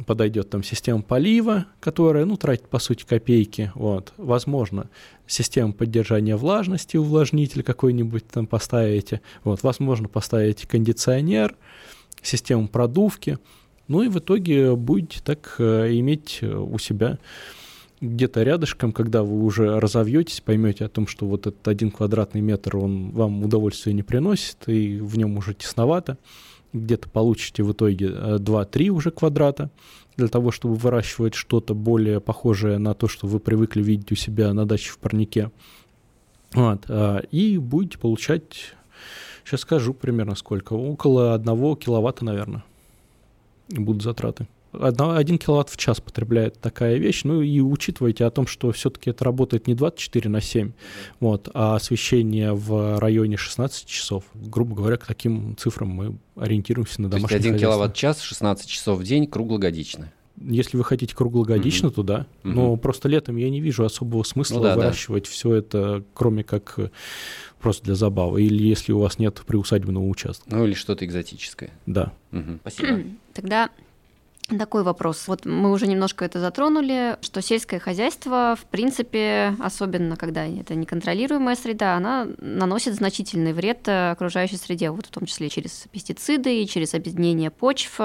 подойдет 0.05 0.49
там 0.49 0.63
система 0.63 1.01
полива, 1.01 1.65
которая, 1.79 2.25
ну, 2.25 2.35
тратит, 2.35 2.67
по 2.67 2.79
сути, 2.79 3.05
копейки, 3.05 3.71
вот, 3.75 4.13
возможно, 4.17 4.89
система 5.25 5.71
поддержания 5.71 6.35
влажности, 6.35 6.97
увлажнитель 6.97 7.63
какой-нибудь 7.63 8.27
там 8.27 8.47
поставите, 8.47 9.21
вот, 9.43 9.63
возможно, 9.63 10.09
поставите 10.09 10.67
кондиционер, 10.67 11.55
систему 12.21 12.67
продувки, 12.67 13.39
ну 13.87 14.01
и 14.01 14.07
в 14.07 14.19
итоге 14.19 14.75
будете 14.75 15.19
так 15.23 15.55
э, 15.59 15.91
иметь 15.93 16.41
у 16.43 16.77
себя 16.77 17.17
где-то 18.01 18.43
рядышком, 18.43 18.91
когда 18.91 19.23
вы 19.23 19.43
уже 19.43 19.79
разовьетесь, 19.79 20.41
поймете 20.41 20.85
о 20.85 20.89
том, 20.89 21.07
что 21.07 21.25
вот 21.25 21.47
этот 21.47 21.67
один 21.67 21.91
квадратный 21.91 22.41
метр, 22.41 22.77
он 22.77 23.11
вам 23.11 23.43
удовольствия 23.43 23.93
не 23.93 24.03
приносит, 24.03 24.57
и 24.67 24.99
в 24.99 25.17
нем 25.17 25.37
уже 25.37 25.53
тесновато, 25.53 26.17
где-то 26.73 27.09
получите 27.09 27.63
в 27.63 27.71
итоге 27.71 28.07
2-3 28.07 28.85
э, 28.85 28.89
уже 28.89 29.11
квадрата, 29.11 29.69
для 30.17 30.27
того, 30.27 30.51
чтобы 30.51 30.75
выращивать 30.75 31.33
что-то 31.33 31.73
более 31.73 32.21
похожее 32.21 32.77
на 32.77 32.93
то, 32.93 33.07
что 33.07 33.27
вы 33.27 33.39
привыкли 33.39 33.81
видеть 33.81 34.11
у 34.11 34.15
себя 34.15 34.53
на 34.53 34.65
даче 34.65 34.91
в 34.91 34.97
парнике. 34.97 35.51
Вот, 36.53 36.85
э, 36.87 37.21
и 37.31 37.57
будете 37.57 37.97
получать, 37.97 38.75
сейчас 39.43 39.61
скажу 39.61 39.93
примерно 39.93 40.35
сколько, 40.35 40.73
около 40.73 41.33
1 41.33 41.75
киловатта, 41.77 42.23
наверное, 42.25 42.63
будут 43.69 44.03
затраты. 44.03 44.47
1 44.73 45.37
киловатт 45.37 45.69
в 45.69 45.77
час 45.77 46.01
потребляет 46.01 46.59
такая 46.59 46.97
вещь. 46.97 47.21
Ну 47.23 47.41
и 47.41 47.59
учитывайте 47.61 48.25
о 48.25 48.31
том, 48.31 48.47
что 48.47 48.71
все-таки 48.71 49.09
это 49.09 49.23
работает 49.23 49.67
не 49.67 49.73
24 49.73 50.29
на 50.29 50.41
7, 50.41 50.71
вот, 51.19 51.49
а 51.53 51.75
освещение 51.75 52.53
в 52.53 52.99
районе 52.99 53.37
16 53.37 53.85
часов. 53.85 54.23
Грубо 54.33 54.75
говоря, 54.75 54.97
к 54.97 55.05
таким 55.05 55.55
цифрам 55.57 55.89
мы 55.89 56.17
ориентируемся 56.35 57.01
на 57.01 57.09
домашнее 57.09 57.39
То 57.39 57.47
есть 57.47 57.55
1 57.55 57.59
киловатт-час 57.59 58.21
16 58.21 58.67
часов 58.67 58.99
в 58.99 59.03
день 59.03 59.27
круглогодично. 59.27 60.11
Если 60.37 60.77
вы 60.77 60.83
хотите 60.83 61.15
круглогодично, 61.15 61.87
mm-hmm. 61.87 61.93
то 61.93 62.03
да. 62.03 62.19
Mm-hmm. 62.19 62.53
Но 62.53 62.75
просто 62.77 63.07
летом 63.07 63.37
я 63.37 63.49
не 63.49 63.61
вижу 63.61 63.85
особого 63.85 64.23
смысла 64.23 64.57
ну, 64.57 64.63
да, 64.63 64.75
выращивать 64.75 65.25
да. 65.25 65.29
все 65.29 65.53
это, 65.53 66.03
кроме 66.13 66.43
как 66.43 66.77
просто 67.59 67.85
для 67.85 67.95
забавы. 67.95 68.43
Или 68.43 68.63
если 68.63 68.91
у 68.91 68.99
вас 68.99 69.17
нет 69.17 69.41
приусадебного 69.45 70.05
участка. 70.05 70.45
Ну 70.49 70.65
или 70.65 70.73
что-то 70.73 71.05
экзотическое. 71.05 71.71
Да. 71.85 72.13
Угу. 72.31 72.59
Спасибо. 72.61 73.03
Тогда 73.33 73.69
такой 74.47 74.83
вопрос. 74.83 75.27
Вот 75.27 75.45
мы 75.45 75.71
уже 75.71 75.87
немножко 75.87 76.23
это 76.23 76.39
затронули, 76.39 77.17
что 77.21 77.41
сельское 77.41 77.79
хозяйство, 77.79 78.55
в 78.59 78.65
принципе, 78.65 79.55
особенно 79.59 80.15
когда 80.15 80.45
это 80.45 80.75
неконтролируемая 80.75 81.55
среда, 81.55 81.95
она 81.95 82.27
наносит 82.39 82.93
значительный 82.93 83.53
вред 83.53 83.87
окружающей 83.87 84.57
среде, 84.57 84.91
вот 84.91 85.07
в 85.07 85.09
том 85.09 85.25
числе 85.25 85.49
через 85.49 85.85
пестициды 85.91 86.61
и 86.61 86.67
через 86.67 86.93
объединение 86.93 87.49
почв. 87.49 87.99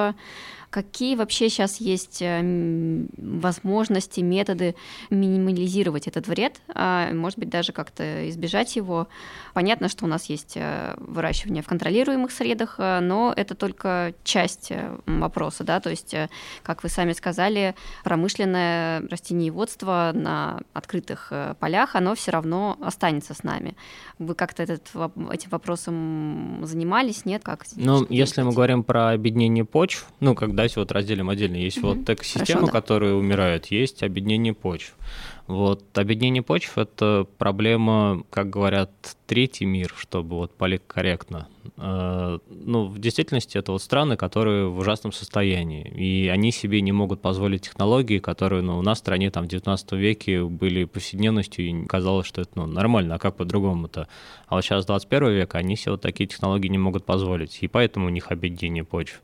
Какие 0.70 1.16
вообще 1.16 1.48
сейчас 1.48 1.80
есть 1.80 2.22
э, 2.22 3.04
возможности, 3.16 4.20
методы 4.20 4.76
минимализировать 5.10 6.06
этот 6.06 6.28
вред, 6.28 6.60
а 6.72 7.12
может 7.12 7.40
быть 7.40 7.48
даже 7.48 7.72
как-то 7.72 8.28
избежать 8.30 8.76
его? 8.76 9.08
Понятно, 9.52 9.88
что 9.88 10.04
у 10.04 10.08
нас 10.08 10.26
есть 10.26 10.52
э, 10.54 10.94
выращивание 10.98 11.64
в 11.64 11.66
контролируемых 11.66 12.30
средах, 12.30 12.76
э, 12.78 13.00
но 13.00 13.34
это 13.36 13.56
только 13.56 14.14
часть 14.22 14.72
вопроса, 15.06 15.64
да, 15.64 15.80
то 15.80 15.90
есть, 15.90 16.14
как 16.62 16.84
вы 16.84 16.88
сами 16.88 17.14
сказали, 17.14 17.74
промышленное 18.04 19.00
растениеводство 19.08 20.12
на 20.14 20.60
открытых 20.72 21.32
полях, 21.58 21.96
оно 21.96 22.14
все 22.14 22.30
равно 22.30 22.78
останется 22.80 23.34
с 23.34 23.42
нами. 23.42 23.74
Вы 24.20 24.36
как-то 24.36 24.62
этот, 24.62 24.88
этим 25.32 25.50
вопросом 25.50 26.60
занимались, 26.62 27.24
нет? 27.24 27.42
Как 27.42 27.64
ну, 27.74 28.06
если 28.08 28.42
мы 28.42 28.52
говорим 28.52 28.84
про 28.84 29.10
объединение 29.10 29.64
почв, 29.64 30.06
ну, 30.20 30.36
когда 30.36 30.59
давайте 30.60 30.80
вот 30.80 30.92
разделим 30.92 31.30
отдельно. 31.30 31.56
Есть 31.56 31.78
угу. 31.78 31.88
вот 31.88 32.10
экосистемы, 32.10 32.60
Хорошо, 32.60 32.66
да. 32.66 32.72
которые 32.72 33.14
умирают, 33.14 33.66
есть 33.66 34.02
объединение 34.02 34.52
почв. 34.52 34.94
Вот 35.46 35.82
объединение 35.98 36.42
почв– 36.42 36.72
это 36.78 37.26
проблема, 37.38 38.22
как 38.30 38.50
говорят, 38.50 38.90
третий 39.26 39.64
мир, 39.64 39.92
чтобы 39.96 40.36
вот 40.36 40.54
политкорректно. 40.54 41.48
Э, 41.78 42.38
ну, 42.48 42.86
в 42.86 42.98
действительности 42.98 43.56
это 43.56 43.72
вот 43.72 43.82
страны, 43.82 44.16
которые 44.16 44.68
в 44.68 44.78
ужасном 44.78 45.12
состоянии, 45.12 45.88
и 45.88 46.28
они 46.28 46.52
себе 46.52 46.82
не 46.82 46.92
могут 46.92 47.22
позволить 47.22 47.62
технологии, 47.62 48.18
которые 48.18 48.62
ну, 48.62 48.78
у 48.78 48.82
нас 48.82 48.98
в 48.98 49.00
стране 49.00 49.30
там 49.30 49.46
в 49.46 49.48
19 49.48 49.92
веке 49.92 50.44
были 50.44 50.84
повседневностью, 50.84 51.64
и 51.64 51.86
казалось, 51.86 52.26
что 52.26 52.42
это 52.42 52.50
ну, 52.54 52.66
нормально, 52.66 53.14
а 53.14 53.18
как 53.18 53.36
по-другому-то? 53.36 54.08
А 54.46 54.54
вот 54.54 54.62
сейчас 54.62 54.84
21 54.84 55.30
век, 55.30 55.54
они 55.54 55.74
себе 55.74 55.92
вот 55.92 56.02
такие 56.02 56.28
технологии 56.28 56.68
не 56.68 56.78
могут 56.78 57.04
позволить, 57.06 57.58
и 57.62 57.66
поэтому 57.66 58.06
у 58.06 58.10
них 58.10 58.30
объединение 58.30 58.84
почв 58.84 59.22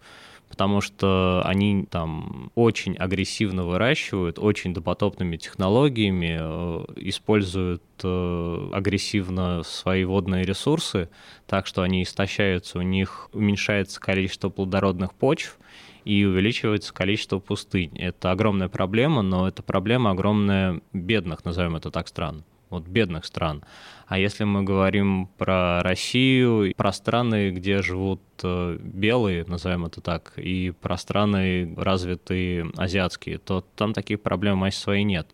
потому 0.48 0.80
что 0.80 1.42
они 1.44 1.86
там 1.90 2.50
очень 2.54 2.96
агрессивно 2.96 3.64
выращивают, 3.64 4.38
очень 4.38 4.72
допотопными 4.72 5.36
технологиями, 5.36 6.38
э, 6.40 6.84
используют 6.96 7.82
э, 8.02 8.70
агрессивно 8.72 9.62
свои 9.64 10.04
водные 10.04 10.44
ресурсы, 10.44 11.08
так 11.46 11.66
что 11.66 11.82
они 11.82 12.02
истощаются, 12.02 12.78
у 12.78 12.82
них 12.82 13.28
уменьшается 13.32 14.00
количество 14.00 14.48
плодородных 14.48 15.14
почв, 15.14 15.58
и 16.04 16.24
увеличивается 16.24 16.94
количество 16.94 17.40
пустынь. 17.40 17.98
Это 17.98 18.30
огромная 18.30 18.68
проблема, 18.68 19.22
но 19.22 19.48
это 19.48 19.64
проблема 19.64 20.12
огромная 20.12 20.80
бедных, 20.92 21.44
назовем 21.44 21.74
это 21.74 21.90
так, 21.90 22.06
стран 22.06 22.44
вот 22.70 22.86
бедных 22.86 23.24
стран. 23.24 23.62
А 24.06 24.18
если 24.18 24.44
мы 24.44 24.62
говорим 24.62 25.28
про 25.36 25.82
Россию, 25.82 26.72
про 26.76 26.92
страны, 26.92 27.50
где 27.50 27.82
живут 27.82 28.22
э, 28.42 28.78
белые, 28.80 29.44
назовем 29.46 29.86
это 29.86 30.00
так, 30.00 30.32
и 30.36 30.70
про 30.70 30.96
страны 30.96 31.74
развитые 31.76 32.70
азиатские, 32.76 33.38
то 33.38 33.64
там 33.74 33.92
таких 33.92 34.22
проблем 34.22 34.58
массе 34.58 34.78
своей 34.78 35.02
нет. 35.02 35.28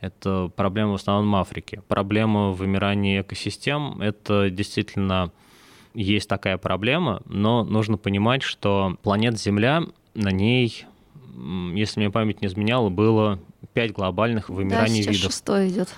Это 0.00 0.50
проблема 0.56 0.92
в 0.92 0.94
основном 0.94 1.32
в 1.32 1.36
Африке. 1.36 1.82
Проблема 1.86 2.50
вымирания 2.50 3.20
экосистем– 3.20 4.00
это 4.00 4.48
действительно 4.48 5.30
есть 5.94 6.28
такая 6.28 6.56
проблема, 6.56 7.20
но 7.26 7.62
нужно 7.62 7.98
понимать, 7.98 8.42
что 8.42 8.96
планета 9.02 9.36
Земля, 9.36 9.82
на 10.14 10.30
ней, 10.30 10.86
если 11.74 12.00
мне 12.00 12.10
память 12.10 12.40
не 12.40 12.48
изменяла, 12.48 12.88
было 12.88 13.38
пять 13.74 13.92
глобальных 13.92 14.48
вымираний 14.48 15.04
да, 15.04 15.12
сейчас 15.12 15.16
видов. 15.16 15.32
шестой 15.32 15.68
идет. 15.68 15.88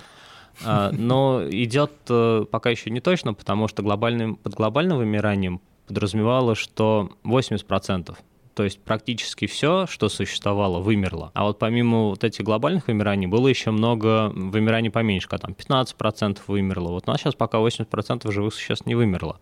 А, 0.63 0.91
но 0.93 1.43
идет 1.51 1.93
э, 2.09 2.45
пока 2.51 2.71
еще 2.71 2.91
не 2.91 3.01
точно, 3.01 3.35
потому 3.35 3.69
что 3.69 3.83
глобальным, 3.83 4.37
под 4.37 4.55
глобальным 4.55 4.99
вымиранием 4.99 5.61
подразумевало, 5.87 6.55
что 6.55 7.11
80%, 7.25 8.17
то 8.55 8.63
есть 8.63 8.81
практически 8.81 9.47
все, 9.47 9.87
что 9.87 10.09
существовало, 10.09 10.81
вымерло. 10.81 11.33
А 11.35 11.45
вот 11.45 11.59
помимо 11.59 12.11
вот 12.11 12.25
этих 12.25 12.45
глобальных 12.45 12.87
вымираний 12.87 13.27
было 13.27 13.49
еще 13.49 13.71
много 13.71 14.31
вымираний 14.35 14.91
поменьше, 14.91 15.29
когда 15.29 15.49
там 15.49 15.57
15% 15.59 16.39
вымерло. 16.47 16.91
Вот 16.91 17.09
у 17.09 17.11
нас 17.11 17.21
сейчас 17.21 17.35
пока 17.35 17.59
80% 17.59 18.31
живых 18.31 18.55
существ 18.55 18.87
не 18.87 18.95
вымерло. 18.95 19.39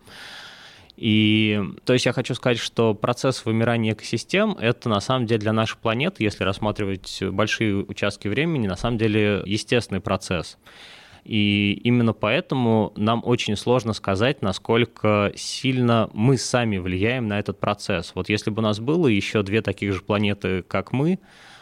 И 0.95 1.61
то 1.85 1.93
есть 1.93 2.05
я 2.05 2.13
хочу 2.13 2.35
сказать, 2.35 2.59
что 2.59 2.93
процесс 2.93 3.45
вымирания 3.45 3.93
экосистем— 3.93 4.51
это 4.59 4.89
на 4.89 4.99
самом 4.99 5.25
деле 5.25 5.39
для 5.39 5.53
нашей 5.53 5.77
планеты, 5.77 6.23
если 6.23 6.43
рассматривать 6.43 7.19
большие 7.23 7.77
участки 7.77 8.27
времени, 8.27 8.67
на 8.67 8.75
самом 8.75 8.97
деле 8.97 9.41
естественный 9.45 10.01
процесс. 10.01 10.57
И 11.23 11.79
именно 11.83 12.13
поэтому 12.13 12.91
нам 12.97 13.21
очень 13.23 13.55
сложно 13.55 13.93
сказать, 13.93 14.41
насколько 14.41 15.31
сильно 15.35 16.09
мы 16.13 16.37
сами 16.37 16.77
влияем 16.77 17.27
на 17.27 17.39
этот 17.39 17.59
процесс. 17.59 18.11
Вот 18.13 18.27
если 18.27 18.49
бы 18.49 18.59
у 18.59 18.63
нас 18.63 18.79
было 18.79 19.07
еще 19.07 19.41
две 19.41 19.61
таких 19.61 19.93
же 19.93 20.01
планеты, 20.01 20.63
как 20.63 20.91
мы, 20.91 21.19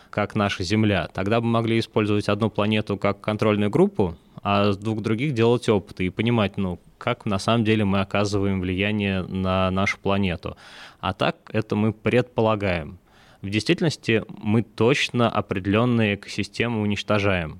как 0.09 0.35
наша 0.35 0.63
Земля, 0.63 1.07
тогда 1.13 1.41
бы 1.41 1.47
могли 1.47 1.77
использовать 1.79 2.27
одну 2.27 2.49
планету 2.49 2.97
как 2.97 3.21
контрольную 3.21 3.69
группу, 3.69 4.17
а 4.41 4.71
с 4.71 4.77
двух 4.77 5.01
других 5.01 5.33
делать 5.33 5.69
опыты 5.69 6.07
и 6.07 6.09
понимать, 6.09 6.57
ну, 6.57 6.79
как 6.97 7.25
на 7.25 7.37
самом 7.37 7.63
деле 7.63 7.85
мы 7.85 8.01
оказываем 8.01 8.61
влияние 8.61 9.21
на 9.21 9.69
нашу 9.69 9.99
планету. 9.99 10.57
А 10.99 11.13
так 11.13 11.35
это 11.53 11.75
мы 11.75 11.93
предполагаем. 11.93 12.97
В 13.41 13.49
действительности 13.49 14.23
мы 14.27 14.63
точно 14.63 15.29
определенные 15.29 16.15
экосистемы 16.15 16.81
уничтожаем 16.81 17.59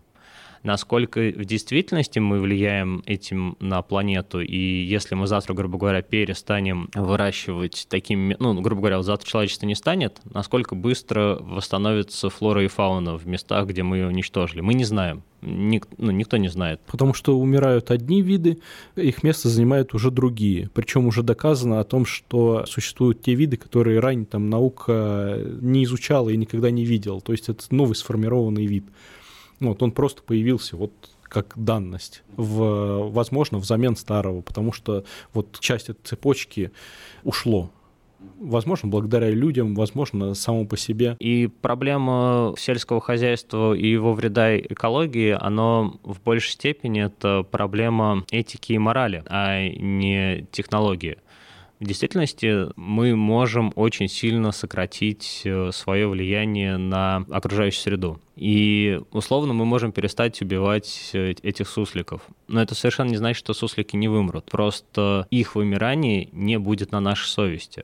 насколько 0.64 1.20
в 1.20 1.46
действительности 1.46 2.20
мы 2.20 2.40
влияем 2.40 3.04
этим 3.06 3.56
на 3.60 3.82
планету, 3.82 4.42
и 4.42 4.58
если 4.58 5.16
мы 5.16 5.28
завтра, 5.28 5.54
грубо 5.54 5.78
говоря, 5.78 6.02
перестанем 6.02 6.90
выращивать 6.94 7.88
такими, 7.90 8.36
ну, 8.40 8.60
грубо 8.62 8.82
говоря, 8.82 9.02
завтра 9.02 9.28
человечество 9.28 9.66
не 9.66 9.76
станет, 9.76 10.20
насколько 10.26 10.76
быстро 10.76 11.38
восстановится 11.40 12.30
флора 12.30 12.64
и 12.64 12.68
фауна 12.68 13.18
в 13.18 13.28
местах, 13.28 13.68
где 13.68 13.84
мы 13.84 13.98
ее 13.98 14.08
уничтожили, 14.08 14.62
мы 14.62 14.74
не 14.74 14.84
знаем. 14.84 15.24
Ник, 15.42 15.88
ну, 15.98 16.12
никто 16.12 16.38
не 16.38 16.50
знает. 16.50 16.82
Потому 16.86 17.14
что 17.16 17.40
умирают 17.40 17.90
одни 17.90 18.22
виды, 18.22 18.60
их 18.96 19.24
место 19.24 19.50
занимают 19.50 19.94
уже 19.96 20.12
другие. 20.12 20.70
Причем 20.74 21.08
уже 21.08 21.24
доказано 21.24 21.80
о 21.80 21.84
том, 21.84 22.06
что 22.06 22.66
существуют 22.68 23.24
те 23.24 23.34
виды, 23.34 23.58
которые 23.58 24.00
ранее 24.00 24.26
там 24.28 24.50
наука 24.52 25.40
не 25.62 25.84
изучала 25.86 26.30
и 26.30 26.38
никогда 26.38 26.70
не 26.70 26.86
видела. 26.86 27.22
То 27.22 27.32
есть 27.32 27.50
это 27.50 27.64
новый 27.72 27.96
сформированный 27.96 28.68
вид. 28.68 28.86
Вот 29.62 29.82
он 29.82 29.92
просто 29.92 30.22
появился 30.24 30.76
вот 30.76 30.92
как 31.24 31.54
данность, 31.56 32.24
в, 32.36 33.10
возможно, 33.10 33.58
взамен 33.58 33.96
старого, 33.96 34.42
потому 34.42 34.74
что 34.74 35.06
вот 35.34 35.60
часть 35.62 35.90
этой 35.90 36.04
цепочки 36.04 36.72
ушло. 37.24 37.72
Возможно, 38.40 38.90
благодаря 38.90 39.30
людям, 39.30 39.74
возможно, 39.74 40.34
само 40.34 40.66
по 40.66 40.78
себе. 40.78 41.16
И 41.20 41.48
проблема 41.48 42.54
сельского 42.58 43.00
хозяйства 43.00 43.74
и 43.74 43.88
его 43.88 44.14
вреда 44.14 44.58
экологии, 44.58 45.32
оно 45.40 46.00
в 46.04 46.22
большей 46.22 46.52
степени 46.52 47.06
это 47.06 47.44
проблема 47.50 48.26
этики 48.30 48.74
и 48.74 48.78
морали, 48.78 49.24
а 49.28 49.68
не 49.70 50.46
технологии. 50.52 51.18
В 51.82 51.84
действительности 51.84 52.68
мы 52.76 53.16
можем 53.16 53.74
очень 53.76 54.08
сильно 54.08 54.52
сократить 54.52 55.42
э, 55.46 55.72
свое 55.74 56.08
влияние 56.08 56.78
на 56.78 57.26
окружающую 57.32 57.82
среду. 57.82 58.22
И 58.36 59.02
условно 59.10 59.54
мы 59.54 59.66
можем 59.66 59.92
перестать 59.92 60.40
убивать 60.44 61.10
э, 61.14 61.32
этих 61.42 61.68
сусликов. 61.68 62.22
Но 62.48 62.62
это 62.62 62.76
совершенно 62.76 63.10
не 63.10 63.18
значит, 63.18 63.40
что 63.40 63.56
суслики 63.56 63.96
не 63.96 64.08
вымрут. 64.08 64.46
Просто 64.46 65.26
их 65.32 65.56
вымирание 65.56 66.30
не 66.34 66.60
будет 66.60 66.92
на 66.92 67.00
нашей 67.00 67.26
совести. 67.26 67.84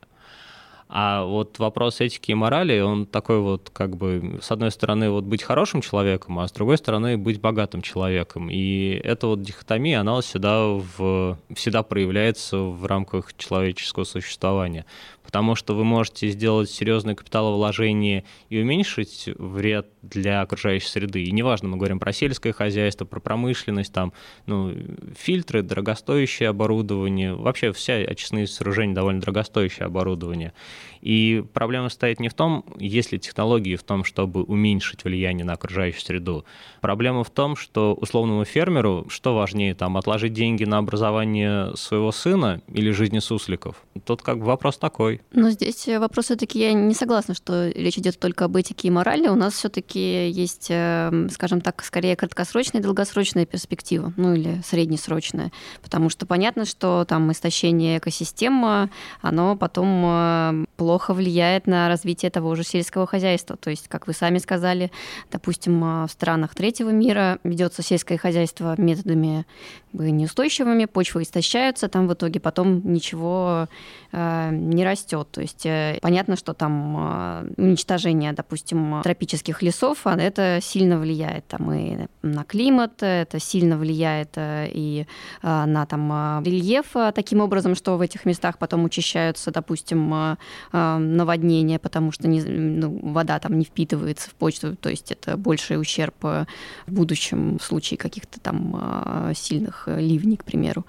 А 0.89 1.23
вот 1.23 1.59
вопрос 1.59 1.99
этики 1.99 2.31
и 2.31 2.33
морали, 2.33 2.79
он 2.79 3.05
такой 3.05 3.39
вот, 3.39 3.69
как 3.73 3.97
бы, 3.97 4.39
с 4.41 4.51
одной 4.51 4.71
стороны, 4.71 5.09
вот 5.09 5.25
быть 5.25 5.43
хорошим 5.43 5.81
человеком, 5.81 6.39
а 6.39 6.47
с 6.47 6.51
другой 6.51 6.77
стороны, 6.77 7.17
быть 7.17 7.41
богатым 7.41 7.81
человеком. 7.81 8.49
И 8.49 8.99
эта 9.03 9.27
вот 9.27 9.41
дихотомия, 9.41 9.99
она 9.99 10.21
всегда, 10.21 10.63
в, 10.65 11.38
всегда 11.53 11.83
проявляется 11.83 12.57
в 12.57 12.85
рамках 12.85 13.35
человеческого 13.35 14.05
существования 14.05 14.85
потому 15.28 15.55
что 15.55 15.75
вы 15.75 15.84
можете 15.84 16.30
сделать 16.30 16.69
серьезное 16.69 17.13
капиталовложение 17.13 18.23
и 18.47 18.61
уменьшить 18.61 19.28
вред 19.38 19.89
для 20.01 20.39
окружающей 20.39 20.88
среды. 20.88 21.21
И 21.21 21.32
неважно, 21.32 21.67
мы 21.67 21.75
говорим 21.75 21.99
про 21.99 22.13
сельское 22.13 22.53
хозяйство, 22.53 23.03
про 23.03 23.19
промышленность, 23.19 23.91
там, 23.91 24.13
ну, 24.45 24.73
фильтры, 25.19 25.63
дорогостоящее 25.63 26.47
оборудование, 26.47 27.34
вообще 27.34 27.73
вся 27.73 27.95
очистные 27.95 28.47
сооружения 28.47 28.95
довольно 28.95 29.19
дорогостоящее 29.19 29.88
оборудование. 29.88 30.53
И 31.01 31.43
проблема 31.53 31.89
стоит 31.89 32.21
не 32.21 32.30
в 32.30 32.34
том, 32.34 32.63
есть 32.80 33.11
ли 33.11 33.19
технологии 33.19 33.75
в 33.75 33.84
том, 33.84 34.05
чтобы 34.05 34.43
уменьшить 34.43 35.03
влияние 35.03 35.45
на 35.45 35.53
окружающую 35.53 36.01
среду. 36.01 36.45
Проблема 36.80 37.25
в 37.25 37.30
том, 37.30 37.57
что 37.57 37.93
условному 37.93 38.45
фермеру 38.45 39.07
что 39.09 39.36
важнее, 39.36 39.75
там, 39.75 39.97
отложить 39.97 40.32
деньги 40.32 40.63
на 40.63 40.78
образование 40.78 41.75
своего 41.75 42.13
сына 42.13 42.61
или 42.69 42.91
жизни 42.91 43.19
сусликов? 43.19 43.84
Тут 44.05 44.21
как 44.21 44.39
бы 44.39 44.45
вопрос 44.45 44.78
такой. 44.78 45.16
Но 45.32 45.49
здесь 45.49 45.88
вопрос 45.88 46.26
все-таки 46.26 46.59
я 46.59 46.74
не 46.74 46.93
согласна, 46.93 47.34
что 47.34 47.70
речь 47.70 47.97
идет 47.97 48.20
только 48.20 48.45
об 48.45 48.55
этике 48.55 48.88
и 48.88 48.91
морали. 48.91 49.28
У 49.28 49.36
нас 49.36 49.53
все-таки 49.53 50.30
есть, 50.30 50.68
эм, 50.70 51.30
скажем 51.30 51.61
так, 51.61 51.84
скорее 51.84 52.15
краткосрочная 52.15 52.82
и 52.82 52.84
долгосрочная 52.84 53.45
перспектива, 53.45 54.13
ну 54.18 54.34
или 54.34 54.61
среднесрочная. 54.65 55.51
Потому 55.82 56.09
что 56.09 56.26
понятно, 56.26 56.65
что 56.65 57.05
там 57.07 57.32
истощение 57.32 57.97
экосистемы, 57.97 58.89
оно 59.22 59.55
потом 59.55 60.03
э, 60.05 60.65
плохо 60.76 61.13
влияет 61.13 61.68
на 61.68 61.88
развитие 61.88 62.32
того 62.32 62.55
же 62.55 62.63
сельского 62.63 63.07
хозяйства. 63.07 63.57
То 63.57 63.70
есть, 63.70 63.88
как 63.88 64.07
вы 64.07 64.13
сами 64.13 64.38
сказали, 64.38 64.91
допустим, 65.32 66.05
в 66.05 66.09
странах 66.11 66.53
третьего 66.55 66.89
мира 66.89 67.39
ведется 67.43 67.82
сельское 67.82 68.18
хозяйство 68.18 68.76
методами 68.78 69.45
неустойчивыми, 69.93 70.86
почвы 70.86 71.24
истощаются, 71.24 71.88
там 71.88 72.07
в 72.07 72.13
итоге 72.13 72.39
потом 72.39 72.82
ничего 72.93 73.68
э, 74.11 74.49
не 74.51 74.86
растет. 74.86 75.07
То 75.08 75.41
есть 75.41 75.66
э, 75.66 75.97
понятно, 76.01 76.36
что 76.36 76.53
там 76.53 76.95
э, 76.97 77.53
уничтожение, 77.58 78.34
допустим, 78.34 79.01
тропических 79.03 79.62
лесов, 79.62 79.99
а 80.05 80.16
это 80.16 80.60
сильно 80.62 80.99
влияет 80.99 81.47
там 81.47 81.72
и 81.72 82.08
на 82.22 82.43
климат, 82.43 83.01
это 83.01 83.39
сильно 83.39 83.78
влияет 83.78 84.30
и 84.38 85.05
на 85.41 85.86
там 85.86 86.43
рельеф 86.43 86.88
таким 87.14 87.41
образом, 87.41 87.76
что 87.76 87.97
в 87.97 88.01
этих 88.01 88.26
местах 88.26 88.58
потом 88.58 88.84
учащаются, 88.84 89.51
допустим, 89.51 90.14
э, 90.14 90.97
наводнения, 90.97 91.80
потому 91.80 92.12
что 92.12 92.28
не, 92.28 92.41
ну, 92.41 92.99
вода 93.01 93.39
там 93.39 93.58
не 93.58 93.66
впитывается 93.66 94.30
в 94.30 94.34
почту, 94.34 94.76
то 94.76 94.89
есть 94.89 95.12
это 95.12 95.38
больший 95.38 95.80
ущерб 95.80 96.16
в 96.22 96.45
будущем 96.88 97.58
в 97.60 97.64
случае 97.64 97.97
каких-то 97.97 98.39
там 98.39 99.34
сильных 99.36 99.88
ливней, 99.88 100.38
к 100.38 100.43
примеру. 100.43 100.86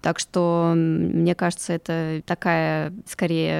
Так 0.00 0.18
что, 0.18 0.72
мне 0.74 1.34
кажется, 1.34 1.72
это 1.72 2.22
такая 2.26 2.92
скорее 3.06 3.51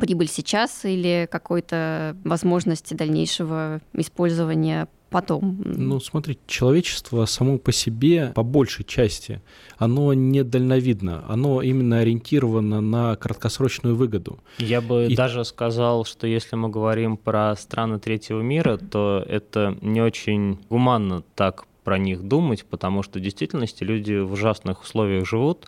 прибыль 0.00 0.28
сейчас 0.28 0.84
или 0.84 1.28
какой-то 1.30 2.16
возможности 2.24 2.94
дальнейшего 2.94 3.80
использования 3.94 4.88
потом. 5.10 5.60
Ну, 5.64 6.00
смотри, 6.00 6.38
человечество 6.46 7.24
само 7.26 7.58
по 7.58 7.72
себе, 7.72 8.32
по 8.34 8.42
большей 8.42 8.84
части, 8.84 9.42
оно 9.76 10.14
не 10.14 10.44
дальновидно, 10.44 11.24
оно 11.28 11.62
именно 11.62 11.98
ориентировано 11.98 12.80
на 12.80 13.16
краткосрочную 13.16 13.96
выгоду. 13.96 14.38
Я 14.58 14.80
бы 14.80 15.06
И... 15.08 15.16
даже 15.16 15.44
сказал, 15.44 16.04
что 16.04 16.26
если 16.26 16.56
мы 16.56 16.68
говорим 16.68 17.16
про 17.16 17.54
страны 17.56 17.98
третьего 17.98 18.40
мира, 18.40 18.78
то 18.78 19.24
это 19.28 19.76
не 19.82 20.00
очень 20.00 20.58
гуманно 20.70 21.22
так 21.34 21.64
про 21.84 21.98
них 21.98 22.22
думать, 22.22 22.64
потому 22.64 23.02
что 23.02 23.18
в 23.18 23.22
действительности 23.22 23.82
люди 23.82 24.18
в 24.18 24.32
ужасных 24.32 24.82
условиях 24.82 25.26
живут, 25.26 25.66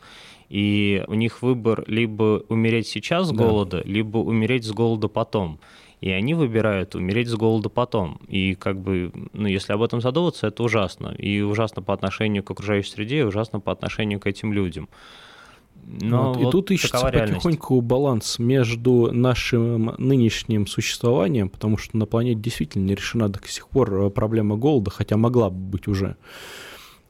и 0.53 1.03
у 1.07 1.14
них 1.14 1.40
выбор 1.40 1.84
либо 1.86 2.44
умереть 2.48 2.86
сейчас 2.86 3.28
с 3.28 3.32
голода, 3.32 3.78
да. 3.78 3.90
либо 3.90 4.18
умереть 4.18 4.64
с 4.64 4.70
голода 4.72 5.09
потом 5.09 5.59
и 6.03 6.11
они 6.11 6.34
выбирают 6.34 6.96
умереть 6.96 7.28
с 7.28 7.34
голода 7.36 7.68
потом. 7.68 8.18
И 8.26 8.57
как 8.57 8.76
бы, 8.80 9.12
ну, 9.32 9.46
если 9.46 9.72
об 9.72 9.82
этом 9.82 10.00
задуматься, 10.00 10.48
это 10.48 10.64
ужасно. 10.64 11.14
И 11.16 11.40
ужасно 11.40 11.80
по 11.80 11.94
отношению 11.94 12.42
к 12.42 12.50
окружающей 12.50 12.90
среде, 12.90 13.20
и 13.20 13.22
ужасно 13.22 13.61
по 13.61 13.70
отношению 13.70 14.18
к 14.18 14.26
этим 14.26 14.53
людям. 14.53 14.88
Но 15.84 16.32
вот, 16.32 16.36
вот 16.38 16.48
и 16.48 16.50
тут 16.50 16.70
ищется 16.72 17.09
потихоньку 17.09 17.80
баланс 17.80 18.40
между 18.40 19.12
нашим 19.12 19.94
нынешним 19.96 20.66
существованием, 20.66 21.48
потому 21.48 21.78
что 21.78 21.96
на 21.96 22.07
планете 22.07 22.40
действительно 22.40 22.84
не 22.84 22.96
решена 22.96 23.28
до 23.28 23.38
сих 23.46 23.68
пор 23.68 23.94
э, 23.94 24.11
проблема 24.11 24.57
голода, 24.57 24.90
хотя 24.90 25.16
могла 25.16 25.50
бы 25.50 25.57
быть 25.57 25.86
уже. 25.86 26.16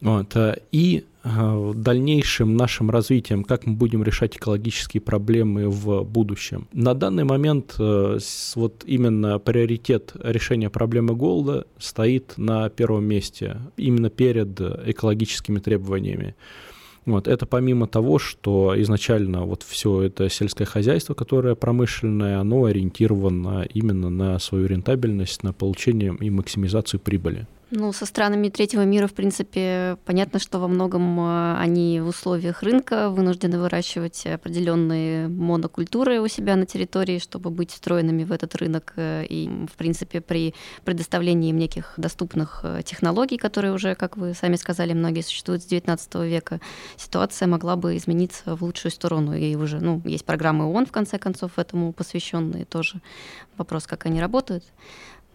Вот, 0.03 0.37
э, 0.37 0.61
и 0.71 1.07
дальнейшим 1.25 2.57
нашим 2.57 2.91
развитием, 2.91 3.45
как 3.45 3.67
мы 3.67 3.75
будем 3.75 4.03
решать 4.03 4.37
экологические 4.37 5.01
проблемы 5.01 5.69
в 5.69 6.03
будущем. 6.03 6.67
На 6.73 6.95
данный 6.95 7.25
момент 7.25 7.77
э, 7.79 8.19
вот 8.57 8.83
именно 8.87 9.39
приоритет 9.39 10.13
решения 10.21 10.71
проблемы 10.71 11.15
голода 11.15 11.67
стоит 11.79 12.35
на 12.37 12.69
первом 12.71 13.05
месте, 13.05 13.59
именно 13.77 14.11
перед 14.11 14.61
экологическими 14.61 15.59
требованиями. 15.61 16.35
Вот, 17.05 17.27
это 17.27 17.47
помимо 17.47 17.89
того, 17.89 18.19
что 18.19 18.75
изначально 18.81 19.45
вот 19.45 19.65
все 19.65 20.03
это 20.03 20.29
сельское 20.29 20.65
хозяйство, 20.65 21.15
которое 21.15 21.57
промышленное, 21.57 22.39
оно 22.39 22.65
ориентировано 22.65 23.67
именно 23.75 24.09
на 24.09 24.39
свою 24.39 24.67
рентабельность, 24.67 25.43
на 25.43 25.53
получение 25.53 26.17
и 26.21 26.31
максимизацию 26.31 27.01
прибыли. 27.01 27.49
Ну, 27.75 27.91
со 27.95 28.05
странами 28.05 28.51
третьего 28.51 28.85
мира, 28.85 29.07
в 29.07 29.15
принципе, 29.15 29.97
понятно, 30.05 30.39
что 30.39 30.59
во 30.59 30.69
многом 30.69 31.19
э, 31.19 31.57
они 31.57 32.03
в 32.03 32.09
условиях 32.09 32.63
рынка 32.63 33.09
вынуждены 33.09 33.59
выращивать 33.59 34.27
определенные 34.27 35.29
монокультуры 35.29 36.21
у 36.21 36.29
себя 36.29 36.57
на 36.57 36.67
территории, 36.67 37.19
чтобы 37.19 37.49
быть 37.49 37.71
встроенными 37.71 38.25
в 38.25 38.33
этот 38.33 38.55
рынок. 38.57 38.93
Э, 38.97 39.25
и, 39.25 39.49
в 39.73 39.79
принципе, 39.79 40.21
при 40.21 40.55
предоставлении 40.85 41.49
им 41.49 41.57
неких 41.57 41.95
доступных 41.97 42.61
э, 42.63 42.83
технологий, 42.85 43.39
которые 43.39 43.73
уже, 43.73 43.95
как 43.95 44.19
вы 44.19 44.35
сами 44.35 44.57
сказали, 44.57 44.93
многие 44.93 45.23
существуют 45.23 45.63
с 45.63 45.67
XIX 45.67 46.29
века, 46.29 46.61
ситуация 46.99 47.49
могла 47.49 47.77
бы 47.77 47.97
измениться 47.97 48.55
в 48.55 48.65
лучшую 48.65 48.93
сторону. 48.93 49.35
И 49.35 49.55
уже, 49.55 49.81
ну, 49.81 50.03
есть 50.05 50.27
программы 50.27 50.67
ООН, 50.67 50.85
в 50.85 50.93
конце 50.93 51.19
концов, 51.19 51.59
этому 51.59 51.95
посвященные 51.95 52.67
тоже. 52.67 53.01
Вопрос, 53.57 53.87
как 53.87 54.05
они 54.05 54.21
работают. 54.21 54.65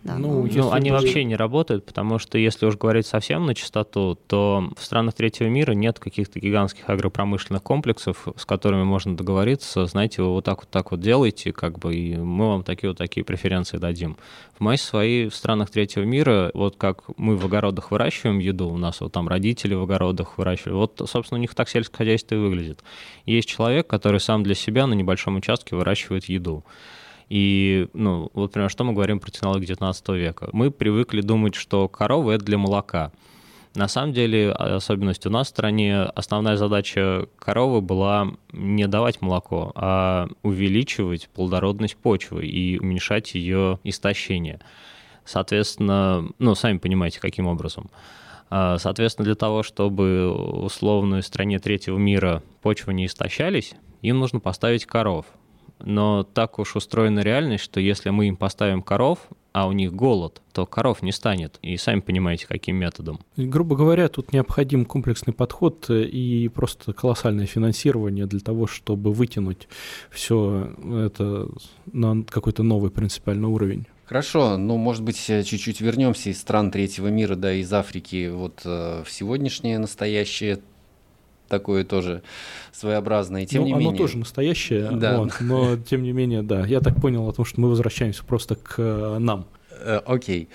Да, 0.08 0.18
ну, 0.18 0.44
ну, 0.46 0.50
ну 0.54 0.72
они 0.72 0.92
вообще 0.92 1.26
не 1.26 1.36
работают, 1.36 1.86
потому 1.86 2.18
что 2.18 2.38
если 2.38 2.66
уж 2.66 2.78
говорить 2.78 3.06
совсем 3.06 3.46
на 3.46 3.54
чистоту, 3.54 4.18
то 4.28 4.72
в 4.78 4.82
странах 4.82 5.16
третьего 5.16 5.50
мира 5.50 5.74
нет 5.74 6.00
каких-то 6.00 6.40
гигантских 6.40 6.90
агропромышленных 6.90 7.62
комплексов, 7.62 8.26
с 8.38 8.46
которыми 8.46 8.84
можно 8.84 9.18
договориться, 9.18 9.86
знаете, 9.86 10.22
вы 10.22 10.30
вот 10.30 10.46
так 10.46 10.60
вот 10.60 10.70
так 10.70 10.92
вот 10.92 11.02
делаете, 11.02 11.52
как 11.52 11.78
бы, 11.78 11.94
и 11.94 12.16
мы 12.16 12.48
вам 12.48 12.64
такие 12.64 12.92
вот 12.92 12.98
такие 12.98 13.26
преференции 13.26 13.80
дадим. 13.80 14.16
В 14.58 14.62
массе 14.62 14.86
своей 14.86 15.28
в 15.28 15.36
странах 15.36 15.72
третьего 15.72 16.04
мира, 16.04 16.52
вот 16.54 16.78
как 16.78 17.04
мы 17.18 17.36
в 17.36 17.46
огородах 17.46 17.92
выращиваем 17.92 18.40
еду, 18.40 18.70
у 18.70 18.78
нас 18.78 19.02
вот 19.02 19.12
там 19.12 19.28
родители 19.28 19.74
в 19.74 19.82
огородах 19.82 20.38
выращивают, 20.38 21.02
вот, 21.02 21.10
собственно, 21.10 21.38
у 21.38 21.42
них 21.42 21.54
так 21.54 21.68
сельское 21.68 21.98
хозяйство 21.98 22.36
и 22.36 22.38
выглядит. 22.38 22.82
Есть 23.26 23.50
человек, 23.50 23.88
который 23.88 24.22
сам 24.22 24.44
для 24.44 24.56
себя 24.56 24.88
на 24.88 24.94
небольшом 24.94 25.36
участке 25.36 25.76
выращивает 25.76 26.30
еду. 26.30 26.64
И, 27.30 27.88
ну, 27.94 28.30
вот, 28.34 28.50
например, 28.50 28.70
что 28.70 28.84
мы 28.84 28.94
говорим 28.94 29.20
про 29.20 29.32
технологии 29.32 29.66
19 29.66 30.10
века? 30.10 30.50
Мы 30.54 30.72
привыкли 30.72 31.22
думать, 31.22 31.56
что 31.56 31.88
корова— 31.90 32.32
это 32.34 32.46
для 32.46 32.58
молока. 32.58 33.12
На 33.76 33.88
самом 33.88 34.14
деле, 34.14 34.52
особенность 34.52 35.26
у 35.28 35.30
нас 35.30 35.48
в 35.48 35.50
стране, 35.52 36.02
основная 36.02 36.56
задача 36.56 37.28
коровы 37.38 37.82
была 37.82 38.30
не 38.52 38.88
давать 38.88 39.22
молоко, 39.22 39.72
а 39.76 40.30
увеличивать 40.42 41.30
плодородность 41.30 41.98
почвы 41.98 42.48
и 42.48 42.80
уменьшать 42.80 43.36
ее 43.36 43.80
истощение. 43.84 44.60
Соответственно, 45.26 46.28
ну, 46.40 46.56
сами 46.56 46.78
понимаете, 46.78 47.20
каким 47.20 47.46
образом. 47.46 47.92
А, 48.50 48.78
соответственно, 48.80 49.26
для 49.26 49.36
того, 49.36 49.62
чтобы 49.62 50.32
условной 50.32 51.22
стране 51.22 51.60
третьего 51.60 51.98
мира 51.98 52.42
почвы 52.62 52.94
не 52.94 53.06
истощались, 53.06 53.76
им 54.02 54.20
нужно 54.20 54.40
поставить 54.40 54.86
коров 54.86 55.26
но 55.80 56.24
так 56.24 56.60
уж 56.60 56.76
устроена 56.76 57.20
реальность, 57.20 57.64
что 57.64 57.80
если 57.80 58.10
мы 58.10 58.28
им 58.28 58.38
поставим 58.38 58.82
коров, 58.82 59.20
а 59.54 59.68
у 59.68 59.72
них 59.72 59.94
голод, 59.94 60.42
то 60.54 60.68
коров 60.68 61.02
не 61.02 61.12
станет. 61.12 61.58
И 61.64 61.78
сами 61.78 62.00
понимаете, 62.00 62.46
каким 62.48 62.76
методом. 62.76 63.20
Грубо 63.38 63.76
говоря, 63.76 64.08
тут 64.08 64.32
необходим 64.32 64.86
комплексный 64.86 65.34
подход 65.34 65.90
и 65.90 66.48
просто 66.54 66.94
колоссальное 66.94 67.48
финансирование 67.48 68.28
для 68.28 68.40
того, 68.40 68.68
чтобы 68.68 69.12
вытянуть 69.12 69.68
все 70.12 70.72
это 71.08 71.50
на 71.92 72.24
какой-то 72.24 72.62
новый 72.62 72.92
принципиальный 72.92 73.48
уровень. 73.48 73.88
Хорошо, 74.06 74.58
ну, 74.58 74.78
может 74.78 75.04
быть, 75.04 75.18
чуть-чуть 75.18 75.82
вернемся 75.82 76.30
из 76.30 76.40
стран 76.40 76.72
третьего 76.72 77.08
мира, 77.08 77.36
да, 77.36 77.52
из 77.52 77.74
Африки 77.74 78.30
вот 78.30 78.62
э, 78.64 79.04
в 79.04 79.12
сегодняшнее 79.12 79.80
настоящее 79.80 80.60
такое 81.48 81.84
тоже 81.84 82.22
своеобразное. 82.72 83.46
Тем 83.46 83.62
ну, 83.62 83.68
не 83.68 83.74
оно 83.74 83.82
менее... 83.82 83.98
тоже 83.98 84.18
настоящее, 84.18 84.92
да. 84.92 85.20
вот, 85.20 85.34
но 85.40 85.78
тем 85.90 86.04
не 86.04 86.12
менее, 86.12 86.44
да. 86.44 86.66
Я 86.66 86.82
так 86.82 87.00
понял 87.02 87.28
о 87.28 87.34
том, 87.34 87.46
что 87.46 87.60
мы 87.62 87.70
возвращаемся 87.70 88.24
просто 88.24 88.56
к 88.56 88.76
э, 88.78 89.18
нам. 89.20 89.48
Э, 89.72 90.02
окей. 90.06 90.50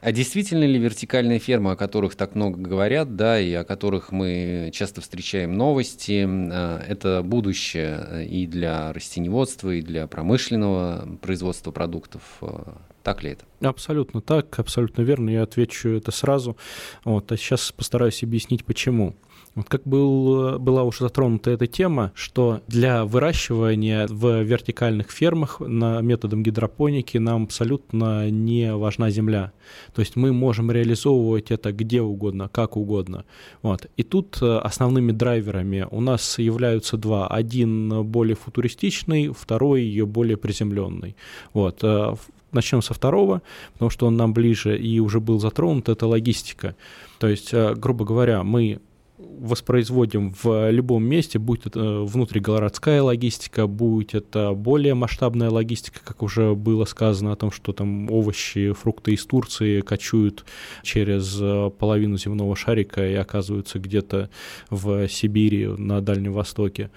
А 0.00 0.12
действительно 0.12 0.64
ли 0.64 0.78
вертикальные 0.78 1.38
фермы, 1.38 1.72
о 1.72 1.76
которых 1.76 2.14
так 2.14 2.34
много 2.34 2.60
говорят, 2.60 3.16
да, 3.16 3.40
и 3.40 3.52
о 3.54 3.64
которых 3.64 4.12
мы 4.12 4.70
часто 4.74 5.00
встречаем 5.00 5.56
новости, 5.56 6.26
э, 6.28 6.80
это 6.86 7.22
будущее 7.24 8.26
и 8.26 8.46
для 8.46 8.92
растеневодства, 8.92 9.70
и 9.70 9.80
для 9.80 10.06
промышленного 10.06 11.08
производства 11.22 11.70
продуктов? 11.70 12.22
Так 13.02 13.22
ли 13.22 13.32
это? 13.32 13.44
Абсолютно 13.64 14.20
так, 14.20 14.58
абсолютно 14.58 15.02
верно. 15.02 15.30
Я 15.30 15.42
отвечу 15.42 15.88
это 15.90 16.10
сразу. 16.10 16.56
Вот, 17.04 17.32
а 17.32 17.36
сейчас 17.36 17.72
постараюсь 17.72 18.22
объяснить, 18.22 18.64
почему. 18.64 19.14
Вот 19.54 19.68
как 19.68 19.84
был, 19.84 20.58
была 20.58 20.82
уже 20.82 21.04
затронута 21.04 21.52
эта 21.52 21.68
тема, 21.68 22.10
что 22.16 22.60
для 22.66 23.04
выращивания 23.04 24.08
в 24.08 24.42
вертикальных 24.42 25.12
фермах 25.12 25.60
на 25.60 26.00
методом 26.00 26.42
гидропоники 26.42 27.18
нам 27.18 27.44
абсолютно 27.44 28.30
не 28.30 28.74
важна 28.74 29.10
земля. 29.10 29.52
То 29.94 30.00
есть 30.00 30.16
мы 30.16 30.32
можем 30.32 30.72
реализовывать 30.72 31.52
это 31.52 31.72
где 31.72 32.02
угодно, 32.02 32.48
как 32.48 32.76
угодно. 32.76 33.24
Вот. 33.62 33.86
И 33.96 34.02
тут 34.02 34.38
э, 34.42 34.58
основными 34.58 35.12
драйверами 35.12 35.86
у 35.88 36.00
нас 36.00 36.38
являются 36.40 36.96
два. 36.96 37.28
Один 37.28 38.02
более 38.02 38.34
футуристичный, 38.34 39.28
второй 39.28 40.00
более 40.02 40.36
приземленный. 40.36 41.14
Вот. 41.52 41.78
Э, 41.84 42.16
начнем 42.54 42.82
со 42.82 42.94
второго, 42.94 43.42
потому 43.74 43.90
что 43.90 44.06
он 44.06 44.16
нам 44.16 44.32
ближе 44.32 44.78
и 44.78 45.00
уже 45.00 45.20
был 45.20 45.38
затронут, 45.38 45.88
это 45.88 46.06
логистика. 46.06 46.76
То 47.18 47.28
есть, 47.28 47.52
э, 47.52 47.74
грубо 47.74 48.04
говоря, 48.04 48.42
мы 48.42 48.80
воспроизводим 49.16 50.34
в 50.42 50.70
любом 50.70 51.04
месте, 51.04 51.38
будь 51.38 51.66
это 51.66 52.00
внутригородская 52.00 53.02
логистика, 53.02 53.66
будь 53.66 54.14
это 54.14 54.52
более 54.52 54.94
масштабная 54.94 55.50
логистика, 55.50 56.00
как 56.04 56.22
уже 56.22 56.54
было 56.54 56.84
сказано 56.84 57.32
о 57.32 57.36
том, 57.36 57.50
что 57.50 57.72
там 57.72 58.10
овощи, 58.10 58.72
фрукты 58.72 59.12
из 59.14 59.24
Турции 59.24 59.80
кочуют 59.82 60.44
через 60.82 61.38
э, 61.40 61.70
половину 61.78 62.18
земного 62.18 62.56
шарика 62.56 63.06
и 63.08 63.14
оказываются 63.14 63.78
где-то 63.78 64.30
в 64.70 65.08
Сибири, 65.08 65.66
на 65.66 66.00
Дальнем 66.00 66.32
Востоке. 66.32 66.90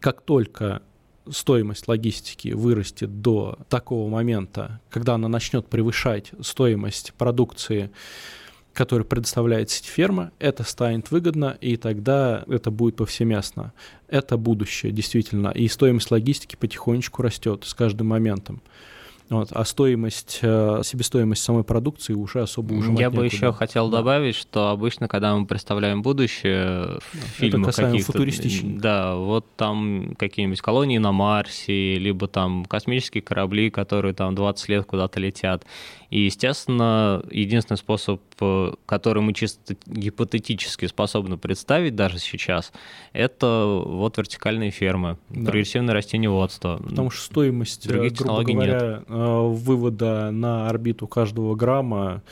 Как 0.00 0.22
только 0.22 0.82
стоимость 1.30 1.88
логистики 1.88 2.48
вырастет 2.48 3.20
до 3.22 3.58
такого 3.68 4.08
момента, 4.08 4.80
когда 4.90 5.14
она 5.14 5.28
начнет 5.28 5.66
превышать 5.66 6.32
стоимость 6.40 7.14
продукции 7.14 7.90
который 8.74 9.04
предоставляет 9.06 9.70
сеть 9.70 9.86
ферма, 9.86 10.32
это 10.38 10.64
станет 10.64 11.10
выгодно, 11.10 11.56
и 11.60 11.76
тогда 11.76 12.44
это 12.48 12.70
будет 12.70 12.96
повсеместно. 12.96 13.72
Это 14.08 14.36
будущее, 14.36 14.92
действительно. 14.92 15.48
И 15.50 15.68
стоимость 15.68 16.10
логистики 16.10 16.56
потихонечку 16.56 17.22
растет 17.22 17.64
с 17.64 17.72
каждым 17.72 18.08
моментом. 18.08 18.60
Вот, 19.30 19.48
а 19.52 19.64
стоимость, 19.64 20.40
э, 20.42 20.82
себестоимость 20.84 21.42
самой 21.42 21.64
продукции 21.64 22.12
уже 22.12 22.42
особо 22.42 22.74
уже 22.74 22.92
Я 22.92 23.10
бы 23.10 23.24
еще 23.24 23.52
хотел 23.52 23.88
да. 23.88 23.98
добавить, 23.98 24.36
что 24.36 24.68
обычно, 24.68 25.08
когда 25.08 25.34
мы 25.34 25.46
представляем 25.46 26.02
будущее, 26.02 26.98
фильмы 27.36 27.72
футуристичных. 27.72 28.80
Да, 28.80 29.16
вот 29.16 29.46
там 29.56 30.14
какие-нибудь 30.18 30.60
колонии 30.60 30.98
на 30.98 31.12
Марсе, 31.12 31.94
либо 31.94 32.28
там 32.28 32.66
космические 32.66 33.22
корабли, 33.22 33.70
которые 33.70 34.12
там 34.12 34.34
20 34.34 34.68
лет 34.68 34.84
куда-то 34.84 35.18
летят. 35.20 35.64
И, 36.10 36.20
естественно, 36.26 37.24
единственный 37.30 37.78
способ, 37.78 38.20
который 38.86 39.22
мы 39.22 39.32
чисто 39.32 39.76
гипотетически 39.86 40.86
способны 40.86 41.36
представить 41.36 41.94
даже 41.94 42.18
сейчас, 42.18 42.72
это 43.12 43.82
вот 43.84 44.18
вертикальные 44.18 44.70
фермы, 44.70 45.18
да. 45.28 45.50
прогрессивное 45.50 45.94
растениеводство. 45.94 46.80
Потому 46.82 47.10
что 47.10 47.24
стоимость, 47.24 47.88
Других 47.88 48.12
э, 48.12 48.24
грубо 48.24 48.42
говоря, 48.42 48.96
нет. 48.98 49.04
Э, 49.08 49.48
вывода 49.48 50.30
на 50.30 50.68
орбиту 50.68 51.06
каждого 51.06 51.54
грамма 51.54 52.22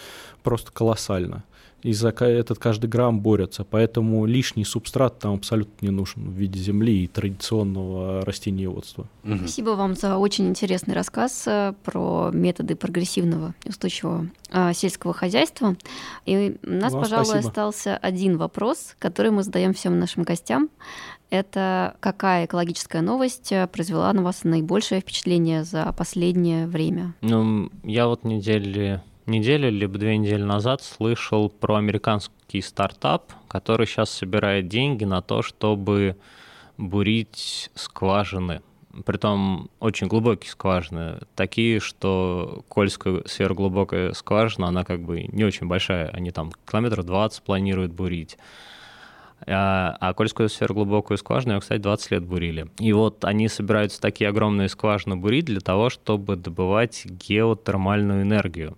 просто 0.42 0.72
колоссальна 0.72 1.44
и 1.82 1.92
за 1.92 2.10
этот 2.10 2.58
каждый 2.58 2.88
грамм 2.88 3.20
борются. 3.20 3.64
Поэтому 3.64 4.24
лишний 4.24 4.64
субстрат 4.64 5.18
там 5.18 5.34
абсолютно 5.34 5.84
не 5.84 5.90
нужен 5.90 6.30
в 6.30 6.32
виде 6.32 6.58
земли 6.58 7.04
и 7.04 7.08
традиционного 7.08 8.24
растениеводства. 8.24 9.06
Спасибо 9.24 9.70
вам 9.70 9.94
за 9.94 10.16
очень 10.16 10.48
интересный 10.48 10.94
рассказ 10.94 11.44
э, 11.46 11.74
про 11.84 12.30
методы 12.32 12.76
прогрессивного 12.76 13.54
и 13.64 13.70
устойчивого 13.70 14.28
а, 14.50 14.72
сельского 14.72 15.12
хозяйства. 15.12 15.76
И 16.24 16.56
у 16.62 16.70
нас, 16.70 16.92
вам 16.92 17.02
пожалуй, 17.02 17.26
спасибо. 17.26 17.48
остался 17.48 17.96
один 17.96 18.36
вопрос, 18.36 18.94
который 18.98 19.30
мы 19.30 19.42
задаем 19.42 19.74
всем 19.74 19.98
нашим 19.98 20.22
гостям. 20.22 20.68
Это 21.30 21.96
какая 22.00 22.44
экологическая 22.44 23.00
новость 23.00 23.50
э, 23.52 23.66
произвела 23.66 24.12
на 24.12 24.22
вас 24.22 24.44
наибольшее 24.44 25.00
впечатление 25.00 25.64
за 25.64 25.92
последнее 25.96 26.66
время? 26.66 27.14
Ну, 27.22 27.70
я 27.82 28.06
вот 28.06 28.24
недели 28.24 29.00
неделю 29.26 29.70
либо 29.70 29.98
две 29.98 30.16
недели 30.16 30.42
назад 30.42 30.82
слышал 30.82 31.48
про 31.48 31.76
американский 31.76 32.60
стартап, 32.60 33.32
который 33.48 33.86
сейчас 33.86 34.10
собирает 34.10 34.68
деньги 34.68 35.04
на 35.04 35.22
то, 35.22 35.42
чтобы 35.42 36.16
бурить 36.76 37.70
скважины. 37.74 38.62
Притом 39.06 39.70
очень 39.80 40.06
глубокие 40.06 40.50
скважины, 40.50 41.20
такие, 41.34 41.80
что 41.80 42.62
Кольская 42.68 43.22
сверхглубокая 43.24 44.12
скважина, 44.12 44.68
она 44.68 44.84
как 44.84 45.00
бы 45.00 45.22
не 45.22 45.44
очень 45.44 45.66
большая, 45.66 46.08
они 46.08 46.30
там 46.30 46.52
километров 46.70 47.06
20 47.06 47.42
планируют 47.42 47.92
бурить. 47.92 48.36
А, 49.46 49.96
а 49.98 50.12
Кольскую 50.14 50.48
сверхглубокую 50.48 51.16
скважину, 51.16 51.60
кстати, 51.60 51.80
20 51.80 52.10
лет 52.10 52.24
бурили. 52.24 52.68
И 52.78 52.92
вот 52.92 53.24
они 53.24 53.48
собираются 53.48 54.00
такие 54.00 54.28
огромные 54.28 54.68
скважины 54.68 55.16
бурить 55.16 55.46
для 55.46 55.60
того, 55.60 55.90
чтобы 55.90 56.36
добывать 56.36 57.06
геотермальную 57.06 58.22
энергию. 58.22 58.76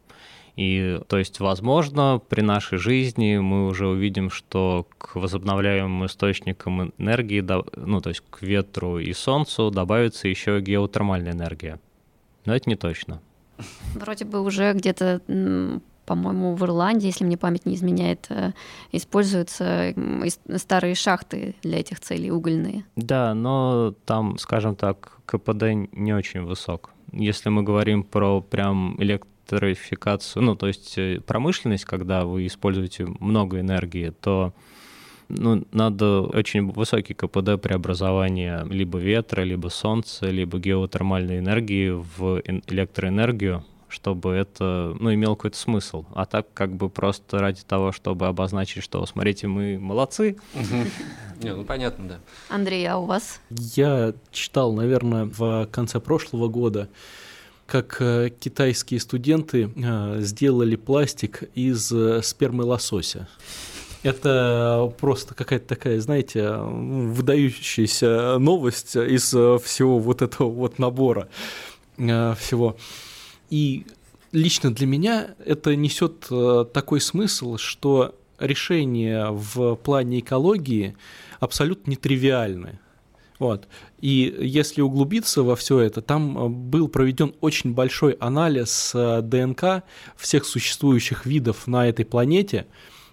И 0.57 1.00
то 1.09 1.18
есть, 1.18 1.40
возможно, 1.40 2.20
при 2.28 2.40
нашей 2.40 2.78
жизни 2.78 3.38
мы 3.38 3.66
уже 3.66 3.88
увидим, 3.88 4.30
что 4.30 4.86
к 4.98 5.16
возобновляемым 5.16 6.07
источникам 6.07 6.92
энергии, 6.96 7.44
ну 7.76 8.00
то 8.00 8.11
есть 8.11 8.22
к 8.30 8.42
ветру 8.42 8.98
и 8.98 9.12
солнцу 9.12 9.70
добавится 9.70 10.28
еще 10.28 10.61
геотермальная 10.61 11.32
энергия. 11.32 11.80
Но 12.44 12.55
это 12.55 12.70
не 12.70 12.76
точно. 12.76 13.20
Вроде 13.94 14.24
бы 14.24 14.40
уже 14.40 14.72
где-то 14.72 15.20
по-моему, 16.07 16.55
в 16.55 16.62
Ирландии, 16.62 17.07
если 17.07 17.24
мне 17.24 17.38
память 17.38 17.64
не 17.64 17.76
изменяет, 17.76 18.26
э, 18.28 18.52
используются 18.92 19.94
старые 20.57 20.94
шахты 20.94 21.55
для 21.62 21.80
этих 21.80 21.98
целей, 22.00 22.30
угольные. 22.30 22.84
Да, 22.94 23.32
но 23.32 23.94
там, 24.05 24.36
скажем 24.36 24.76
так, 24.76 25.18
КПД 25.24 25.64
не 25.92 26.12
очень 26.12 26.42
высок. 26.42 26.90
Если 27.12 27.48
мы 27.48 27.62
говорим 27.62 28.02
про 28.02 28.42
прям 28.42 28.96
электро 29.02 29.28
электрификацию, 29.53 30.42
ну, 30.42 30.57
то 30.57 30.66
есть 30.66 30.97
э, 30.99 31.20
промышленность, 31.20 31.84
когда 31.84 32.24
вы 32.24 32.47
используете 32.47 33.07
много 33.07 33.61
энергии, 33.61 34.11
то 34.11 34.55
ну, 35.28 35.64
надо 35.72 36.22
очень 36.22 36.70
высокий 36.70 37.14
КПД 37.14 37.61
преобразования 37.61 38.64
либо 38.68 38.99
ветра, 38.99 39.42
либо 39.42 39.68
солнца, 39.68 40.26
либо 40.30 40.59
геотермальной 40.59 41.38
энергии 41.38 41.90
в 41.90 42.40
электроэнергию, 42.45 43.64
чтобы 43.88 44.32
это 44.32 44.95
ну, 44.99 45.12
имело 45.14 45.34
какой-то 45.34 45.57
смысл. 45.57 46.05
А 46.14 46.26
так 46.26 46.53
как 46.53 46.74
бы 46.74 46.88
просто 46.90 47.38
ради 47.38 47.62
того, 47.62 47.92
чтобы 47.92 48.26
обозначить, 48.26 48.82
что 48.82 49.05
смотрите, 49.07 49.47
мы 49.47 49.78
молодцы. 49.78 50.36
Не, 51.42 51.55
ну 51.55 51.64
понятно, 51.64 52.09
да. 52.09 52.18
Андрей, 52.49 52.86
а 52.86 52.99
у 52.99 53.07
вас? 53.07 53.40
Я 53.51 54.14
читал, 54.30 54.72
наверное, 54.72 55.24
в 55.24 55.66
конце 55.72 56.01
прошлого 56.01 56.49
года 56.49 56.88
как 57.67 57.97
э, 58.01 58.31
китайские 58.39 59.01
студенты 59.01 59.71
э, 59.75 60.19
сделали 60.21 60.77
пластик 60.77 61.45
из 61.55 61.91
э, 61.93 62.23
спермы 62.23 62.65
лосося. 62.65 63.29
Это 64.03 64.93
просто 65.01 65.35
какая-то 65.35 65.67
такая, 65.67 65.99
знаете, 65.99 66.57
выдающаяся 66.59 68.37
новость 68.39 68.97
из 68.97 69.29
всего 69.29 69.99
вот 69.99 70.21
этого 70.21 70.51
вот 70.51 70.79
набора 70.79 71.29
всего. 71.97 72.77
И 73.49 73.87
лично 74.31 74.75
для 74.75 74.87
меня 74.87 75.35
это 75.47 75.75
несет 75.75 76.29
такой 76.75 77.01
смысл, 77.01 77.57
что 77.57 78.15
решения 78.39 79.29
в 79.31 79.77
плане 79.77 80.19
экологии 80.19 80.97
абсолютно 81.41 81.93
нетривиальны. 81.93 82.81
Вот. 83.39 83.68
И 84.01 84.35
если 84.41 84.80
углубиться 84.80 85.43
во 85.43 85.57
все 85.57 85.80
это, 85.80 86.03
там 86.03 86.39
э, 86.39 86.49
был 86.49 86.89
проведен 86.89 87.35
очень 87.41 87.74
большой 87.74 88.12
анализ 88.12 88.93
э, 88.95 89.22
ДНК 89.22 89.82
всех 90.16 90.45
существующих 90.45 91.26
видов 91.26 91.66
на 91.66 91.89
этой 91.89 92.05
планете. 92.05 92.66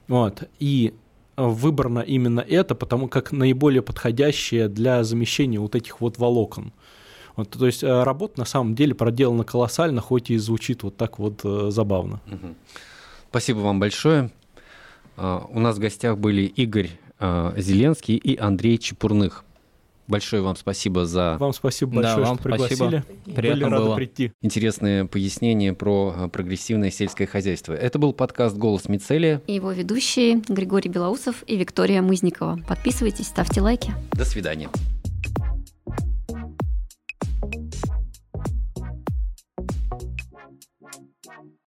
Вот. 0.08 0.44
И 0.60 0.94
выбрано 1.38 2.00
именно 2.00 2.42
это, 2.42 2.76
потому 2.76 3.08
как 3.08 3.32
наиболее 3.32 3.82
подходящее 3.82 4.68
для 4.68 5.04
замещения 5.04 5.60
вот 5.60 5.76
этих 5.76 6.02
вот 6.02 6.20
волокон. 6.20 6.72
Вот, 7.36 7.50
то 7.50 7.66
есть 7.66 7.84
э, 7.84 8.04
работа 8.04 8.40
на 8.40 8.46
самом 8.46 8.76
деле 8.76 8.94
проделана 8.94 9.44
колоссально, 9.44 10.02
хоть 10.02 10.30
и 10.30 10.38
звучит 10.38 10.84
вот 10.84 10.98
так 10.98 11.18
вот 11.18 11.42
забавно. 11.74 12.22
Спасибо 13.30 13.60
вам 13.60 13.80
большое. 13.80 14.30
У 15.18 15.60
нас 15.60 15.78
в 15.78 15.80
гостях 15.80 16.18
были 16.18 16.44
Игорь 16.44 16.92
Зеленский 17.20 18.18
и 18.18 18.38
Андрей 18.38 18.78
Чепурных. 18.78 19.46
Большое 20.12 20.42
вам 20.42 20.58
спасибо 20.58 21.06
за... 21.06 21.38
Вам 21.40 21.54
спасибо 21.54 21.94
большое, 21.96 22.18
да, 22.18 22.22
вам 22.24 22.36
что 22.36 22.44
пригласили. 22.44 22.76
Спасибо. 22.76 23.04
Приятно 23.34 23.66
Были 23.66 23.74
рады 23.74 23.86
было. 23.86 23.96
прийти. 23.96 24.34
Интересное 24.42 25.06
пояснение 25.06 25.72
про 25.72 26.14
э, 26.18 26.28
прогрессивное 26.28 26.92
сельское 26.92 27.26
хозяйство. 27.26 27.72
Это 27.72 27.98
был 27.98 28.12
подкаст 28.12 28.58
«Голос 28.58 28.90
Мицелия». 28.90 29.42
И 29.48 29.54
его 29.54 29.72
ведущие 29.72 30.42
Григорий 30.50 30.90
Белоусов 30.90 31.46
и 31.48 31.56
Виктория 31.56 32.02
Мызникова. 32.02 32.60
Подписывайтесь, 32.68 33.28
ставьте 33.28 33.62
лайки. 33.62 33.94
До 34.12 34.26
свидания. 34.26 34.70